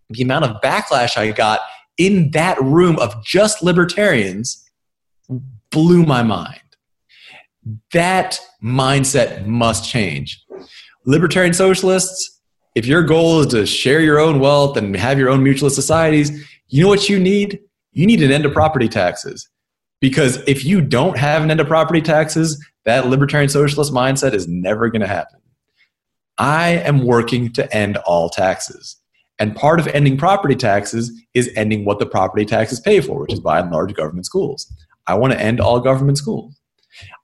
the 0.09 0.21
amount 0.21 0.45
of 0.45 0.61
backlash 0.61 1.17
I 1.17 1.31
got 1.31 1.61
in 1.97 2.31
that 2.31 2.61
room 2.61 2.97
of 2.99 3.23
just 3.23 3.63
libertarians 3.63 4.65
blew 5.71 6.05
my 6.05 6.23
mind. 6.23 6.59
That 7.93 8.39
mindset 8.63 9.45
must 9.45 9.89
change. 9.89 10.43
Libertarian 11.05 11.53
socialists, 11.53 12.38
if 12.75 12.85
your 12.85 13.03
goal 13.03 13.41
is 13.41 13.47
to 13.47 13.65
share 13.65 14.01
your 14.01 14.19
own 14.19 14.39
wealth 14.39 14.77
and 14.77 14.95
have 14.95 15.19
your 15.19 15.29
own 15.29 15.43
mutualist 15.43 15.71
societies, 15.71 16.47
you 16.67 16.83
know 16.83 16.89
what 16.89 17.09
you 17.09 17.19
need? 17.19 17.59
You 17.91 18.05
need 18.05 18.21
an 18.21 18.31
end 18.31 18.43
to 18.43 18.49
property 18.49 18.87
taxes. 18.87 19.49
Because 20.01 20.37
if 20.47 20.63
you 20.63 20.79
don't 20.81 21.17
have 21.17 21.43
an 21.43 21.51
end 21.51 21.57
to 21.57 21.65
property 21.65 22.01
taxes, 22.01 22.63
that 22.85 23.07
libertarian 23.07 23.49
socialist 23.49 23.91
mindset 23.91 24.33
is 24.33 24.47
never 24.47 24.89
going 24.89 25.01
to 25.01 25.07
happen. 25.07 25.39
I 26.37 26.69
am 26.69 27.05
working 27.05 27.51
to 27.53 27.75
end 27.75 27.97
all 27.97 28.29
taxes. 28.29 28.95
And 29.39 29.55
part 29.55 29.79
of 29.79 29.87
ending 29.87 30.17
property 30.17 30.55
taxes 30.55 31.11
is 31.33 31.51
ending 31.55 31.85
what 31.85 31.99
the 31.99 32.05
property 32.05 32.45
taxes 32.45 32.79
pay 32.79 33.01
for, 33.01 33.21
which 33.21 33.33
is 33.33 33.39
by 33.39 33.59
and 33.59 33.71
large 33.71 33.93
government 33.93 34.25
schools. 34.25 34.71
I 35.07 35.15
want 35.15 35.33
to 35.33 35.41
end 35.41 35.59
all 35.59 35.79
government 35.79 36.17
schools. 36.17 36.59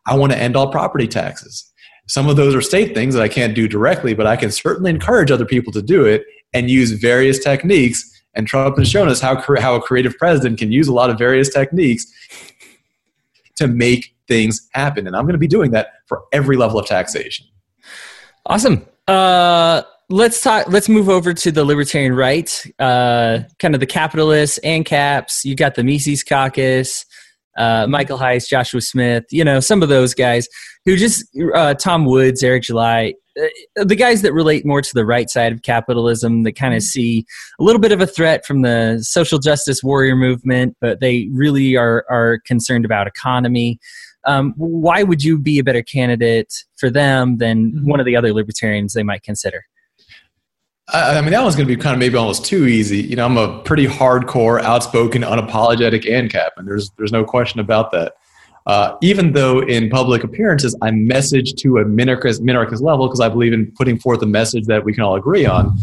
I 0.06 0.16
want 0.16 0.32
to 0.32 0.38
end 0.38 0.56
all 0.56 0.72
property 0.72 1.08
taxes. 1.08 1.72
Some 2.08 2.30
of 2.30 2.36
those 2.36 2.54
are 2.54 2.62
state 2.62 2.94
things 2.94 3.16
that 3.16 3.24
I 3.24 3.28
can't 3.28 3.56
do 3.56 3.68
directly, 3.68 4.14
but 4.14 4.28
I 4.28 4.36
can 4.36 4.52
certainly 4.52 4.92
encourage 4.92 5.32
other 5.32 5.46
people 5.46 5.74
to 5.74 5.82
do 5.82 6.06
it 6.06 6.24
and 6.54 6.70
use 6.70 6.92
various 6.92 7.40
techniques. 7.44 8.12
And 8.36 8.48
Trump 8.48 8.78
has 8.78 8.90
shown 8.90 9.08
us 9.08 9.20
how, 9.20 9.42
how 9.60 9.76
a 9.76 9.82
creative 9.82 10.18
president 10.18 10.60
can 10.60 10.72
use 10.72 10.88
a 10.88 10.94
lot 10.94 11.10
of 11.10 11.18
various 11.18 11.50
techniques 11.50 12.06
to 13.56 13.68
make 13.68 14.16
things 14.28 14.68
happen. 14.74 15.08
And 15.08 15.16
I'm 15.16 15.24
going 15.24 15.34
to 15.34 15.40
be 15.40 15.48
doing 15.48 15.72
that 15.72 15.88
for 16.06 16.24
every 16.32 16.58
level 16.58 16.80
of 16.80 16.86
taxation. 16.86 17.48
Awesome. 18.46 18.86
Uh, 19.08 19.82
let's 20.10 20.42
talk. 20.42 20.68
Let's 20.68 20.90
move 20.90 21.10
over 21.10 21.34
to 21.34 21.52
the 21.52 21.64
libertarian 21.64 22.14
right, 22.14 22.66
uh, 22.80 23.40
kind 23.60 23.74
of 23.74 23.80
the 23.80 23.86
capitalists, 23.86 24.60
ANCAPs. 24.64 25.46
You 25.46 25.56
got 25.56 25.76
the 25.76 25.84
Mises 25.84 26.24
Caucus 26.24 27.06
uh, 27.58 27.88
Michael 27.88 28.18
Heise, 28.18 28.48
Joshua 28.48 28.82
Smith, 28.82 29.26
you 29.32 29.44
know, 29.44 29.60
some 29.60 29.82
of 29.82 29.90
those 29.90 30.14
guys 30.14 30.48
who 30.86 30.96
just, 30.96 31.26
uh, 31.54 31.74
Tom 31.74 32.06
Woods, 32.06 32.44
Eric 32.44 32.64
July, 32.64 33.14
uh, 33.40 33.84
the 33.84 33.96
guys 33.96 34.22
that 34.22 34.34
relate 34.34 34.66
more 34.66 34.82
to 34.82 34.94
the 34.94 35.06
right 35.06 35.30
side 35.30 35.52
of 35.52 35.62
capitalism 35.62 36.44
that 36.44 36.54
kind 36.54 36.74
of 36.74 36.82
see 36.82 37.26
a 37.60 37.64
little 37.64 37.82
bit 37.82 37.92
of 37.92 38.02
a 38.02 38.08
threat 38.08 38.46
from 38.46 38.62
the 38.62 39.00
social 39.02 39.40
justice 39.40 39.84
warrior 39.84 40.16
movement, 40.16 40.76
but 40.80 41.00
they 41.00 41.28
really 41.32 41.76
are, 41.76 42.06
are 42.10 42.40
concerned 42.46 42.86
about 42.86 43.08
economy. 43.08 43.80
Um, 44.26 44.54
why 44.58 45.04
would 45.04 45.24
you 45.24 45.38
be 45.38 45.60
a 45.60 45.64
better 45.64 45.84
candidate 45.84 46.54
for 46.78 46.90
them 46.90 47.38
than 47.38 47.72
mm-hmm. 47.72 47.90
one 47.90 48.00
of 48.00 48.06
the 48.06 48.16
other 48.16 48.34
libertarians 48.34 48.94
they 48.94 49.04
might 49.04 49.24
consider? 49.24 49.66
I 50.88 51.20
mean, 51.22 51.32
that 51.32 51.42
one's 51.42 51.56
going 51.56 51.68
to 51.68 51.76
be 51.76 51.82
kind 51.82 51.96
of 51.96 52.00
maybe 52.00 52.16
almost 52.16 52.46
too 52.46 52.68
easy. 52.68 53.02
You 53.02 53.16
know, 53.16 53.26
I'm 53.26 53.38
a 53.38 53.60
pretty 53.64 53.88
hardcore, 53.88 54.62
outspoken, 54.62 55.24
unapologetic 55.24 56.06
ANCAP, 56.06 56.50
and 56.58 56.68
there's 56.68 56.92
there's 56.98 57.12
no 57.12 57.24
question 57.24 57.60
about 57.60 57.92
that. 57.92 58.14
Uh, 58.68 58.96
even 59.02 59.34
though 59.34 59.60
in 59.60 59.90
public 59.90 60.24
appearances 60.24 60.76
I 60.82 60.92
message 60.92 61.54
to 61.56 61.78
a 61.78 61.86
minarchist, 61.86 62.42
minarchist 62.42 62.82
level 62.82 63.08
because 63.08 63.20
I 63.20 63.30
believe 63.30 63.54
in 63.54 63.72
putting 63.72 64.00
forth 64.00 64.22
a 64.24 64.26
message 64.26 64.66
that 64.66 64.84
we 64.84 64.94
can 64.94 65.04
all 65.04 65.16
agree 65.16 65.46
on, 65.46 65.78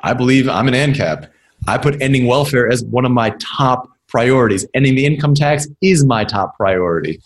I 0.00 0.14
believe 0.14 0.48
I'm 0.48 0.68
an 0.68 0.74
ANCAP. 0.74 1.28
I 1.68 1.78
put 1.78 2.00
ending 2.00 2.26
welfare 2.26 2.70
as 2.70 2.84
one 2.84 3.04
of 3.04 3.12
my 3.12 3.34
top 3.40 3.88
priorities. 4.08 4.66
Ending 4.74 4.94
the 4.94 5.06
income 5.06 5.34
tax 5.34 5.68
is 5.82 6.04
my 6.04 6.24
top 6.24 6.56
priority. 6.56 7.20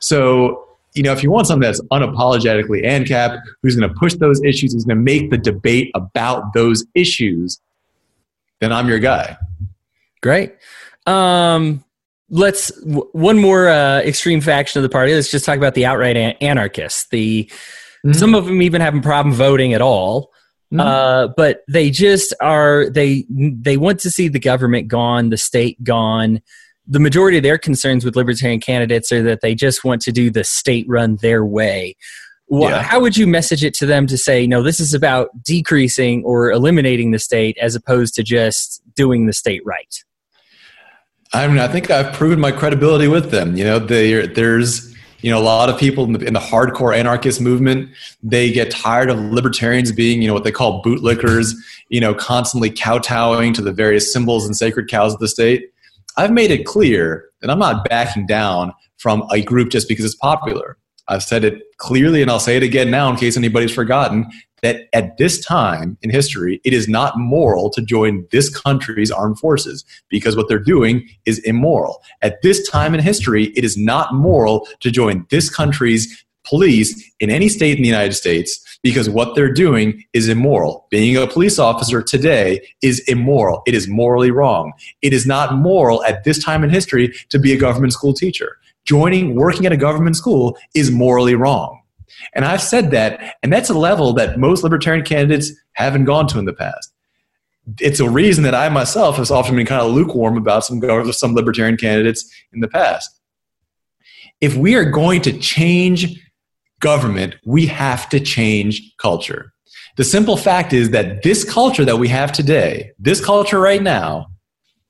So 0.00 0.63
you 0.94 1.02
know, 1.02 1.12
if 1.12 1.22
you 1.22 1.30
want 1.30 1.46
something 1.46 1.66
that's 1.66 1.80
unapologetically 1.92 2.84
ANCAP, 2.84 3.40
who's 3.62 3.76
going 3.76 3.88
to 3.88 3.94
push 3.96 4.14
those 4.14 4.42
issues, 4.44 4.72
who's 4.72 4.84
going 4.84 4.96
to 4.96 5.02
make 5.02 5.30
the 5.30 5.38
debate 5.38 5.90
about 5.94 6.52
those 6.54 6.84
issues, 6.94 7.60
then 8.60 8.72
I'm 8.72 8.88
your 8.88 9.00
guy. 9.00 9.36
Great. 10.22 10.54
Um, 11.06 11.84
let's 12.30 12.70
w- 12.82 13.08
one 13.12 13.38
more 13.38 13.68
uh, 13.68 14.00
extreme 14.00 14.40
faction 14.40 14.78
of 14.78 14.82
the 14.84 14.88
party. 14.88 15.14
Let's 15.14 15.30
just 15.30 15.44
talk 15.44 15.56
about 15.56 15.74
the 15.74 15.84
outright 15.84 16.16
an- 16.16 16.36
anarchists. 16.40 17.08
The 17.08 17.44
mm-hmm. 17.44 18.12
some 18.12 18.34
of 18.34 18.46
them 18.46 18.62
even 18.62 18.80
have 18.80 18.94
a 18.94 19.00
problem 19.00 19.34
voting 19.34 19.74
at 19.74 19.82
all. 19.82 20.30
Mm-hmm. 20.72 20.80
Uh, 20.80 21.28
but 21.36 21.62
they 21.68 21.90
just 21.90 22.34
are 22.40 22.88
they 22.88 23.26
they 23.28 23.76
want 23.76 24.00
to 24.00 24.10
see 24.10 24.28
the 24.28 24.40
government 24.40 24.88
gone, 24.88 25.30
the 25.30 25.36
state 25.36 25.82
gone 25.84 26.40
the 26.86 27.00
majority 27.00 27.38
of 27.38 27.42
their 27.42 27.58
concerns 27.58 28.04
with 28.04 28.16
libertarian 28.16 28.60
candidates 28.60 29.10
are 29.10 29.22
that 29.22 29.40
they 29.40 29.54
just 29.54 29.84
want 29.84 30.02
to 30.02 30.12
do 30.12 30.30
the 30.30 30.44
state 30.44 30.86
run 30.88 31.16
their 31.16 31.44
way. 31.44 31.96
yeah. 32.50 32.82
How 32.82 33.00
would 33.00 33.16
you 33.16 33.26
message 33.26 33.64
it 33.64 33.74
to 33.74 33.86
them 33.86 34.06
to 34.06 34.18
say, 34.18 34.46
no, 34.46 34.62
this 34.62 34.80
is 34.80 34.92
about 34.92 35.30
decreasing 35.42 36.22
or 36.24 36.50
eliminating 36.50 37.10
the 37.10 37.18
state 37.18 37.56
as 37.58 37.74
opposed 37.74 38.14
to 38.14 38.22
just 38.22 38.82
doing 38.94 39.26
the 39.26 39.32
state 39.32 39.62
right? 39.64 39.94
I 41.32 41.48
mean, 41.48 41.58
I 41.58 41.68
think 41.68 41.90
I've 41.90 42.12
proven 42.12 42.38
my 42.38 42.52
credibility 42.52 43.08
with 43.08 43.30
them. 43.30 43.56
You 43.56 43.64
know, 43.64 43.78
there's 43.78 44.94
you 45.24 45.30
know 45.30 45.38
a 45.38 45.42
lot 45.42 45.70
of 45.70 45.80
people 45.80 46.04
in 46.04 46.12
the, 46.12 46.26
in 46.26 46.34
the, 46.34 46.38
hardcore 46.38 46.94
anarchist 46.94 47.40
movement 47.40 47.90
they 48.22 48.52
get 48.52 48.70
tired 48.70 49.08
of 49.08 49.18
libertarians 49.18 49.90
being 49.90 50.20
you 50.20 50.28
know 50.28 50.34
what 50.34 50.44
they 50.44 50.52
call 50.52 50.82
bootlickers 50.82 51.54
you 51.88 51.98
know 51.98 52.12
constantly 52.12 52.68
kowtowing 52.68 53.54
to 53.54 53.62
the 53.62 53.72
various 53.72 54.12
symbols 54.12 54.44
and 54.44 54.54
sacred 54.54 54.86
cows 54.86 55.14
of 55.14 55.20
the 55.20 55.28
state 55.28 55.70
I've 56.16 56.32
made 56.32 56.50
it 56.50 56.64
clear 56.64 57.30
that 57.40 57.50
I'm 57.50 57.58
not 57.58 57.88
backing 57.88 58.26
down 58.26 58.72
from 58.98 59.24
a 59.32 59.42
group 59.42 59.70
just 59.70 59.88
because 59.88 60.04
it's 60.04 60.14
popular. 60.14 60.78
I've 61.08 61.22
said 61.22 61.44
it 61.44 61.62
clearly, 61.76 62.22
and 62.22 62.30
I'll 62.30 62.40
say 62.40 62.56
it 62.56 62.62
again 62.62 62.90
now 62.90 63.10
in 63.10 63.16
case 63.16 63.36
anybody's 63.36 63.74
forgotten 63.74 64.26
that 64.62 64.88
at 64.94 65.18
this 65.18 65.44
time 65.44 65.98
in 66.00 66.08
history, 66.08 66.58
it 66.64 66.72
is 66.72 66.88
not 66.88 67.18
moral 67.18 67.68
to 67.68 67.82
join 67.82 68.26
this 68.32 68.48
country's 68.48 69.10
armed 69.10 69.38
forces 69.38 69.84
because 70.08 70.36
what 70.36 70.48
they're 70.48 70.58
doing 70.58 71.06
is 71.26 71.38
immoral. 71.40 72.02
At 72.22 72.40
this 72.40 72.66
time 72.70 72.94
in 72.94 73.00
history, 73.00 73.48
it 73.48 73.64
is 73.64 73.76
not 73.76 74.14
moral 74.14 74.66
to 74.80 74.90
join 74.90 75.26
this 75.28 75.50
country's 75.50 76.24
police 76.44 77.12
in 77.20 77.30
any 77.30 77.48
state 77.48 77.76
in 77.76 77.82
the 77.82 77.88
United 77.88 78.14
States 78.14 78.60
because 78.82 79.08
what 79.08 79.34
they're 79.34 79.52
doing 79.52 80.04
is 80.12 80.28
immoral. 80.28 80.86
Being 80.90 81.16
a 81.16 81.26
police 81.26 81.58
officer 81.58 82.02
today 82.02 82.60
is 82.82 83.00
immoral. 83.08 83.62
It 83.66 83.74
is 83.74 83.88
morally 83.88 84.30
wrong. 84.30 84.72
It 85.02 85.12
is 85.12 85.26
not 85.26 85.54
moral 85.54 86.04
at 86.04 86.24
this 86.24 86.42
time 86.42 86.62
in 86.62 86.70
history 86.70 87.14
to 87.30 87.38
be 87.38 87.52
a 87.52 87.58
government 87.58 87.94
school 87.94 88.12
teacher. 88.12 88.58
Joining, 88.84 89.34
working 89.34 89.64
at 89.64 89.72
a 89.72 89.76
government 89.78 90.16
school 90.16 90.56
is 90.74 90.90
morally 90.90 91.34
wrong. 91.34 91.80
And 92.34 92.44
I've 92.44 92.62
said 92.62 92.90
that, 92.90 93.36
and 93.42 93.52
that's 93.52 93.70
a 93.70 93.74
level 93.74 94.12
that 94.14 94.38
most 94.38 94.62
libertarian 94.62 95.04
candidates 95.04 95.50
haven't 95.72 96.04
gone 96.04 96.26
to 96.28 96.38
in 96.38 96.44
the 96.44 96.52
past. 96.52 96.92
It's 97.80 98.00
a 98.00 98.08
reason 98.08 98.44
that 98.44 98.54
I 98.54 98.68
myself 98.68 99.16
have 99.16 99.30
often 99.30 99.56
been 99.56 99.64
kind 99.66 99.80
of 99.80 99.92
lukewarm 99.92 100.36
about 100.36 100.64
some, 100.64 100.82
some 101.12 101.34
libertarian 101.34 101.78
candidates 101.78 102.30
in 102.52 102.60
the 102.60 102.68
past. 102.68 103.18
If 104.42 104.56
we 104.56 104.74
are 104.74 104.84
going 104.84 105.22
to 105.22 105.38
change 105.38 106.20
government, 106.84 107.34
we 107.46 107.64
have 107.64 108.10
to 108.10 108.20
change 108.20 108.94
culture. 108.98 109.54
The 109.96 110.04
simple 110.04 110.36
fact 110.36 110.74
is 110.74 110.90
that 110.90 111.22
this 111.22 111.42
culture 111.42 111.84
that 111.86 111.98
we 111.98 112.08
have 112.08 112.30
today, 112.30 112.90
this 112.98 113.24
culture 113.24 113.58
right 113.58 113.82
now, 113.82 114.26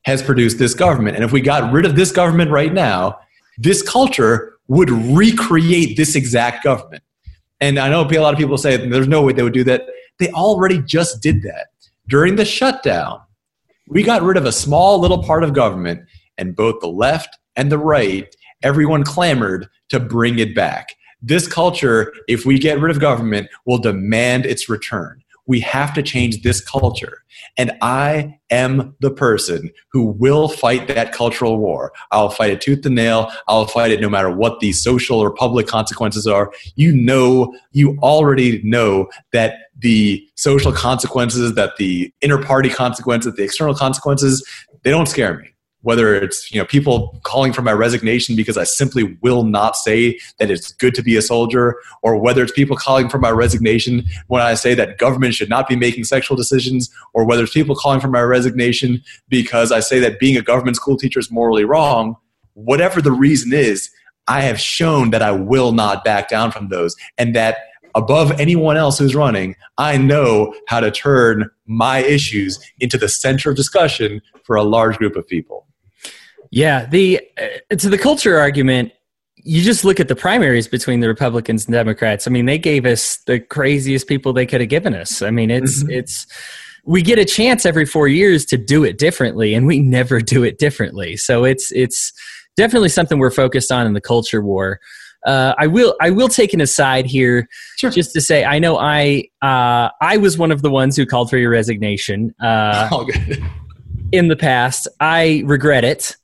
has 0.05 0.21
produced 0.21 0.59
this 0.59 0.75
government. 0.75 1.15
And 1.15 1.25
if 1.25 1.31
we 1.31 1.41
got 1.41 1.73
rid 1.73 1.87
of 1.87 1.95
this 1.95 2.11
government 2.11 2.51
right 2.51 2.73
now, 2.73 3.21
this 3.59 3.81
culture 3.81 4.55
would 4.67 4.91
recreate 4.91 5.97
this 5.97 6.17
exact 6.17 6.65
government. 6.65 7.05
And 7.61 7.79
I 7.79 7.89
know 7.89 8.01
a 8.03 8.19
lot 8.19 8.35
of 8.35 8.41
people 8.41 8.59
say 8.59 8.77
there's 8.77 9.07
no 9.07 9.23
way 9.23 9.33
they 9.33 9.45
would 9.45 9.55
do 9.55 9.65
that. 9.65 9.87
They 10.19 10.31
already 10.31 10.83
just 10.83 11.23
did 11.23 11.43
that. 11.43 11.69
During 12.09 12.35
the 12.35 12.45
shutdown, 12.45 13.21
we 13.87 14.03
got 14.03 14.23
rid 14.23 14.37
of 14.37 14.47
a 14.47 14.53
small 14.53 14.99
little 14.99 15.23
part 15.23 15.45
of 15.45 15.55
government 15.55 16.01
and 16.39 16.57
both 16.57 16.81
the 16.81 16.89
left 16.89 17.39
and 17.55 17.71
the 17.71 17.79
right, 17.79 18.35
everyone 18.65 19.05
clamored 19.05 19.69
to 19.91 20.01
bring 20.01 20.41
it 20.41 20.57
back. 20.57 20.97
This 21.27 21.49
culture, 21.49 22.13
if 22.29 22.45
we 22.45 22.59
get 22.59 22.79
rid 22.79 22.95
of 22.95 23.01
government, 23.01 23.49
will 23.65 23.79
demand 23.79 24.45
its 24.45 24.69
return. 24.69 25.23
We 25.47 25.61
have 25.61 25.95
to 25.95 26.03
change 26.03 26.43
this 26.43 26.61
culture. 26.61 27.25
And 27.57 27.73
I 27.81 28.39
am 28.51 28.95
the 29.01 29.11
person 29.11 29.71
who 29.91 30.05
will 30.05 30.49
fight 30.49 30.87
that 30.89 31.13
cultural 31.13 31.57
war. 31.57 31.93
I'll 32.11 32.29
fight 32.29 32.51
it 32.51 32.61
tooth 32.61 32.85
and 32.85 32.95
nail. 32.95 33.33
I'll 33.49 33.67
fight 33.67 33.91
it 33.91 34.03
no 34.03 34.11
matter 34.11 34.31
what 34.31 34.61
the 34.61 34.73
social 34.73 35.19
or 35.19 35.33
public 35.33 35.67
consequences 35.67 36.27
are. 36.27 36.53
You 36.77 36.95
know, 36.95 37.55
you 37.73 37.99
already 38.03 38.63
know 38.63 39.09
that 39.33 39.55
the 39.79 40.27
social 40.35 40.73
consequences, 40.73 41.55
that 41.55 41.77
the 41.79 42.13
inter 42.21 42.43
party 42.43 42.69
consequences, 42.69 43.35
the 43.35 43.45
external 43.45 43.75
consequences, 43.75 44.47
they 44.83 44.91
don't 44.91 45.09
scare 45.09 45.39
me 45.39 45.54
whether 45.85 46.15
it's 46.15 46.51
you 46.51 46.59
know 46.59 46.65
people 46.65 47.21
calling 47.23 47.53
for 47.53 47.63
my 47.63 47.73
resignation 47.73 48.35
because 48.35 48.57
I 48.57 48.65
simply 48.65 49.17
will 49.21 49.45
not 49.45 49.77
say 49.77 50.19
that 50.39 50.51
it's 50.51 50.73
good 50.73 50.95
to 50.97 51.03
be 51.03 51.17
a 51.17 51.23
soldier, 51.23 51.77
or 52.03 52.17
whether 52.17 52.43
it's 52.43 52.53
people 52.53 52.77
calling 52.77 53.09
for 53.09 53.19
my 53.19 53.31
resignation 53.31 54.05
when 54.27 54.43
I 54.43 54.55
say 54.55 54.75
that 54.75 54.99
government 54.99 55.35
should 55.35 55.51
not 55.51 55.69
be 55.69 55.77
making 55.77 56.05
sexual 56.05 56.37
decisions, 56.37 56.91
or 57.13 57.25
whether 57.25 57.45
it's 57.45 57.53
people 57.53 57.77
calling 57.77 58.01
for 58.01 58.09
my 58.09 58.23
resignation 58.23 59.03
because 59.29 59.71
I 59.71 59.81
say 59.81 60.01
that 60.01 60.19
being 60.19 60.37
a 60.37 60.43
government 60.43 60.77
school 60.77 60.97
teacher 60.97 61.21
is 61.21 61.31
morally 61.31 61.65
wrong. 61.65 62.17
Whatever 62.55 63.03
the 63.03 63.13
reason 63.13 63.53
is, 63.53 63.91
I 64.27 64.41
have 64.41 64.59
shown 64.59 65.11
that 65.11 65.23
I 65.23 65.33
will 65.33 65.73
not 65.73 66.03
back 66.03 66.29
down 66.31 66.51
from 66.51 66.69
those, 66.69 66.97
and 67.19 67.37
that 67.37 67.59
above 67.95 68.33
anyone 68.41 68.79
else 68.79 68.99
who's 68.99 69.15
running, 69.15 69.55
I 69.77 69.99
know 69.99 70.55
how 70.67 70.81
to 70.81 70.91
turn 70.91 71.51
my 71.67 71.99
issues 71.99 72.59
into 72.81 72.97
the 72.97 73.09
center 73.09 73.51
of 73.51 73.57
discussion 73.57 74.23
for 74.45 74.57
a 74.57 74.65
large 74.65 74.97
group 74.99 75.15
of 75.15 75.29
people. 75.29 75.67
Yeah, 76.55 76.87
the 76.87 77.21
uh, 77.37 77.75
to 77.75 77.89
the 77.89 77.99
culture 77.99 78.39
argument, 78.39 78.93
you 79.37 79.61
just 79.61 79.85
look 79.85 79.99
at 79.99 80.07
the 80.07 80.15
primaries 80.15 80.69
between 80.69 81.01
the 81.01 81.09
Republicans 81.09 81.67
and 81.67 81.73
Democrats. 81.73 82.29
I 82.29 82.31
mean, 82.31 82.47
they 82.47 82.59
gave 82.59 82.87
us 82.87 83.19
the 83.27 83.41
craziest 83.41 84.07
people 84.07 84.33
they 84.33 84.47
could 84.47 84.61
have 84.61 84.71
given 84.71 84.95
us. 84.95 85.21
I 85.21 85.33
mean, 85.33 85.51
it's 85.51 85.83
mm-hmm. 85.83 85.91
it's 85.91 86.29
we 86.85 87.03
get 87.03 87.19
a 87.19 87.25
chance 87.25 87.67
every 87.67 87.87
4 87.87 88.07
years 88.07 88.45
to 88.47 88.57
do 88.57 88.85
it 88.85 88.99
differently 88.99 89.55
and 89.55 89.67
we 89.67 89.81
never 89.81 90.21
do 90.21 90.45
it 90.45 90.59
differently. 90.59 91.17
So 91.17 91.45
it's 91.45 91.73
it's 91.73 92.13
definitely 92.57 92.91
something 92.91 93.19
we're 93.19 93.33
focused 93.33 93.73
on 93.73 93.85
in 93.85 93.95
the 93.95 94.01
culture 94.01 94.41
war. 94.41 94.79
Uh, 95.27 95.55
I 95.59 95.67
will 95.67 95.97
I 96.01 96.11
will 96.11 96.29
take 96.29 96.55
an 96.55 96.61
aside 96.61 97.07
here 97.07 97.49
sure. 97.79 97.91
just 97.91 98.13
to 98.13 98.21
say 98.21 98.45
I 98.45 98.61
know 98.61 98.79
I 98.79 99.25
uh, 99.43 99.89
I 100.01 100.19
was 100.19 100.39
one 100.39 100.53
of 100.53 100.63
the 100.63 100.71
ones 100.71 100.97
who 100.97 101.05
called 101.05 101.31
for 101.31 101.39
your 101.39 101.51
resignation 101.51 102.33
uh, 102.41 102.91
oh, 102.93 103.09
in 104.13 104.29
the 104.29 104.37
past. 104.37 104.87
I 105.01 105.43
regret 105.47 105.83
it. 105.83 106.15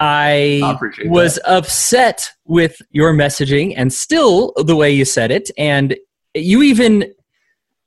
I, 0.00 0.78
was 1.04 1.34
that. 1.34 1.50
upset 1.50 2.30
with 2.46 2.80
your 2.90 3.12
messaging 3.12 3.74
and 3.76 3.92
still 3.92 4.54
the 4.56 4.74
way 4.74 4.90
you 4.90 5.04
said 5.04 5.30
it. 5.30 5.50
And 5.58 5.96
you 6.34 6.62
even 6.62 7.12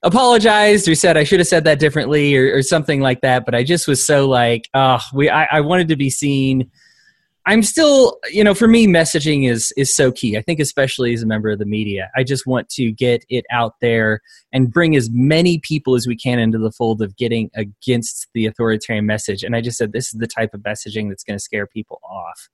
apologized 0.04 0.88
or 0.88 0.96
said 0.96 1.18
I 1.18 1.24
should 1.24 1.40
have 1.40 1.48
said 1.48 1.64
that 1.64 1.80
differently 1.80 2.36
or, 2.36 2.56
or 2.56 2.62
something 2.62 3.02
like 3.02 3.22
that. 3.22 3.46
But 3.46 3.56
I 3.56 3.64
just 3.64 3.88
was 3.88 4.06
so 4.06 4.28
like, 4.28 4.70
oh, 4.74 5.00
we, 5.14 5.30
I, 5.30 5.46
I 5.46 5.62
wanted 5.62 5.88
to 5.88 5.96
be 5.96 6.10
seen 6.10 6.70
I'm 7.46 7.62
still, 7.62 8.20
you 8.32 8.44
know, 8.44 8.54
for 8.54 8.70
me, 8.70 8.88
messaging 8.88 9.50
is 9.50 9.74
is 9.76 9.94
so 9.94 10.12
key. 10.12 10.38
I 10.38 10.42
think, 10.42 10.62
especially 10.62 11.14
as 11.14 11.24
a 11.24 11.28
member 11.28 11.50
of 11.50 11.60
the 11.60 11.66
media, 11.66 12.10
I 12.16 12.24
just 12.24 12.48
want 12.48 12.70
to 12.70 12.92
get 12.92 13.26
it 13.30 13.44
out 13.52 13.76
there 13.82 14.22
and 14.54 14.72
bring 14.72 14.96
as 14.96 15.10
many 15.12 15.60
people 15.60 15.96
as 15.96 16.08
we 16.08 16.16
can 16.16 16.40
into 16.40 16.58
the 16.58 16.72
fold 16.72 17.02
of 17.02 17.18
getting 17.18 17.50
against 17.56 18.28
the 18.34 18.46
authoritarian 18.46 19.06
message. 19.06 19.44
And 19.44 19.56
I 19.56 19.62
just 19.62 19.78
said 19.78 19.92
this 19.92 20.14
is 20.14 20.20
the 20.20 20.28
type 20.28 20.54
of 20.54 20.62
messaging 20.62 21.10
that's 21.10 21.24
going 21.24 21.38
to 21.38 21.44
scare 21.44 21.68
people 21.68 22.00
off. 22.04 22.50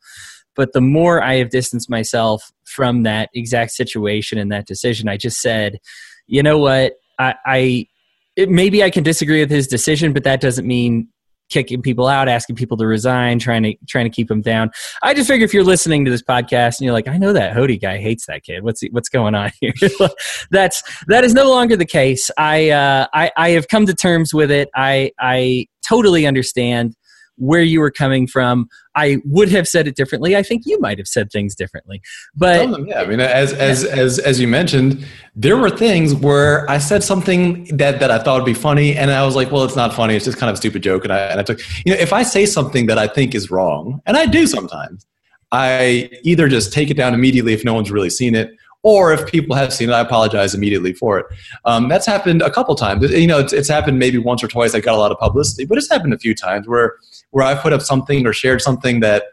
But 0.56 0.74
the 0.74 0.82
more 0.82 1.22
I 1.22 1.36
have 1.36 1.52
distanced 1.52 1.90
myself 1.90 2.52
from 2.66 3.04
that 3.04 3.30
exact 3.34 3.72
situation 3.72 4.40
and 4.40 4.52
that 4.52 4.66
decision, 4.66 5.08
I 5.08 5.18
just 5.18 5.40
said, 5.40 5.80
you 6.26 6.42
know 6.42 6.58
what, 6.58 6.94
I, 7.20 7.36
I 7.46 7.88
it, 8.36 8.50
maybe 8.50 8.84
I 8.84 8.90
can 8.90 9.04
disagree 9.04 9.42
with 9.42 9.52
his 9.52 9.68
decision, 9.68 10.14
but 10.14 10.24
that 10.24 10.42
doesn't 10.42 10.66
mean 10.66 11.10
kicking 11.50 11.82
people 11.82 12.08
out, 12.08 12.28
asking 12.30 12.56
people 12.56 12.78
to 12.78 12.88
resign, 12.88 13.40
trying 13.40 13.64
to 13.64 13.76
trying 13.88 14.06
to 14.06 14.10
keep 14.10 14.28
them 14.28 14.42
down. 14.42 14.72
I 15.04 15.14
just 15.14 15.28
figure 15.28 15.46
if 15.46 15.54
you're 15.54 15.64
listening 15.64 16.06
to 16.06 16.12
this 16.12 16.24
podcast 16.24 16.80
and 16.80 16.86
you're 16.86 16.94
like, 16.94 17.08
I 17.08 17.18
know 17.18 17.34
that 17.34 17.56
Hodey 17.56 17.80
guy 17.80 17.98
hates 17.98 18.26
that 18.28 18.44
kid. 18.44 18.64
What's 18.64 18.82
what's 18.92 19.10
going 19.10 19.36
on 19.36 19.52
here? 19.60 19.74
That's 20.52 20.84
that 21.08 21.24
is 21.24 21.34
no 21.34 21.50
longer 21.50 21.76
the 21.76 21.86
case. 21.86 22.30
I 22.38 22.70
uh, 22.70 23.08
I 23.14 23.32
I 23.36 23.50
have 23.52 23.68
come 23.68 23.86
to 23.86 23.94
terms 23.94 24.34
with 24.34 24.52
it. 24.52 24.70
I 24.76 25.12
I 25.20 25.68
totally 25.88 26.26
understand 26.28 26.96
where 27.40 27.62
you 27.62 27.80
were 27.80 27.92
coming 27.92 28.28
from. 28.28 28.68
I 28.96 29.18
would 29.26 29.50
have 29.50 29.68
said 29.68 29.88
it 29.88 29.96
differently. 29.96 30.36
I 30.36 30.44
think 30.44 30.64
you 30.66 30.80
might 30.80 30.98
have 30.98 31.08
said 31.08 31.32
things 31.32 31.56
differently. 31.56 32.02
But 32.36 32.70
them, 32.70 32.88
yeah, 32.88 33.02
I 33.02 33.06
mean, 33.06 33.20
as 33.20 33.54
as 33.54 33.84
yeah. 33.84 33.96
as 33.96 34.20
as 34.20 34.40
you 34.40 34.48
mentioned, 34.48 35.06
there 35.36 35.58
were 35.58 35.70
things 35.70 36.14
where 36.14 36.70
I 36.70 36.78
said 36.78 37.04
something 37.04 37.66
that 37.78 38.00
that 38.00 38.12
I 38.12 38.20
thought 38.20 38.42
would 38.42 38.46
be 38.46 38.54
funny, 38.54 38.96
and 38.96 39.10
I 39.12 39.26
was 39.26 39.36
like, 39.36 39.52
well, 39.52 39.64
it's 39.64 39.76
not 39.76 39.94
funny. 39.94 40.16
It's 40.16 40.26
just 40.26 40.38
kind 40.38 40.50
of 40.50 40.56
a 40.56 40.58
stupid 40.58 40.84
joke, 40.84 41.04
and 41.04 41.14
I 41.14 41.20
and 41.20 41.40
I 41.40 41.44
took 41.44 41.60
you 41.86 41.94
know, 41.94 42.00
if 42.00 42.14
I 42.14 42.24
say 42.24 42.46
something 42.46 42.88
that 42.88 42.98
I 42.98 43.08
think 43.08 43.34
is 43.34 43.50
wrong, 43.50 44.02
and 44.06 44.18
I 44.18 44.26
do 44.26 44.46
sometimes. 44.46 45.06
I 45.52 46.12
either 46.22 46.48
just 46.48 46.72
take 46.72 46.92
it 46.92 46.94
down 46.94 47.16
immediately 47.16 47.54
if 47.54 47.66
no 47.66 47.74
one's 47.74 47.90
really 47.90 48.12
seen 48.12 48.36
it, 48.36 48.56
or 48.84 49.12
if 49.12 49.26
people 49.28 49.56
have 49.56 49.74
seen 49.74 49.90
it, 49.90 49.94
I 49.94 50.00
apologize 50.00 50.56
immediately 50.56 50.94
for 50.94 51.20
it. 51.20 51.26
Um, 51.66 51.90
that's 51.90 52.06
happened 52.06 52.42
a 52.42 52.50
couple 52.50 52.76
times. 52.76 53.12
You 53.12 53.28
know, 53.28 53.40
it's, 53.40 53.52
it's, 53.52 53.68
happened 53.68 54.00
maybe 54.00 54.18
once 54.18 54.44
or 54.44 54.48
twice. 54.48 54.74
I 54.74 54.80
got 54.80 54.96
a 54.96 54.98
lot 54.98 55.12
of 55.12 55.18
publicity, 55.18 55.66
but 55.66 55.78
it's 55.78 55.90
happened 55.90 56.14
a 56.14 56.20
few 56.20 56.34
times 56.34 56.68
where 56.68 56.96
where 57.32 57.46
I 57.46 57.56
put 57.56 57.74
up 57.74 57.82
something 57.82 58.26
or 58.26 58.34
shared 58.34 58.62
something 58.62 59.00
that 59.02 59.24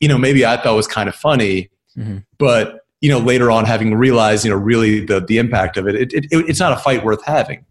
you 0.00 0.08
know 0.08 0.18
maybe 0.18 0.44
I 0.44 0.56
thought 0.56 0.74
was 0.76 0.86
kind 0.86 1.08
of 1.08 1.14
funny, 1.14 1.70
mm-hmm. 1.96 2.18
but 2.38 2.80
you 3.00 3.08
know 3.08 3.18
later 3.18 3.50
on 3.50 3.64
having 3.64 3.94
realized 3.94 4.44
you 4.44 4.50
know 4.50 4.56
really 4.56 5.04
the 5.04 5.20
the 5.20 5.38
impact 5.38 5.76
of 5.76 5.86
it, 5.86 5.94
it, 5.94 6.12
it, 6.12 6.26
it 6.30 6.48
it's 6.48 6.60
not 6.60 6.72
a 6.72 6.76
fight 6.76 7.04
worth 7.04 7.24
having. 7.24 7.64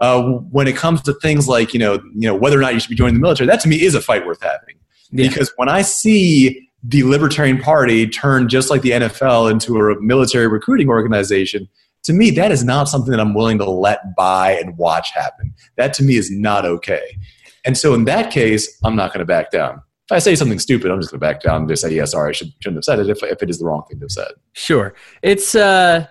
Uh, 0.00 0.22
when 0.50 0.66
it 0.66 0.76
comes 0.76 1.00
to 1.02 1.14
things 1.14 1.48
like 1.48 1.72
you 1.72 1.78
know 1.78 1.94
you 2.14 2.28
know 2.28 2.34
whether 2.34 2.58
or 2.58 2.62
not 2.62 2.74
you 2.74 2.80
should 2.80 2.90
be 2.90 2.96
joining 2.96 3.14
the 3.14 3.20
military, 3.20 3.46
that 3.46 3.60
to 3.60 3.68
me 3.68 3.82
is 3.82 3.94
a 3.94 4.00
fight 4.00 4.26
worth 4.26 4.42
having. 4.42 4.76
Yeah. 5.10 5.28
Because 5.28 5.52
when 5.56 5.68
I 5.68 5.82
see 5.82 6.68
the 6.82 7.04
Libertarian 7.04 7.58
Party 7.58 8.06
turn 8.06 8.48
just 8.48 8.68
like 8.68 8.82
the 8.82 8.90
NFL 8.90 9.50
into 9.50 9.76
a 9.78 10.00
military 10.00 10.48
recruiting 10.48 10.88
organization, 10.88 11.68
to 12.04 12.12
me, 12.12 12.30
that 12.32 12.52
is 12.52 12.64
not 12.64 12.88
something 12.88 13.10
that 13.10 13.20
I'm 13.20 13.34
willing 13.34 13.58
to 13.58 13.70
let 13.70 14.14
by 14.14 14.52
and 14.52 14.76
watch 14.76 15.10
happen. 15.12 15.54
That 15.76 15.94
to 15.94 16.02
me 16.02 16.16
is 16.16 16.30
not 16.30 16.66
okay. 16.66 17.18
And 17.64 17.76
so 17.76 17.94
in 17.94 18.04
that 18.04 18.30
case, 18.30 18.78
I'm 18.84 18.96
not 18.96 19.12
going 19.12 19.20
to 19.20 19.26
back 19.26 19.50
down. 19.50 19.82
If 20.10 20.12
I 20.12 20.18
say 20.18 20.34
something 20.34 20.58
stupid, 20.58 20.90
I'm 20.90 21.00
just 21.00 21.10
going 21.10 21.20
to 21.20 21.26
back 21.26 21.40
down 21.40 21.62
and 21.62 21.68
just 21.68 21.82
say, 21.82 21.94
yeah, 21.94 22.04
sorry, 22.04 22.30
I 22.30 22.32
should, 22.32 22.52
shouldn't 22.60 22.76
have 22.76 22.84
said 22.84 22.98
it 22.98 23.08
if, 23.08 23.22
if 23.22 23.42
it 23.42 23.48
is 23.48 23.58
the 23.58 23.64
wrong 23.64 23.84
thing 23.88 23.98
to 24.00 24.04
have 24.04 24.10
said. 24.10 24.32
Sure. 24.52 24.94
It's, 25.22 25.54
uh, 25.54 26.06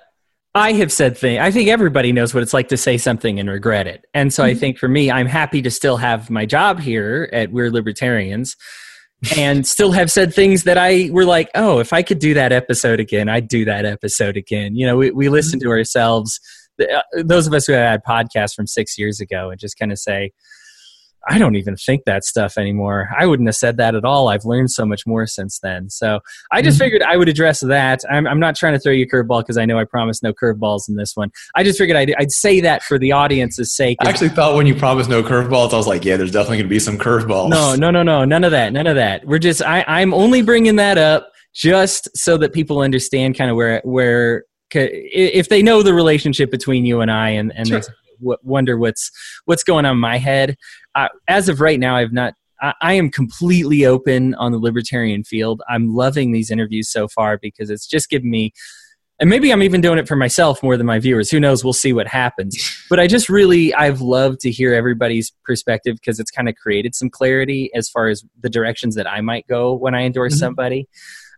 I 0.55 0.73
have 0.73 0.91
said 0.91 1.17
things. 1.17 1.39
I 1.39 1.51
think 1.51 1.69
everybody 1.69 2.11
knows 2.11 2.33
what 2.33 2.43
it's 2.43 2.53
like 2.53 2.69
to 2.69 2.77
say 2.77 2.97
something 2.97 3.39
and 3.39 3.49
regret 3.49 3.87
it. 3.87 4.05
And 4.13 4.31
so 4.31 4.43
mm-hmm. 4.43 4.51
I 4.51 4.59
think 4.59 4.77
for 4.77 4.87
me, 4.87 5.09
I'm 5.09 5.25
happy 5.25 5.61
to 5.63 5.71
still 5.71 5.97
have 5.97 6.29
my 6.29 6.45
job 6.45 6.79
here 6.79 7.29
at 7.33 7.51
We're 7.51 7.71
Libertarians 7.71 8.55
and 9.35 9.65
still 9.67 9.91
have 9.91 10.11
said 10.11 10.33
things 10.33 10.63
that 10.63 10.77
I 10.77 11.09
were 11.11 11.25
like, 11.25 11.49
oh, 11.55 11.79
if 11.79 11.91
I 11.91 12.03
could 12.03 12.19
do 12.19 12.35
that 12.35 12.51
episode 12.51 12.99
again, 12.99 13.29
I'd 13.29 13.47
do 13.47 13.65
that 13.65 13.85
episode 13.85 14.37
again. 14.37 14.75
You 14.75 14.85
know, 14.85 14.97
we, 14.97 15.09
we 15.11 15.29
listen 15.29 15.59
to 15.59 15.69
ourselves, 15.69 16.39
uh, 16.79 17.01
those 17.23 17.47
of 17.47 17.53
us 17.53 17.65
who 17.65 17.73
had 17.73 18.03
podcasts 18.03 18.53
from 18.53 18.67
six 18.67 18.97
years 18.97 19.19
ago, 19.19 19.49
and 19.49 19.59
just 19.59 19.77
kind 19.79 19.91
of 19.91 19.97
say, 19.97 20.31
I 21.27 21.37
don't 21.37 21.55
even 21.55 21.75
think 21.75 22.03
that 22.05 22.23
stuff 22.23 22.57
anymore. 22.57 23.09
I 23.17 23.25
wouldn't 23.25 23.47
have 23.47 23.55
said 23.55 23.77
that 23.77 23.95
at 23.95 24.03
all. 24.03 24.29
I've 24.29 24.45
learned 24.45 24.71
so 24.71 24.85
much 24.85 25.07
more 25.07 25.25
since 25.25 25.59
then. 25.59 25.89
So 25.89 26.19
I 26.51 26.61
just 26.61 26.75
mm-hmm. 26.75 26.85
figured 26.85 27.01
I 27.03 27.17
would 27.17 27.29
address 27.29 27.61
that. 27.61 28.01
I'm, 28.09 28.27
I'm 28.27 28.39
not 28.39 28.55
trying 28.55 28.73
to 28.73 28.79
throw 28.79 28.91
you 28.91 29.05
a 29.05 29.07
curveball 29.07 29.41
because 29.41 29.57
I 29.57 29.65
know 29.65 29.79
I 29.79 29.85
promised 29.85 30.23
no 30.23 30.33
curveballs 30.33 30.89
in 30.89 30.95
this 30.95 31.15
one. 31.15 31.31
I 31.55 31.63
just 31.63 31.77
figured 31.77 31.97
I'd, 31.97 32.13
I'd 32.17 32.31
say 32.31 32.59
that 32.61 32.83
for 32.83 32.99
the 32.99 33.11
audience's 33.13 33.75
sake. 33.75 33.97
I 34.01 34.09
actually 34.09 34.29
thought 34.29 34.55
when 34.55 34.67
you 34.67 34.75
promised 34.75 35.09
no 35.09 35.23
curveballs, 35.23 35.73
I 35.73 35.77
was 35.77 35.87
like, 35.87 36.03
yeah, 36.03 36.17
there's 36.17 36.31
definitely 36.31 36.57
going 36.57 36.65
to 36.65 36.69
be 36.69 36.79
some 36.79 36.97
curveballs. 36.97 37.49
No, 37.49 37.75
no, 37.75 37.89
no, 37.89 38.03
no, 38.03 38.25
none 38.25 38.43
of 38.43 38.51
that, 38.51 38.73
none 38.73 38.87
of 38.87 38.95
that. 38.95 39.25
We're 39.25 39.39
just 39.39 39.61
I, 39.61 39.85
I'm 39.87 40.13
only 40.13 40.41
bringing 40.41 40.75
that 40.77 40.97
up 40.97 41.31
just 41.53 42.09
so 42.15 42.37
that 42.37 42.51
people 42.51 42.79
understand 42.79 43.37
kind 43.37 43.49
of 43.49 43.55
where 43.55 43.81
where 43.83 44.45
if 44.75 45.49
they 45.49 45.61
know 45.61 45.83
the 45.83 45.93
relationship 45.93 46.49
between 46.49 46.85
you 46.85 47.01
and 47.01 47.11
I 47.11 47.29
and 47.29 47.53
and 47.55 47.67
sure. 47.67 47.81
They 48.21 48.35
wonder 48.43 48.77
what's 48.77 49.11
what's 49.45 49.63
going 49.63 49.85
on 49.85 49.93
in 49.93 49.99
my 49.99 50.17
head 50.17 50.57
as 51.27 51.49
of 51.49 51.61
right 51.61 51.79
now, 51.79 51.95
I've 51.95 52.13
not. 52.13 52.35
I, 52.61 52.73
I 52.81 52.93
am 52.93 53.09
completely 53.09 53.85
open 53.85 54.35
on 54.35 54.51
the 54.51 54.59
libertarian 54.59 55.23
field. 55.23 55.61
I'm 55.69 55.93
loving 55.93 56.31
these 56.31 56.51
interviews 56.51 56.89
so 56.89 57.07
far 57.07 57.37
because 57.37 57.69
it's 57.69 57.87
just 57.87 58.09
given 58.09 58.29
me 58.29 58.53
and 59.19 59.29
maybe 59.29 59.53
I'm 59.53 59.63
even 59.63 59.79
doing 59.79 59.99
it 59.99 60.07
for 60.07 60.15
myself 60.15 60.63
more 60.63 60.75
than 60.75 60.87
my 60.87 60.99
viewers. 60.99 61.29
Who 61.29 61.39
knows? 61.39 61.63
We'll 61.63 61.73
see 61.73 61.93
what 61.93 62.07
happens. 62.07 62.57
But 62.89 62.99
I 62.99 63.07
just 63.07 63.27
really, 63.27 63.73
I've 63.73 64.01
loved 64.01 64.41
to 64.41 64.51
hear 64.51 64.73
everybody's 64.75 65.31
perspective 65.45 65.95
because 65.95 66.19
it's 66.19 66.29
kind 66.29 66.47
of 66.47 66.55
created 66.55 66.93
some 66.93 67.09
clarity 67.09 67.71
as 67.73 67.89
far 67.89 68.07
as 68.07 68.23
the 68.39 68.49
directions 68.51 68.93
that 68.95 69.09
I 69.09 69.21
might 69.21 69.47
go 69.47 69.73
when 69.73 69.95
I 69.95 70.03
endorse 70.03 70.33
mm-hmm. 70.33 70.39
somebody. 70.41 70.87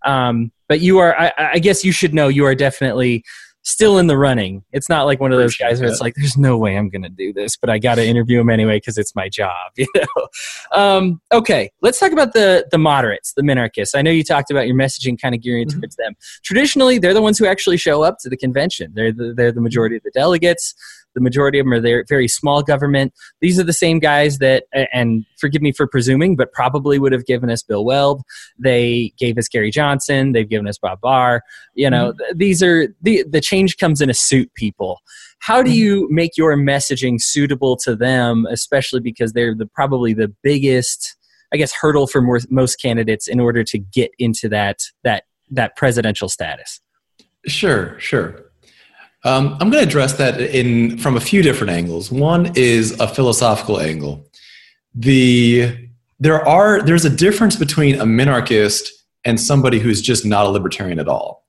Um, 0.06 0.52
but 0.68 0.82
you 0.82 0.98
are, 0.98 1.18
I, 1.18 1.32
I, 1.38 1.60
guess 1.60 1.86
you 1.86 1.94
should 1.94 2.14
know, 2.14 2.28
you 2.28 2.46
are 2.46 2.56
definitely 2.56 3.24
still 3.66 3.98
in 3.98 4.08
the 4.08 4.18
running. 4.18 4.64
It's 4.72 4.88
not 4.88 5.06
like 5.06 5.20
one 5.20 5.34
of 5.34 5.40
those 5.40 5.58
guys 5.58 5.82
where 5.82 5.90
it's 5.90 6.00
like, 6.00 6.14
there's 6.16 6.38
no 6.38 6.56
way 6.58 6.78
I'm 6.78 6.88
going 6.88 7.02
to 7.02 7.10
do 7.10 7.34
this, 7.34 7.58
but 7.58 7.70
I 7.70 7.80
got 7.80 7.96
to 7.96 8.06
interview 8.06 8.40
him 8.40 8.50
anyway 8.50 8.78
because 8.78 8.98
it's 8.98 9.16
my 9.16 9.28
job. 9.28 9.54
You 9.78 9.88
know. 9.96 10.28
Um, 10.72 11.22
okay, 11.32 11.72
let's 11.82 12.00
talk 12.00 12.12
about 12.12 12.34
the 12.34 12.66
the 12.72 12.78
moderates, 12.78 13.34
the 13.34 13.42
minarchists. 13.42 13.96
I 13.96 14.02
know 14.02 14.12
you 14.12 14.24
talked 14.24 14.52
about 14.52 14.68
your 14.68 14.76
messaging 14.76 15.20
kind 15.20 15.36
of 15.36 15.42
gearing 15.42 15.68
mm-hmm. 15.68 15.80
towards 15.80 15.96
them. 15.96 16.16
Traditionally, 16.44 16.98
they're 16.98 17.14
the 17.14 17.22
ones 17.22 17.38
who 17.38 17.46
actually 17.46 17.78
show 17.78 18.04
up 18.04 18.18
to 18.20 18.30
the 18.30 18.38
convention. 18.38 18.92
They're 18.96 19.12
the, 19.12 19.34
they're 19.36 19.52
the 19.52 19.62
majority 19.62 19.98
of 19.98 20.04
the 20.04 20.12
delegates. 20.12 20.74
The 21.16 21.22
majority 21.22 21.60
of 21.60 21.66
them 21.66 21.74
are 21.74 21.80
there, 21.80 22.06
very 22.08 22.28
small 22.28 22.62
government. 22.62 23.14
These 23.42 23.60
are 23.60 23.64
the 23.64 23.74
same 23.74 24.00
guys 24.00 24.38
that, 24.40 24.66
and 24.94 25.26
forgive 25.40 25.62
me 25.62 25.72
for 25.72 25.88
presuming, 25.88 26.36
but 26.36 26.52
probably 26.52 27.00
would 27.00 27.12
have 27.14 27.26
given 27.26 27.50
us 27.50 27.64
Bill 27.64 27.84
Weld. 27.84 28.22
They 28.60 29.14
gave 29.18 29.38
us 29.38 29.48
Gary 29.48 29.72
Johnson. 29.72 30.34
They've 30.34 30.48
given 30.48 30.68
us 30.68 30.78
Bob 30.78 31.02
Barr. 31.02 31.42
You 31.74 31.90
know, 31.90 32.12
mm-hmm. 32.12 32.38
these 32.38 32.62
are 32.62 32.88
the 33.02 33.24
the 33.28 33.42
change 33.42 33.78
comes 33.78 34.02
in 34.02 34.10
a 34.10 34.14
suit. 34.14 34.54
People, 34.56 35.00
how 35.40 35.62
do 35.62 35.70
mm-hmm. 35.70 35.78
you 35.78 36.08
make 36.12 36.38
your 36.38 36.56
messaging 36.56 37.22
suitable 37.22 37.78
to 37.78 37.96
them, 37.96 38.46
especially 38.50 39.00
because 39.00 39.34
they're 39.34 39.56
the 39.56 39.66
probably 39.66 40.14
the 40.14 40.34
biggest, 40.44 41.16
I 41.54 41.58
guess, 41.58 41.72
hurdle 41.72 42.08
for 42.08 42.22
more, 42.22 42.40
most 42.50 42.76
candidates 42.76 43.28
in 43.28 43.40
order 43.40 43.64
to 43.64 43.78
get 43.78 44.12
into 44.20 44.50
that 44.50 44.80
that 45.04 45.24
that 45.52 45.76
presidential 45.76 46.30
status? 46.30 46.80
Sure, 47.48 48.00
sure. 48.00 48.45
Um, 49.26 49.54
I'm 49.60 49.72
going 49.72 49.84
to 49.84 49.88
address 49.88 50.14
that 50.14 50.40
in 50.40 51.00
from 51.00 51.18
a 51.18 51.20
few 51.20 51.42
different 51.42 51.72
angles. 51.72 52.12
One 52.12 52.52
is 52.56 52.98
a 53.00 53.08
philosophical 53.08 53.80
angle. 53.80 54.24
The 54.94 55.76
there 56.20 56.48
are 56.48 56.82
there's 56.84 57.06
a 57.06 57.10
difference 57.10 57.56
between 57.56 57.96
a 57.96 58.06
minarchist 58.06 58.88
and 59.26 59.42
somebody 59.42 59.80
who's 59.80 60.02
just 60.02 60.26
not 60.26 60.46
a 60.46 60.50
libertarian 60.50 61.00
at 61.00 61.08
all. 61.08 61.44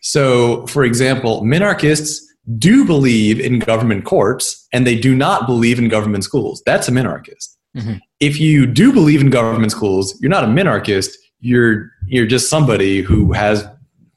So, 0.00 0.66
for 0.66 0.84
example, 0.84 1.42
minarchists 1.42 2.20
do 2.58 2.84
believe 2.84 3.40
in 3.40 3.60
government 3.60 4.04
courts 4.04 4.66
and 4.72 4.86
they 4.86 4.98
do 4.98 5.14
not 5.14 5.46
believe 5.46 5.78
in 5.78 5.88
government 5.88 6.24
schools. 6.24 6.62
That's 6.66 6.88
a 6.88 6.90
minarchist. 6.90 7.56
Mm-hmm. 7.76 7.94
If 8.20 8.38
you 8.38 8.66
do 8.66 8.92
believe 8.92 9.20
in 9.20 9.30
government 9.30 9.70
schools, 9.72 10.20
you're 10.20 10.30
not 10.30 10.44
a 10.44 10.48
minarchist. 10.48 11.12
You're 11.38 11.90
you're 12.06 12.26
just 12.26 12.50
somebody 12.50 13.02
who 13.02 13.32
has 13.32 13.66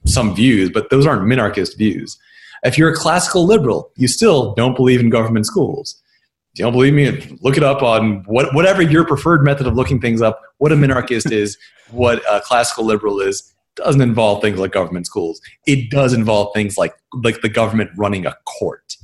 some 0.05 0.35
views, 0.35 0.71
but 0.71 0.89
those 0.89 1.05
aren't 1.05 1.21
minarchist 1.23 1.77
views. 1.77 2.17
If 2.63 2.77
you're 2.77 2.89
a 2.89 2.95
classical 2.95 3.45
liberal, 3.45 3.91
you 3.95 4.07
still 4.07 4.53
don't 4.55 4.75
believe 4.75 4.99
in 4.99 5.09
government 5.09 5.45
schools. 5.45 6.01
you 6.55 6.63
don't 6.63 6.73
believe 6.73 6.93
me? 6.93 7.37
Look 7.41 7.57
it 7.57 7.63
up 7.63 7.83
on 7.83 8.23
what, 8.25 8.53
whatever 8.53 8.81
your 8.81 9.05
preferred 9.05 9.43
method 9.43 9.67
of 9.67 9.75
looking 9.75 9.99
things 9.99 10.21
up. 10.21 10.41
What 10.57 10.71
a 10.71 10.75
minarchist 10.75 11.31
is, 11.31 11.57
what 11.91 12.21
a 12.29 12.41
classical 12.41 12.85
liberal 12.85 13.19
is, 13.19 13.53
doesn't 13.75 14.01
involve 14.01 14.41
things 14.41 14.59
like 14.59 14.71
government 14.71 15.05
schools. 15.05 15.39
It 15.65 15.89
does 15.89 16.13
involve 16.13 16.53
things 16.53 16.77
like 16.77 16.93
like 17.23 17.41
the 17.41 17.49
government 17.49 17.91
running 17.95 18.25
a 18.25 18.35
court. 18.45 18.97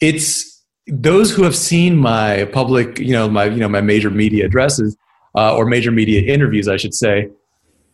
It's 0.00 0.62
those 0.86 1.34
who 1.34 1.42
have 1.44 1.56
seen 1.56 1.96
my 1.96 2.44
public, 2.52 2.98
you 2.98 3.12
know, 3.12 3.28
my 3.28 3.46
you 3.46 3.60
know 3.60 3.68
my 3.68 3.80
major 3.80 4.10
media 4.10 4.44
addresses 4.44 4.96
uh, 5.34 5.56
or 5.56 5.66
major 5.66 5.90
media 5.90 6.22
interviews, 6.22 6.68
I 6.68 6.76
should 6.76 6.94
say. 6.94 7.30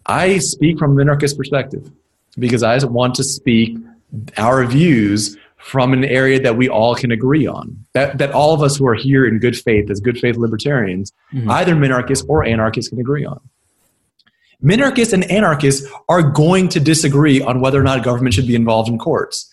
I 0.06 0.38
speak 0.38 0.78
from 0.78 0.98
a 0.98 1.04
minarchist 1.04 1.36
perspective 1.36 1.90
because 2.38 2.62
I 2.62 2.84
want 2.84 3.14
to 3.16 3.24
speak 3.24 3.78
our 4.36 4.64
views 4.64 5.36
from 5.58 5.92
an 5.92 6.04
area 6.04 6.40
that 6.40 6.56
we 6.56 6.68
all 6.68 6.94
can 6.94 7.10
agree 7.10 7.46
on. 7.46 7.84
That, 7.92 8.18
that 8.18 8.32
all 8.32 8.54
of 8.54 8.62
us 8.62 8.76
who 8.76 8.86
are 8.86 8.94
here 8.94 9.26
in 9.26 9.38
good 9.38 9.56
faith 9.56 9.90
as 9.90 10.00
good 10.00 10.18
faith 10.18 10.36
libertarians, 10.36 11.12
mm-hmm. 11.32 11.50
either 11.50 11.74
minarchists 11.74 12.24
or 12.28 12.44
anarchists, 12.44 12.88
can 12.88 12.98
agree 12.98 13.24
on. 13.24 13.40
Minarchists 14.62 15.12
and 15.12 15.30
anarchists 15.30 15.86
are 16.08 16.22
going 16.22 16.68
to 16.70 16.80
disagree 16.80 17.40
on 17.40 17.60
whether 17.60 17.80
or 17.80 17.82
not 17.82 18.04
government 18.04 18.34
should 18.34 18.46
be 18.46 18.54
involved 18.54 18.88
in 18.88 18.98
courts. 18.98 19.50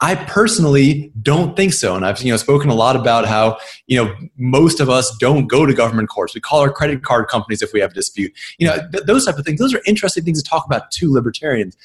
I 0.00 0.16
personally 0.16 1.12
don't 1.22 1.56
think 1.56 1.72
so, 1.72 1.94
and 1.96 2.04
I've 2.04 2.20
you 2.20 2.32
know 2.32 2.36
spoken 2.36 2.68
a 2.68 2.74
lot 2.74 2.94
about 2.94 3.26
how 3.26 3.58
you 3.86 3.96
know 3.96 4.14
most 4.36 4.80
of 4.80 4.90
us 4.90 5.16
don't 5.18 5.46
go 5.46 5.64
to 5.64 5.72
government 5.72 6.08
courts. 6.08 6.34
We 6.34 6.40
call 6.40 6.60
our 6.60 6.70
credit 6.70 7.02
card 7.02 7.28
companies 7.28 7.62
if 7.62 7.72
we 7.72 7.80
have 7.80 7.92
a 7.92 7.94
dispute. 7.94 8.32
You 8.58 8.68
know 8.68 8.76
th- 8.92 9.04
those 9.04 9.24
type 9.24 9.38
of 9.38 9.46
things. 9.46 9.60
Those 9.60 9.72
are 9.72 9.80
interesting 9.86 10.24
things 10.24 10.42
to 10.42 10.48
talk 10.48 10.66
about 10.66 10.90
to 10.90 11.12
libertarians, 11.12 11.76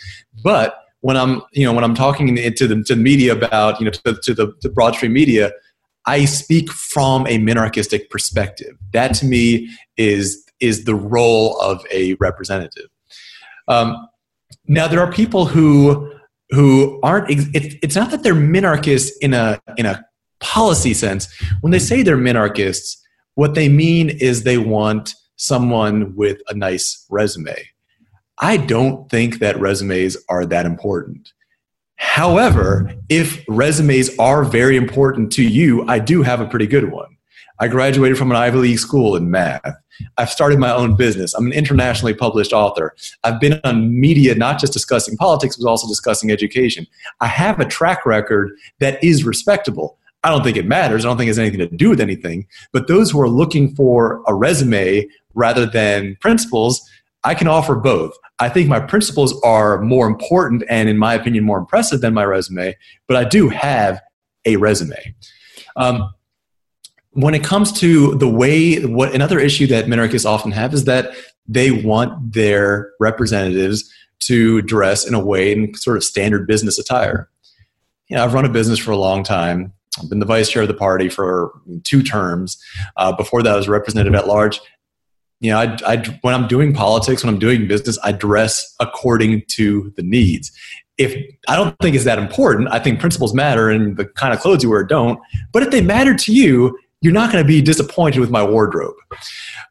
but 0.43 0.88
when 1.01 1.15
I'm, 1.17 1.41
you 1.53 1.65
know, 1.65 1.73
when 1.73 1.83
I'm 1.83 1.95
talking 1.95 2.35
to 2.35 2.49
the, 2.67 2.83
to 2.83 2.95
the 2.95 2.95
media 2.95 3.33
about, 3.33 3.79
you 3.79 3.85
know, 3.85 3.91
to, 3.91 4.19
to 4.21 4.33
the 4.33 4.53
to 4.61 4.69
broad 4.69 4.95
stream 4.95 5.13
media, 5.13 5.51
I 6.05 6.25
speak 6.25 6.71
from 6.71 7.27
a 7.27 7.37
minarchistic 7.37 8.09
perspective. 8.09 8.77
That 8.93 9.13
to 9.15 9.25
me 9.25 9.69
is 9.97 10.45
is 10.59 10.85
the 10.85 10.95
role 10.95 11.59
of 11.61 11.85
a 11.91 12.15
representative. 12.15 12.87
Um, 13.67 14.07
now 14.67 14.87
there 14.87 14.99
are 14.99 15.11
people 15.11 15.45
who 15.45 16.11
who 16.49 16.99
aren't. 17.03 17.29
It, 17.29 17.77
it's 17.83 17.95
not 17.95 18.11
that 18.11 18.23
they're 18.23 18.33
minarchists 18.33 19.11
in 19.21 19.33
a 19.33 19.61
in 19.77 19.85
a 19.85 20.03
policy 20.39 20.93
sense. 20.93 21.27
When 21.61 21.71
they 21.71 21.79
say 21.79 22.01
they're 22.01 22.17
minarchists, 22.17 22.97
what 23.35 23.55
they 23.55 23.69
mean 23.69 24.09
is 24.09 24.43
they 24.43 24.57
want 24.57 25.13
someone 25.35 26.15
with 26.15 26.41
a 26.49 26.53
nice 26.53 27.05
resume 27.09 27.55
I 28.41 28.57
don't 28.57 29.09
think 29.09 29.39
that 29.39 29.59
resumes 29.59 30.17
are 30.29 30.45
that 30.45 30.65
important. 30.65 31.33
However, 31.97 32.93
if 33.09 33.43
resumes 33.49 34.17
are 34.17 34.45
very 34.45 34.77
important 34.77 35.31
to 35.33 35.43
you, 35.43 35.85
I 35.87 35.99
do 35.99 36.21
have 36.23 36.39
a 36.39 36.47
pretty 36.47 36.67
good 36.67 36.91
one. 36.91 37.17
I 37.59 37.67
graduated 37.67 38.17
from 38.17 38.31
an 38.31 38.37
Ivy 38.37 38.59
League 38.59 38.79
school 38.79 39.17
in 39.17 39.29
math. 39.29 39.75
I've 40.17 40.29
started 40.29 40.59
my 40.59 40.71
own 40.71 40.95
business. 40.95 41.33
I'm 41.33 41.47
an 41.47 41.51
internationally 41.51 42.13
published 42.13 42.53
author. 42.53 42.95
I've 43.25 43.41
been 43.41 43.59
on 43.65 43.99
media 43.99 44.33
not 44.35 44.59
just 44.59 44.71
discussing 44.71 45.17
politics, 45.17 45.57
but 45.57 45.69
also 45.69 45.89
discussing 45.89 46.31
education. 46.31 46.87
I 47.19 47.27
have 47.27 47.59
a 47.59 47.65
track 47.65 48.05
record 48.05 48.51
that 48.79 49.03
is 49.03 49.25
respectable. 49.25 49.97
I 50.23 50.29
don't 50.29 50.43
think 50.43 50.55
it 50.55 50.65
matters. 50.65 51.03
I 51.03 51.09
don't 51.09 51.17
think 51.17 51.27
it 51.27 51.31
has 51.31 51.39
anything 51.39 51.59
to 51.59 51.67
do 51.67 51.89
with 51.89 51.99
anything. 51.99 52.47
But 52.71 52.87
those 52.87 53.11
who 53.11 53.19
are 53.19 53.29
looking 53.29 53.75
for 53.75 54.23
a 54.25 54.33
resume 54.33 55.05
rather 55.33 55.65
than 55.65 56.15
principles, 56.21 56.81
I 57.23 57.35
can 57.35 57.47
offer 57.47 57.75
both. 57.75 58.13
I 58.39 58.49
think 58.49 58.69
my 58.69 58.79
principles 58.79 59.39
are 59.41 59.81
more 59.81 60.07
important 60.07 60.63
and, 60.69 60.87
in 60.87 60.97
my 60.97 61.13
opinion, 61.13 61.43
more 61.43 61.57
impressive 61.57 62.01
than 62.01 62.13
my 62.13 62.23
resume, 62.23 62.77
but 63.07 63.17
I 63.17 63.25
do 63.25 63.49
have 63.49 64.01
a 64.45 64.55
resume. 64.55 65.15
Um, 65.75 66.13
when 67.11 67.33
it 67.33 67.43
comes 67.43 67.71
to 67.73 68.15
the 68.15 68.29
way, 68.29 68.85
what 68.85 69.13
another 69.13 69.39
issue 69.39 69.67
that 69.67 69.85
minarchists 69.85 70.25
often 70.25 70.51
have 70.51 70.73
is 70.73 70.85
that 70.85 71.11
they 71.47 71.71
want 71.71 72.33
their 72.33 72.91
representatives 72.99 73.91
to 74.19 74.61
dress 74.61 75.05
in 75.05 75.13
a 75.13 75.19
way 75.19 75.51
in 75.51 75.73
sort 75.73 75.97
of 75.97 76.03
standard 76.03 76.47
business 76.47 76.77
attire. 76.77 77.29
You 78.07 78.15
know, 78.15 78.23
I've 78.23 78.33
run 78.33 78.45
a 78.45 78.49
business 78.49 78.79
for 78.79 78.91
a 78.91 78.97
long 78.97 79.23
time. 79.23 79.73
I've 79.99 80.09
been 80.09 80.19
the 80.19 80.25
vice 80.25 80.49
chair 80.49 80.61
of 80.61 80.67
the 80.67 80.73
party 80.73 81.09
for 81.09 81.51
two 81.83 82.03
terms. 82.03 82.61
Uh, 82.95 83.11
before 83.11 83.43
that, 83.43 83.53
I 83.53 83.57
was 83.57 83.67
representative 83.67 84.15
at 84.15 84.27
large 84.27 84.61
you 85.39 85.51
know, 85.51 85.57
I, 85.57 85.77
I, 85.85 86.19
when 86.21 86.33
I'm 86.33 86.47
doing 86.47 86.73
politics, 86.73 87.23
when 87.23 87.33
I'm 87.33 87.39
doing 87.39 87.67
business, 87.67 87.97
I 88.03 88.11
dress 88.11 88.75
according 88.79 89.43
to 89.49 89.93
the 89.95 90.03
needs. 90.03 90.51
If 90.97 91.15
I 91.47 91.55
don't 91.55 91.77
think 91.79 91.95
it's 91.95 92.05
that 92.05 92.19
important, 92.19 92.69
I 92.71 92.79
think 92.79 92.99
principles 92.99 93.33
matter 93.33 93.69
and 93.69 93.95
the 93.95 94.05
kind 94.05 94.33
of 94.33 94.41
clothes 94.41 94.63
you 94.63 94.69
wear 94.69 94.83
don't. 94.83 95.19
But 95.53 95.63
if 95.63 95.71
they 95.71 95.81
matter 95.81 96.13
to 96.13 96.33
you, 96.33 96.77
you're 97.01 97.13
not 97.13 97.31
going 97.31 97.41
to 97.41 97.47
be 97.47 97.61
disappointed 97.61 98.19
with 98.19 98.29
my 98.29 98.43
wardrobe. 98.43 98.95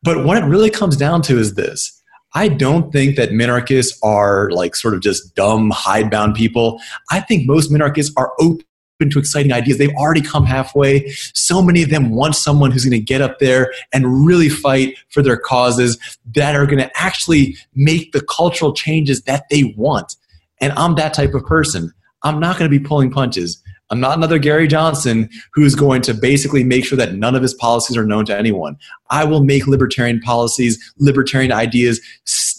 But 0.03 0.25
what 0.25 0.39
it 0.39 0.47
really 0.47 0.71
comes 0.71 0.97
down 0.97 1.21
to 1.23 1.39
is 1.39 1.55
this. 1.55 1.95
I 2.35 2.49
don't 2.49 2.93
think 2.93 3.17
that 3.17 3.31
minarchists 3.31 3.99
are 4.03 4.51
like 4.51 4.77
sort 4.77 4.95
of 4.95 5.01
just 5.01 5.35
dumb, 5.35 5.71
hidebound 5.71 6.35
people. 6.35 6.81
I 7.11 7.21
think 7.21 7.47
most 7.47 7.71
minarchists 7.71 8.13
are 8.17 8.33
open 8.39 8.65
to 8.99 9.19
exciting 9.19 9.53
ideas. 9.53 9.79
They've 9.79 9.95
already 9.95 10.21
come 10.21 10.45
halfway. 10.45 11.09
So 11.35 11.63
many 11.63 11.83
of 11.83 11.91
them 11.91 12.11
want 12.11 12.35
someone 12.35 12.71
who's 12.71 12.85
going 12.85 12.99
to 12.99 13.05
get 13.05 13.21
up 13.21 13.39
there 13.39 13.73
and 13.93 14.27
really 14.27 14.49
fight 14.49 14.97
for 15.11 15.23
their 15.23 15.37
causes 15.37 15.99
that 16.35 16.57
are 16.57 16.67
going 16.67 16.79
to 16.79 16.91
actually 17.01 17.57
make 17.75 18.13
the 18.13 18.23
cultural 18.23 18.73
changes 18.73 19.23
that 19.23 19.45
they 19.51 19.75
want. 19.77 20.17
And 20.61 20.73
I'm 20.73 20.97
that 20.97 21.15
type 21.15 21.35
of 21.35 21.45
person. 21.45 21.93
I'm 22.25 22.41
not 22.41 22.59
going 22.59 22.71
to 22.71 22.79
be 22.79 22.85
pulling 22.85 23.11
punches. 23.11 23.63
I'm 23.91 24.01
not 24.01 24.19
another 24.19 24.39
Gary 24.39 24.67
Johnson 24.67 25.31
who's 25.55 25.75
going 25.75 26.03
to 26.03 26.13
basically 26.13 26.63
make 26.63 26.85
sure 26.85 26.99
that 26.99 27.15
none 27.15 27.35
of 27.35 27.41
his 27.41 27.55
policies 27.55 27.97
are 27.97 28.05
known 28.05 28.27
to 28.27 28.37
anyone. 28.37 28.77
I 29.09 29.25
will 29.25 29.43
make 29.43 29.67
libertarian 29.67 30.21
policies, 30.21 30.93
libertarian 30.99 31.53
ideas 31.53 32.01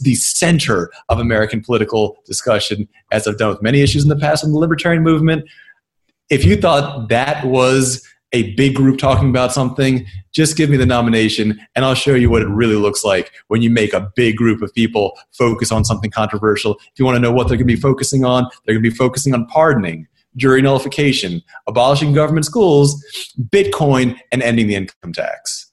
the 0.01 0.15
center 0.15 0.89
of 1.09 1.19
American 1.19 1.61
political 1.61 2.17
discussion, 2.25 2.87
as 3.11 3.27
I've 3.27 3.37
done 3.37 3.49
with 3.49 3.61
many 3.61 3.81
issues 3.81 4.03
in 4.03 4.09
the 4.09 4.15
past 4.15 4.43
in 4.43 4.51
the 4.51 4.57
libertarian 4.57 5.03
movement 5.03 5.47
if 6.29 6.45
you 6.45 6.55
thought 6.55 7.09
that 7.09 7.45
was 7.45 8.05
a 8.31 8.53
big 8.53 8.75
group 8.75 8.99
talking 8.99 9.29
about 9.29 9.51
something, 9.51 10.05
just 10.31 10.55
give 10.55 10.69
me 10.69 10.77
the 10.77 10.85
nomination 10.85 11.59
and 11.75 11.83
I'll 11.83 11.95
show 11.95 12.13
you 12.13 12.29
what 12.29 12.41
it 12.41 12.47
really 12.47 12.75
looks 12.75 13.03
like 13.03 13.31
when 13.47 13.61
you 13.61 13.69
make 13.69 13.93
a 13.93 14.11
big 14.15 14.35
group 14.35 14.61
of 14.61 14.73
people 14.73 15.17
focus 15.31 15.71
on 15.71 15.83
something 15.83 16.11
controversial. 16.11 16.75
If 16.75 16.99
you 16.99 17.05
want 17.05 17.15
to 17.15 17.19
know 17.19 17.31
what 17.31 17.47
they're 17.47 17.57
going 17.57 17.67
to 17.67 17.75
be 17.75 17.79
focusing 17.79 18.23
on, 18.23 18.43
they're 18.65 18.75
going 18.75 18.83
to 18.83 18.89
be 18.89 18.95
focusing 18.95 19.33
on 19.33 19.47
pardoning, 19.47 20.07
jury 20.35 20.61
nullification, 20.61 21.41
abolishing 21.67 22.13
government 22.13 22.45
schools, 22.45 23.03
Bitcoin, 23.49 24.15
and 24.31 24.43
ending 24.43 24.67
the 24.67 24.75
income 24.75 25.13
tax. 25.13 25.65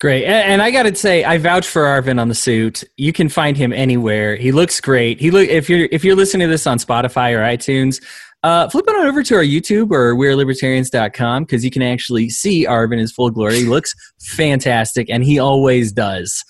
Great. 0.00 0.24
And 0.24 0.62
I 0.62 0.70
got 0.70 0.84
to 0.84 0.94
say, 0.94 1.24
I 1.24 1.36
vouch 1.36 1.66
for 1.66 1.82
Arvin 1.84 2.18
on 2.18 2.28
the 2.28 2.34
suit. 2.34 2.84
You 2.96 3.12
can 3.12 3.28
find 3.28 3.54
him 3.54 3.70
anywhere. 3.70 4.34
He 4.34 4.50
looks 4.50 4.80
great. 4.80 5.20
He 5.20 5.30
look 5.30 5.46
if 5.46 5.68
you're 5.68 5.88
if 5.92 6.04
you're 6.04 6.16
listening 6.16 6.48
to 6.48 6.50
this 6.50 6.66
on 6.66 6.78
Spotify 6.78 7.34
or 7.34 7.40
iTunes, 7.40 8.02
uh, 8.42 8.68
flip 8.68 8.88
on 8.88 9.06
over 9.06 9.22
to 9.22 9.34
our 9.36 9.42
YouTube 9.42 9.90
or 9.90 10.14
we'relibertarians.com 10.14 11.44
because 11.44 11.64
you 11.64 11.70
can 11.70 11.82
actually 11.82 12.30
see 12.30 12.66
Arvin 12.66 12.94
in 12.94 12.98
his 13.00 13.12
full 13.12 13.30
glory. 13.30 13.56
He 13.56 13.64
looks 13.64 13.92
fantastic, 14.20 15.10
and 15.10 15.24
he 15.24 15.38
always 15.38 15.92
does. 15.92 16.42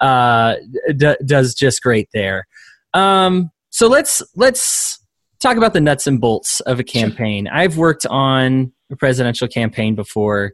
Uh, 0.00 0.56
d- 0.96 1.16
does 1.24 1.54
just 1.54 1.82
great 1.82 2.08
there. 2.12 2.46
Um, 2.94 3.50
so 3.70 3.88
let's 3.88 4.22
let's 4.36 4.98
talk 5.40 5.56
about 5.56 5.72
the 5.72 5.80
nuts 5.80 6.06
and 6.06 6.20
bolts 6.20 6.60
of 6.60 6.78
a 6.80 6.84
campaign. 6.84 7.48
I've 7.48 7.76
worked 7.76 8.06
on 8.06 8.72
a 8.90 8.96
presidential 8.96 9.48
campaign 9.48 9.94
before 9.94 10.52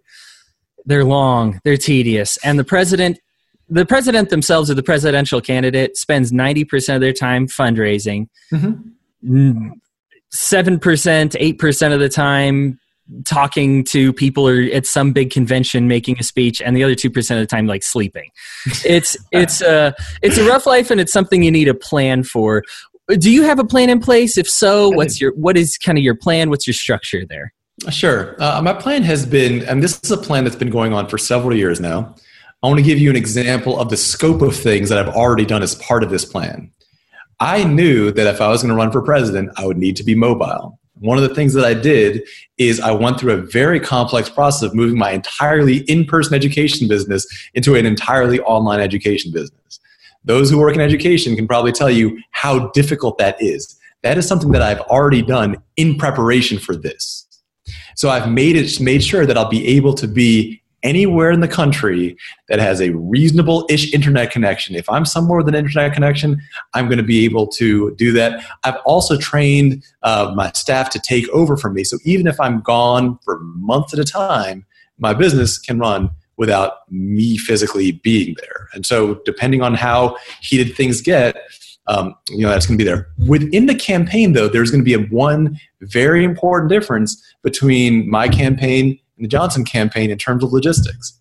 they're 0.85 1.05
long, 1.05 1.61
they're 1.65 1.77
tedious, 1.77 2.39
and 2.45 2.59
the 2.59 2.65
president 2.65 3.19
the 3.69 3.87
president 3.87 4.29
themselves 4.29 4.71
or 4.71 4.75
the 4.75 4.83
presidential 4.83 5.41
candidate 5.41 5.97
spends 5.97 6.31
90% 6.31 6.97
of 6.97 7.01
their 7.01 7.15
time 7.15 7.47
fundraising. 7.47 8.29
Mm-hmm. 8.53 9.71
7%, 10.35 10.79
8% 10.81 11.93
of 11.93 12.01
the 12.01 12.09
time 12.09 12.79
talking 13.25 13.85
to 13.85 14.13
people 14.13 14.49
or 14.49 14.63
at 14.73 14.87
some 14.87 15.13
big 15.13 15.31
convention 15.31 15.87
making 15.87 16.19
a 16.19 16.23
speech 16.23 16.63
and 16.63 16.77
the 16.77 16.83
other 16.83 16.95
2% 16.95 17.17
of 17.31 17.39
the 17.39 17.47
time 17.47 17.67
like 17.67 17.83
sleeping. 17.83 18.31
It's 18.85 19.17
it's 19.33 19.61
a 19.61 19.95
it's 20.23 20.39
a 20.39 20.47
rough 20.47 20.67
life 20.67 20.91
and 20.91 21.01
it's 21.01 21.13
something 21.13 21.43
you 21.43 21.51
need 21.51 21.69
a 21.69 21.75
plan 21.75 22.25
for. 22.25 22.63
Do 23.09 23.31
you 23.31 23.43
have 23.43 23.59
a 23.59 23.65
plan 23.65 23.91
in 23.91 24.01
place? 24.01 24.39
If 24.39 24.49
so, 24.49 24.89
what's 24.89 25.21
your 25.21 25.35
what 25.35 25.59
is 25.59 25.77
kind 25.77 25.99
of 25.99 26.05
your 26.05 26.15
plan? 26.15 26.49
What's 26.49 26.67
your 26.67 26.75
structure 26.75 27.27
there? 27.27 27.53
Sure. 27.91 28.41
Uh, 28.43 28.63
my 28.63 28.73
plan 28.73 29.03
has 29.03 29.27
been, 29.27 29.63
and 29.65 29.83
this 29.83 30.01
is 30.03 30.11
a 30.11 30.17
plan 30.17 30.45
that's 30.45 30.57
been 30.57 30.71
going 30.71 30.93
on 30.93 31.09
for 31.09 31.19
several 31.19 31.55
years 31.55 31.81
now. 31.81 32.15
I 32.63 32.69
want 32.69 32.79
to 32.79 32.85
give 32.85 32.99
you 32.99 33.11
an 33.11 33.17
example 33.17 33.79
of 33.79 33.91
the 33.91 33.97
scope 33.97 34.41
of 34.41 34.57
things 34.57 34.89
that 34.89 34.99
I've 34.99 35.15
already 35.15 35.45
done 35.45 35.63
as 35.63 35.75
part 35.75 36.03
of 36.03 36.09
this 36.09 36.25
plan. 36.25 36.71
I 37.45 37.63
knew 37.63 38.11
that 38.11 38.27
if 38.27 38.41
I 38.41 38.49
was 38.49 38.63
going 38.63 38.71
to 38.71 38.75
run 38.75 38.91
for 38.91 39.03
president, 39.03 39.51
I 39.59 39.67
would 39.67 39.77
need 39.77 39.97
to 39.97 40.03
be 40.03 40.15
mobile. 40.15 40.81
One 40.95 41.19
of 41.19 41.29
the 41.29 41.35
things 41.35 41.53
that 41.53 41.65
I 41.67 41.75
did 41.75 42.27
is 42.57 42.81
I 42.81 42.91
went 42.93 43.21
through 43.21 43.35
a 43.35 43.37
very 43.37 43.79
complex 43.79 44.31
process 44.31 44.63
of 44.63 44.75
moving 44.75 44.97
my 44.97 45.11
entirely 45.11 45.81
in 45.81 46.07
person 46.07 46.33
education 46.33 46.89
business 46.89 47.27
into 47.53 47.75
an 47.75 47.85
entirely 47.85 48.41
online 48.41 48.81
education 48.81 49.31
business. 49.31 49.79
Those 50.25 50.49
who 50.49 50.59
work 50.59 50.75
in 50.75 50.81
education 50.81 51.37
can 51.37 51.47
probably 51.47 51.73
tell 51.73 51.91
you 51.91 52.19
how 52.31 52.69
difficult 52.69 53.19
that 53.19 53.37
is. 53.41 53.79
That 54.01 54.17
is 54.17 54.27
something 54.27 54.53
that 54.53 54.63
I've 54.63 54.81
already 54.81 55.21
done 55.21 55.59
in 55.77 55.99
preparation 55.99 56.59
for 56.59 56.75
this. 56.75 57.27
So 57.95 58.09
I've 58.09 58.31
made 58.31 58.57
it 58.57 58.81
made 58.81 59.05
sure 59.05 59.27
that 59.27 59.37
I'll 59.37 59.51
be 59.51 59.67
able 59.69 59.93
to 59.97 60.09
be 60.09 60.63
anywhere 60.85 61.31
in 61.31 61.41
the 61.41 61.49
country 61.49 62.17
that 62.49 62.61
has 62.61 62.81
a 62.81 62.91
reasonable 62.91 63.67
ish 63.69 63.93
internet 63.93 64.31
connection. 64.31 64.77
If 64.77 64.89
I'm 64.89 65.05
somewhere 65.05 65.39
with 65.39 65.49
an 65.49 65.55
internet 65.55 65.93
connection, 65.93 66.41
I'm 66.75 66.87
going 66.87 66.99
to 66.99 67.05
be 67.05 67.25
able 67.25 67.49
to 67.49 67.95
do 67.97 68.13
that. 68.13 68.45
I've 68.63 68.77
also 68.85 69.17
trained 69.17 69.83
uh, 70.03 70.33
my 70.37 70.53
staff 70.53 70.91
to 70.91 71.01
take 71.01 71.29
over 71.31 71.57
from 71.57 71.75
me. 71.75 71.83
So 71.83 71.99
even 72.05 72.27
if 72.27 72.39
I'm 72.39 72.61
gone 72.61 73.19
for 73.25 73.41
months 73.41 73.93
at 73.93 73.99
a 73.99 74.05
time, 74.05 74.67
my 74.99 75.15
business 75.15 75.59
can 75.59 75.79
run 75.79 76.11
without 76.37 76.91
me 76.91 77.39
physically 77.39 77.93
being 77.93 78.35
there. 78.41 78.69
And 78.75 78.85
so, 78.85 79.15
depending 79.25 79.63
on 79.63 79.75
how 79.75 80.17
heated 80.41 80.77
things 80.77 81.01
get, 81.01 81.37
um, 81.87 82.15
you 82.29 82.39
know 82.39 82.49
that's 82.49 82.67
going 82.67 82.79
to 82.79 82.83
be 82.83 82.89
there 82.89 83.09
within 83.29 83.67
the 83.67 83.75
campaign 83.75 84.33
though 84.33 84.49
there's 84.49 84.71
going 84.71 84.81
to 84.81 84.85
be 84.85 84.95
a 84.95 85.07
one 85.09 85.59
very 85.83 86.25
important 86.25 86.71
difference 86.71 87.23
between 87.43 88.09
my 88.09 88.27
campaign 88.27 88.99
and 89.17 89.25
the 89.25 89.29
johnson 89.29 89.65
campaign 89.65 90.11
in 90.11 90.19
terms 90.19 90.43
of 90.43 90.53
logistics 90.53 91.19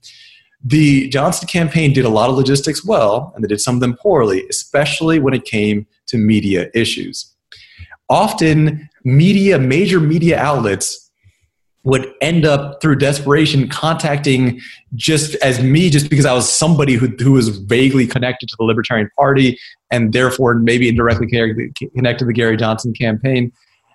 the 0.63 1.07
johnson 1.09 1.47
campaign 1.47 1.93
did 1.93 2.05
a 2.05 2.09
lot 2.09 2.29
of 2.29 2.35
logistics 2.35 2.85
well 2.85 3.31
and 3.35 3.43
they 3.43 3.47
did 3.47 3.61
some 3.61 3.75
of 3.75 3.81
them 3.81 3.95
poorly 4.01 4.43
especially 4.49 5.19
when 5.19 5.33
it 5.33 5.45
came 5.45 5.85
to 6.07 6.17
media 6.17 6.69
issues 6.73 7.35
often 8.09 8.89
media 9.03 9.59
major 9.59 9.99
media 9.99 10.39
outlets 10.39 11.03
would 11.83 12.13
end 12.21 12.45
up 12.45 12.81
through 12.81 12.95
desperation 12.95 13.67
contacting 13.67 14.59
just 14.95 15.35
as 15.35 15.61
me 15.61 15.89
just 15.89 16.09
because 16.09 16.25
I 16.25 16.33
was 16.33 16.49
somebody 16.49 16.93
who, 16.93 17.07
who 17.07 17.33
was 17.33 17.49
vaguely 17.49 18.07
connected 18.07 18.47
to 18.49 18.55
the 18.57 18.63
Libertarian 18.63 19.09
Party 19.17 19.59
and 19.91 20.13
therefore 20.13 20.55
maybe 20.55 20.87
indirectly 20.87 21.27
connected 21.27 22.19
to 22.19 22.25
the 22.25 22.33
Gary 22.33 22.55
Johnson 22.55 22.93
campaign. 22.93 23.51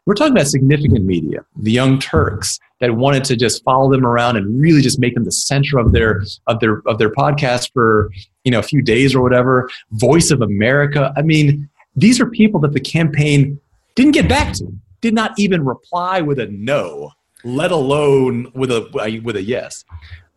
We're 0.09 0.14
talking 0.14 0.32
about 0.32 0.46
significant 0.46 1.04
media, 1.04 1.44
the 1.54 1.70
Young 1.70 1.98
Turks 1.98 2.59
that 2.80 2.96
wanted 2.96 3.24
to 3.24 3.36
just 3.36 3.62
follow 3.62 3.92
them 3.92 4.06
around 4.06 4.38
and 4.38 4.59
really 4.59 4.80
just 4.80 4.98
make 4.98 5.12
them 5.12 5.24
the 5.24 5.30
center 5.30 5.76
of 5.76 5.92
their 5.92 6.22
of 6.46 6.61
their 6.61 6.80
of 6.86 6.96
their 6.96 7.11
podcast 7.11 7.74
for 7.74 8.11
you 8.42 8.50
know 8.50 8.59
a 8.59 8.62
few 8.62 8.80
days 8.80 9.14
or 9.14 9.22
whatever. 9.22 9.68
Voice 9.90 10.30
of 10.30 10.40
America. 10.40 11.12
I 11.14 11.20
mean, 11.20 11.68
these 11.94 12.22
are 12.22 12.26
people 12.30 12.59
that 12.61 12.72
the 12.72 12.80
campaign 12.80 13.61
didn't 13.96 14.12
get 14.12 14.30
back 14.30 14.54
to, 14.54 14.72
did 15.02 15.12
not 15.12 15.38
even 15.38 15.62
reply 15.62 16.22
with 16.22 16.38
a 16.38 16.46
no 16.46 17.12
let 17.44 17.70
alone 17.70 18.50
with 18.54 18.70
a 18.70 19.20
with 19.22 19.36
a 19.36 19.42
yes. 19.42 19.84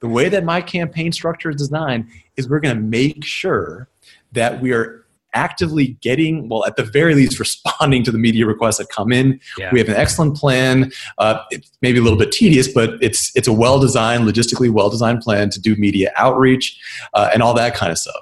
The 0.02 0.10
way 0.10 0.28
that 0.28 0.44
my 0.44 0.60
campaign 0.60 1.14
structure 1.14 1.50
is 1.50 1.56
designed 1.56 2.10
is 2.36 2.50
we're 2.50 2.60
going 2.60 2.76
to 2.76 2.82
make 2.82 3.24
sure 3.24 3.88
that 4.34 4.60
we 4.60 4.74
are 4.74 5.01
actively 5.34 5.98
getting, 6.02 6.50
well, 6.50 6.66
at 6.66 6.76
the 6.76 6.84
very 6.84 7.16
least, 7.16 7.40
responding 7.72 8.04
to 8.04 8.12
the 8.12 8.18
media 8.18 8.46
requests 8.46 8.78
that 8.78 8.90
come 8.90 9.12
in. 9.12 9.40
Yeah. 9.58 9.70
We 9.72 9.80
have 9.80 9.90
an 9.90 9.96
excellent 9.96 10.36
plan. 10.36 10.92
Uh, 11.18 11.40
it's 11.52 11.72
maybe 11.82 12.00
a 12.00 12.02
little 12.02 12.20
bit 12.20 12.32
tedious, 12.32 12.68
but 12.68 12.92
it's 13.02 13.36
it's 13.36 13.48
a 13.48 13.54
well 13.54 13.80
designed, 13.80 14.28
logistically 14.28 14.70
well 14.70 14.90
designed 14.90 15.22
plan 15.22 15.50
to 15.52 15.60
do 15.60 15.76
media 15.76 16.12
outreach 16.16 16.80
uh, 17.14 17.30
and 17.34 17.42
all 17.42 17.54
that 17.56 17.76
kind 17.76 17.92
of 17.92 17.98
stuff. 17.98 18.16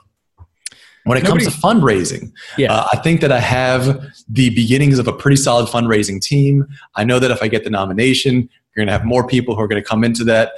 When 1.05 1.18
it 1.18 1.24
Nobody, 1.24 1.45
comes 1.45 1.55
to 1.55 1.62
fundraising, 1.62 2.32
yeah. 2.57 2.74
Uh, 2.74 2.88
I 2.93 2.97
think 2.97 3.22
that 3.22 3.32
I 3.32 3.39
have 3.39 4.05
the 4.28 4.49
beginnings 4.49 4.99
of 4.99 5.07
a 5.07 5.14
pretty 5.14 5.38
solid 5.38 5.68
fundraising 5.68 6.22
team. 6.22 6.68
I 6.95 7.03
know 7.03 7.20
that 7.20 7.32
if 7.32 7.41
I 7.41 7.47
get 7.47 7.64
the 7.64 7.70
nomination, 7.70 8.36
you're 8.36 8.86
going 8.86 8.88
to 8.88 8.91
have 8.91 9.05
more 9.05 9.26
people 9.26 9.55
who 9.55 9.62
are 9.62 9.68
going 9.68 9.82
to 9.82 9.88
come 9.88 10.03
into 10.03 10.24
that. 10.26 10.51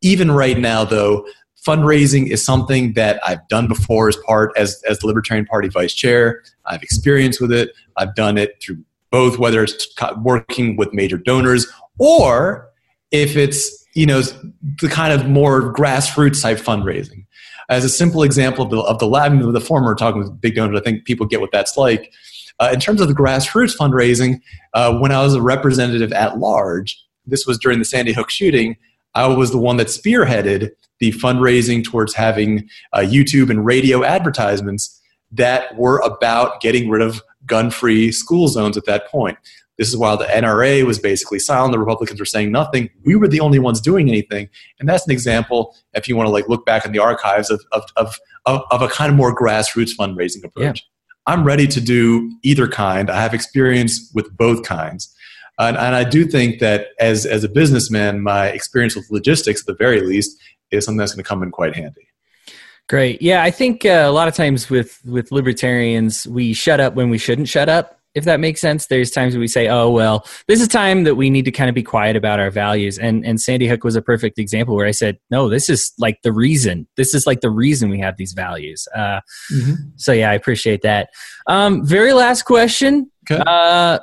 Even 0.00 0.30
right 0.30 0.58
now, 0.58 0.84
though, 0.84 1.26
fundraising 1.66 2.28
is 2.28 2.44
something 2.44 2.94
that 2.94 3.20
I've 3.26 3.46
done 3.48 3.68
before 3.68 4.08
as 4.08 4.16
part 4.16 4.52
as 4.56 4.82
as 4.88 4.98
the 4.98 5.06
Libertarian 5.06 5.46
Party 5.46 5.68
vice 5.68 5.94
chair. 5.94 6.42
I've 6.66 6.82
experience 6.82 7.40
with 7.40 7.52
it. 7.52 7.70
I've 7.96 8.14
done 8.14 8.38
it 8.38 8.62
through 8.62 8.78
both, 9.10 9.38
whether 9.38 9.62
it's 9.62 9.86
working 10.22 10.76
with 10.76 10.92
major 10.92 11.18
donors 11.18 11.66
or 11.98 12.68
if 13.10 13.36
it's 13.36 13.86
you 13.94 14.06
know 14.06 14.22
the 14.80 14.88
kind 14.88 15.12
of 15.12 15.28
more 15.28 15.72
grassroots 15.72 16.42
type 16.42 16.58
fundraising. 16.58 17.26
As 17.68 17.84
a 17.84 17.88
simple 17.88 18.22
example 18.22 18.64
of 18.64 18.70
the 18.70 18.80
of 18.80 18.98
the 18.98 19.06
lab, 19.06 19.38
the 19.52 19.60
former 19.60 19.94
talking 19.94 20.20
with 20.20 20.40
big 20.40 20.56
donors, 20.56 20.78
I 20.78 20.82
think 20.82 21.04
people 21.04 21.26
get 21.26 21.40
what 21.40 21.52
that's 21.52 21.76
like. 21.76 22.12
Uh, 22.58 22.70
in 22.72 22.80
terms 22.80 23.00
of 23.00 23.08
the 23.08 23.14
grassroots 23.14 23.76
fundraising, 23.76 24.40
uh, 24.74 24.96
when 24.98 25.10
I 25.10 25.22
was 25.22 25.34
a 25.34 25.42
representative 25.42 26.12
at 26.12 26.38
large, 26.38 27.02
this 27.26 27.46
was 27.46 27.58
during 27.58 27.78
the 27.78 27.84
Sandy 27.84 28.12
Hook 28.12 28.30
shooting, 28.30 28.76
I 29.14 29.26
was 29.26 29.50
the 29.50 29.58
one 29.58 29.76
that 29.76 29.88
spearheaded 29.88 30.70
the 30.98 31.12
fundraising 31.12 31.84
towards 31.84 32.14
having 32.14 32.68
uh, 32.92 33.00
YouTube 33.00 33.50
and 33.50 33.66
radio 33.66 34.04
advertisements 34.04 35.00
that 35.32 35.76
were 35.76 35.98
about 35.98 36.60
getting 36.60 36.88
rid 36.88 37.02
of 37.02 37.22
gun 37.46 37.70
free 37.70 38.12
school 38.12 38.48
zones 38.48 38.76
at 38.76 38.84
that 38.86 39.08
point. 39.08 39.36
This 39.78 39.88
is 39.88 39.96
while 39.96 40.16
the 40.16 40.26
NRA 40.26 40.86
was 40.86 40.98
basically 40.98 41.38
silent, 41.38 41.72
the 41.72 41.78
Republicans 41.78 42.20
were 42.20 42.26
saying 42.26 42.52
nothing. 42.52 42.90
We 43.04 43.16
were 43.16 43.26
the 43.26 43.40
only 43.40 43.58
ones 43.58 43.80
doing 43.80 44.08
anything. 44.08 44.48
And 44.78 44.88
that's 44.88 45.06
an 45.06 45.12
example, 45.12 45.74
if 45.94 46.08
you 46.08 46.14
want 46.14 46.26
to 46.26 46.30
like 46.30 46.48
look 46.48 46.66
back 46.66 46.84
in 46.84 46.92
the 46.92 46.98
archives 46.98 47.50
of, 47.50 47.60
of, 47.72 47.82
of, 47.96 48.18
of, 48.46 48.82
a 48.82 48.88
kind 48.88 49.10
of 49.10 49.16
more 49.16 49.34
grassroots 49.34 49.90
fundraising 49.98 50.44
approach. 50.44 50.84
Yeah. 50.84 51.32
I'm 51.32 51.44
ready 51.44 51.66
to 51.68 51.80
do 51.80 52.30
either 52.42 52.68
kind. 52.68 53.10
I 53.10 53.20
have 53.20 53.32
experience 53.32 54.10
with 54.14 54.36
both 54.36 54.64
kinds. 54.64 55.14
And, 55.68 55.76
and 55.76 55.94
I 55.94 56.04
do 56.04 56.24
think 56.24 56.60
that 56.60 56.88
as, 56.98 57.26
as 57.26 57.44
a 57.44 57.48
businessman, 57.48 58.20
my 58.20 58.48
experience 58.48 58.94
with 58.94 59.10
logistics, 59.10 59.62
at 59.62 59.66
the 59.66 59.74
very 59.74 60.00
least, 60.00 60.38
is 60.70 60.84
something 60.84 60.98
that's 60.98 61.14
going 61.14 61.22
to 61.22 61.28
come 61.28 61.42
in 61.42 61.50
quite 61.50 61.74
handy. 61.74 62.08
Great. 62.88 63.22
Yeah, 63.22 63.42
I 63.42 63.50
think 63.50 63.84
uh, 63.84 64.04
a 64.06 64.12
lot 64.12 64.28
of 64.28 64.34
times 64.34 64.68
with 64.68 65.00
with 65.04 65.32
libertarians, 65.32 66.26
we 66.26 66.52
shut 66.52 66.80
up 66.80 66.94
when 66.94 67.10
we 67.10 67.18
shouldn't 67.18 67.48
shut 67.48 67.68
up. 67.68 67.98
If 68.14 68.24
that 68.24 68.40
makes 68.40 68.60
sense, 68.60 68.88
there's 68.88 69.10
times 69.10 69.34
we 69.34 69.48
say, 69.48 69.68
"Oh 69.68 69.88
well, 69.88 70.26
this 70.46 70.60
is 70.60 70.68
time 70.68 71.04
that 71.04 71.14
we 71.14 71.30
need 71.30 71.46
to 71.46 71.50
kind 71.50 71.70
of 71.70 71.74
be 71.74 71.82
quiet 71.82 72.16
about 72.16 72.38
our 72.40 72.50
values." 72.50 72.98
And 72.98 73.24
and 73.24 73.40
Sandy 73.40 73.66
Hook 73.66 73.84
was 73.84 73.96
a 73.96 74.02
perfect 74.02 74.38
example 74.38 74.76
where 74.76 74.86
I 74.86 74.90
said, 74.90 75.18
"No, 75.30 75.48
this 75.48 75.70
is 75.70 75.92
like 75.98 76.20
the 76.22 76.32
reason. 76.32 76.86
This 76.96 77.14
is 77.14 77.26
like 77.26 77.40
the 77.40 77.48
reason 77.48 77.88
we 77.88 78.00
have 78.00 78.18
these 78.18 78.34
values." 78.34 78.86
Uh, 78.94 79.20
mm-hmm. 79.50 79.74
So 79.96 80.12
yeah, 80.12 80.30
I 80.30 80.34
appreciate 80.34 80.82
that. 80.82 81.08
Um, 81.46 81.86
very 81.86 82.12
last 82.12 82.42
question. 82.42 83.10
Okay. 83.30 83.42
Uh, 83.46 84.00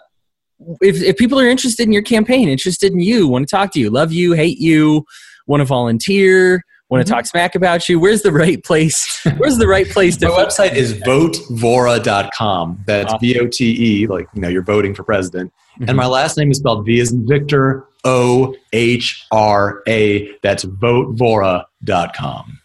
if, 0.81 1.01
if 1.01 1.17
people 1.17 1.39
are 1.39 1.47
interested 1.47 1.83
in 1.83 1.91
your 1.91 2.01
campaign, 2.01 2.49
interested 2.49 2.91
in 2.91 2.99
you, 2.99 3.27
want 3.27 3.47
to 3.47 3.55
talk 3.55 3.71
to 3.73 3.79
you, 3.79 3.89
love 3.89 4.11
you, 4.11 4.33
hate 4.33 4.59
you, 4.59 5.05
want 5.47 5.61
to 5.61 5.65
volunteer, 5.65 6.63
want 6.89 7.05
to 7.05 7.05
mm-hmm. 7.05 7.17
talk 7.17 7.25
smack 7.25 7.55
about 7.55 7.87
you, 7.87 7.99
where's 7.99 8.21
the 8.21 8.31
right 8.31 8.63
place? 8.63 9.21
Where's 9.37 9.57
the 9.57 9.67
right 9.67 9.87
place 9.87 10.17
to? 10.17 10.29
My 10.29 10.35
website 10.35 10.75
is 10.75 10.93
votevohra.com. 10.95 12.83
That's 12.85 13.13
V 13.21 13.39
O 13.39 13.47
T 13.47 14.01
E, 14.03 14.07
like 14.07 14.27
you 14.33 14.41
know, 14.41 14.49
you're 14.49 14.63
voting 14.63 14.93
for 14.93 15.03
president. 15.03 15.53
Mm-hmm. 15.75 15.89
And 15.89 15.97
my 15.97 16.07
last 16.07 16.37
name 16.37 16.51
is 16.51 16.57
spelled 16.57 16.85
V 16.85 16.99
as 16.99 17.11
in 17.11 17.27
Victor 17.27 17.85
O 18.03 18.55
H 18.73 19.25
R 19.31 19.81
A. 19.87 20.29
That's 20.41 20.65
votevohra.com. 20.65 22.59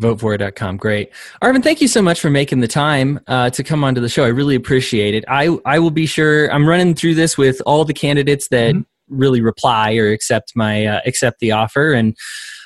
Votevohra.com. 0.00 0.76
Great. 0.76 1.10
Arvin, 1.42 1.62
thank 1.62 1.80
you 1.80 1.88
so 1.88 2.02
much 2.02 2.20
for 2.20 2.30
making 2.30 2.60
the 2.60 2.68
time 2.68 3.20
uh, 3.26 3.50
to 3.50 3.62
come 3.62 3.84
onto 3.84 4.00
the 4.00 4.08
show. 4.08 4.24
I 4.24 4.28
really 4.28 4.56
appreciate 4.56 5.14
it. 5.14 5.24
I, 5.28 5.56
I 5.64 5.78
will 5.78 5.92
be 5.92 6.06
sure 6.06 6.52
I'm 6.52 6.68
running 6.68 6.94
through 6.94 7.14
this 7.14 7.38
with 7.38 7.62
all 7.64 7.84
the 7.84 7.94
candidates 7.94 8.48
that 8.48 8.74
mm-hmm. 8.74 9.16
really 9.16 9.40
reply 9.40 9.94
or 9.94 10.10
accept 10.10 10.52
my 10.56 10.86
uh, 10.86 11.00
accept 11.06 11.38
the 11.40 11.52
offer 11.52 11.92
and 11.92 12.16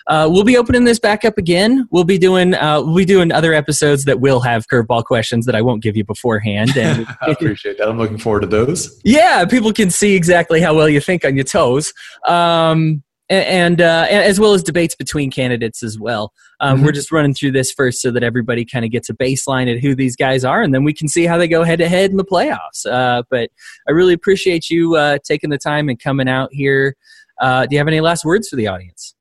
uh, 0.08 0.26
we'll 0.30 0.44
be 0.44 0.56
opening 0.56 0.84
this 0.84 0.98
back 0.98 1.24
up 1.24 1.36
again. 1.36 1.86
We'll 1.90 2.04
be 2.04 2.16
doing 2.16 2.54
uh, 2.54 2.80
we'll 2.82 2.96
be 2.96 3.04
doing 3.04 3.30
other 3.30 3.52
episodes 3.52 4.04
that 4.04 4.20
will 4.20 4.40
have 4.40 4.66
curveball 4.72 5.04
questions 5.04 5.44
that 5.44 5.54
I 5.54 5.60
won't 5.60 5.82
give 5.82 5.96
you 5.96 6.04
beforehand. 6.04 6.76
And 6.76 7.06
I 7.20 7.32
appreciate 7.32 7.76
that. 7.78 7.88
I'm 7.88 7.98
looking 7.98 8.16
forward 8.16 8.40
to 8.40 8.46
those. 8.46 8.98
Yeah, 9.04 9.44
people 9.44 9.72
can 9.72 9.90
see 9.90 10.16
exactly 10.16 10.62
how 10.62 10.74
well 10.74 10.88
you 10.88 11.00
think 11.00 11.26
on 11.26 11.34
your 11.34 11.44
toes. 11.44 11.92
Um, 12.26 13.02
and, 13.28 13.80
uh, 13.80 14.06
as 14.08 14.40
well 14.40 14.54
as 14.54 14.62
debates 14.62 14.94
between 14.94 15.30
candidates 15.30 15.82
as 15.82 15.98
well. 15.98 16.32
Um, 16.60 16.76
mm-hmm. 16.76 16.86
We're 16.86 16.92
just 16.92 17.12
running 17.12 17.34
through 17.34 17.52
this 17.52 17.70
first 17.72 18.00
so 18.00 18.10
that 18.10 18.22
everybody 18.22 18.64
kind 18.64 18.84
of 18.84 18.90
gets 18.90 19.08
a 19.08 19.14
baseline 19.14 19.72
at 19.72 19.80
who 19.80 19.94
these 19.94 20.16
guys 20.16 20.44
are, 20.44 20.62
and 20.62 20.74
then 20.74 20.84
we 20.84 20.94
can 20.94 21.08
see 21.08 21.24
how 21.24 21.38
they 21.38 21.48
go 21.48 21.62
head 21.62 21.78
to 21.78 21.88
head 21.88 22.10
in 22.10 22.16
the 22.16 22.24
playoffs. 22.24 22.86
Uh, 22.90 23.22
but 23.30 23.50
I 23.86 23.92
really 23.92 24.14
appreciate 24.14 24.70
you 24.70 24.96
uh, 24.96 25.18
taking 25.24 25.50
the 25.50 25.58
time 25.58 25.88
and 25.88 25.98
coming 25.98 26.28
out 26.28 26.50
here 26.52 26.96
uh, 27.40 27.66
do 27.66 27.74
you 27.74 27.78
have 27.78 27.88
any 27.88 28.00
last 28.00 28.24
words 28.24 28.48
for 28.48 28.56
the 28.56 28.66
audience? 28.66 29.14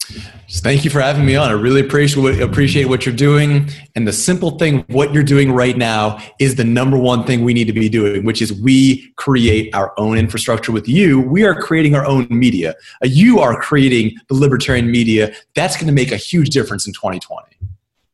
Just 0.47 0.63
thank 0.63 0.85
you 0.85 0.89
for 0.89 1.01
having 1.01 1.25
me 1.25 1.35
on. 1.35 1.49
I 1.49 1.53
really 1.53 1.81
appreciate 1.81 2.23
what, 2.23 2.41
appreciate 2.41 2.85
what 2.85 3.05
you're 3.05 3.15
doing. 3.15 3.69
And 3.95 4.07
the 4.07 4.13
simple 4.13 4.51
thing, 4.57 4.85
what 4.87 5.13
you're 5.13 5.23
doing 5.23 5.51
right 5.51 5.77
now, 5.77 6.19
is 6.39 6.55
the 6.55 6.63
number 6.63 6.97
one 6.97 7.25
thing 7.25 7.43
we 7.43 7.53
need 7.53 7.65
to 7.65 7.73
be 7.73 7.89
doing, 7.89 8.23
which 8.23 8.41
is 8.41 8.53
we 8.53 9.11
create 9.17 9.73
our 9.75 9.93
own 9.97 10.17
infrastructure 10.17 10.71
with 10.71 10.87
you. 10.87 11.19
We 11.19 11.43
are 11.43 11.59
creating 11.59 11.95
our 11.95 12.05
own 12.05 12.27
media. 12.29 12.75
Uh, 13.03 13.07
you 13.07 13.39
are 13.39 13.59
creating 13.59 14.15
the 14.29 14.35
libertarian 14.35 14.89
media. 14.89 15.33
That's 15.55 15.75
going 15.75 15.87
to 15.87 15.93
make 15.93 16.11
a 16.11 16.17
huge 16.17 16.49
difference 16.49 16.87
in 16.87 16.93
2020. 16.93 17.45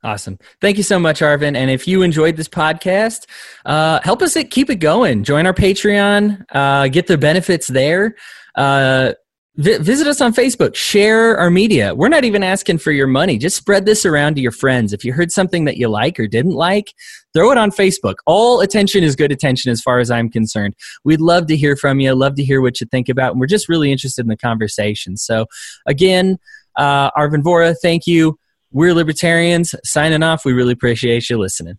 Awesome. 0.04 0.38
Thank 0.60 0.76
you 0.76 0.84
so 0.84 1.00
much, 1.00 1.22
Arvin. 1.22 1.56
And 1.56 1.72
if 1.72 1.88
you 1.88 2.02
enjoyed 2.02 2.36
this 2.36 2.50
podcast, 2.50 3.26
uh, 3.66 4.02
help 4.04 4.22
us 4.22 4.36
keep 4.50 4.70
it 4.70 4.78
going. 4.78 5.24
Join 5.24 5.46
our 5.46 5.54
Patreon, 5.54 6.44
uh, 6.52 6.90
get 6.90 7.08
the 7.08 7.18
benefits 7.18 7.68
there. 7.68 8.16
Uh, 8.56 9.14
Visit 9.56 10.08
us 10.08 10.20
on 10.20 10.34
Facebook. 10.34 10.74
Share 10.74 11.38
our 11.38 11.52
media. 11.52 11.94
We're 11.94 12.10
not 12.10 12.24
even 12.24 12.42
asking 12.42 12.80
for 12.80 12.92
your 12.92 13.06
money. 13.06 13.38
Just 13.38 13.56
spread 13.56 13.86
this 13.86 14.04
around 14.04 14.34
to 14.36 14.42
your 14.42 14.52
friends. 14.52 14.94
If 14.94 15.06
you 15.06 15.14
heard 15.14 15.32
something 15.32 15.66
that 15.66 15.78
you 15.78 15.90
like 15.90 16.20
or 16.20 16.26
didn't 16.26 16.54
like, 16.54 16.92
throw 17.36 17.52
it 17.52 17.58
on 17.60 17.70
Facebook. 17.70 18.16
All 18.26 18.62
attention 18.62 19.04
is 19.04 19.16
good 19.16 19.32
attention 19.32 19.72
as 19.72 19.80
far 19.80 20.00
as 20.00 20.10
I'm 20.10 20.28
concerned. 20.28 20.74
We'd 21.04 21.22
love 21.22 21.46
to 21.48 21.56
hear 21.56 21.76
from 21.76 22.00
you, 22.00 22.16
love 22.16 22.34
to 22.36 22.44
hear 22.44 22.62
what 22.62 22.82
you 22.82 22.88
think 22.88 23.10
about, 23.10 23.34
and 23.34 23.40
we're 23.40 23.46
just 23.46 23.70
really 23.70 23.92
interested 23.92 24.22
in 24.22 24.30
the 24.30 24.38
conversation. 24.38 25.18
So, 25.18 25.46
again, 25.86 26.40
uh, 26.76 27.12
Arvin 27.12 27.44
Vohra, 27.44 27.76
thank 27.80 28.08
you. 28.08 28.40
We're 28.72 28.96
libertarians. 28.96 29.76
Signing 29.84 30.24
off. 30.24 30.46
We 30.46 30.54
really 30.54 30.74
appreciate 30.74 31.30
you 31.30 31.38
listening. 31.38 31.78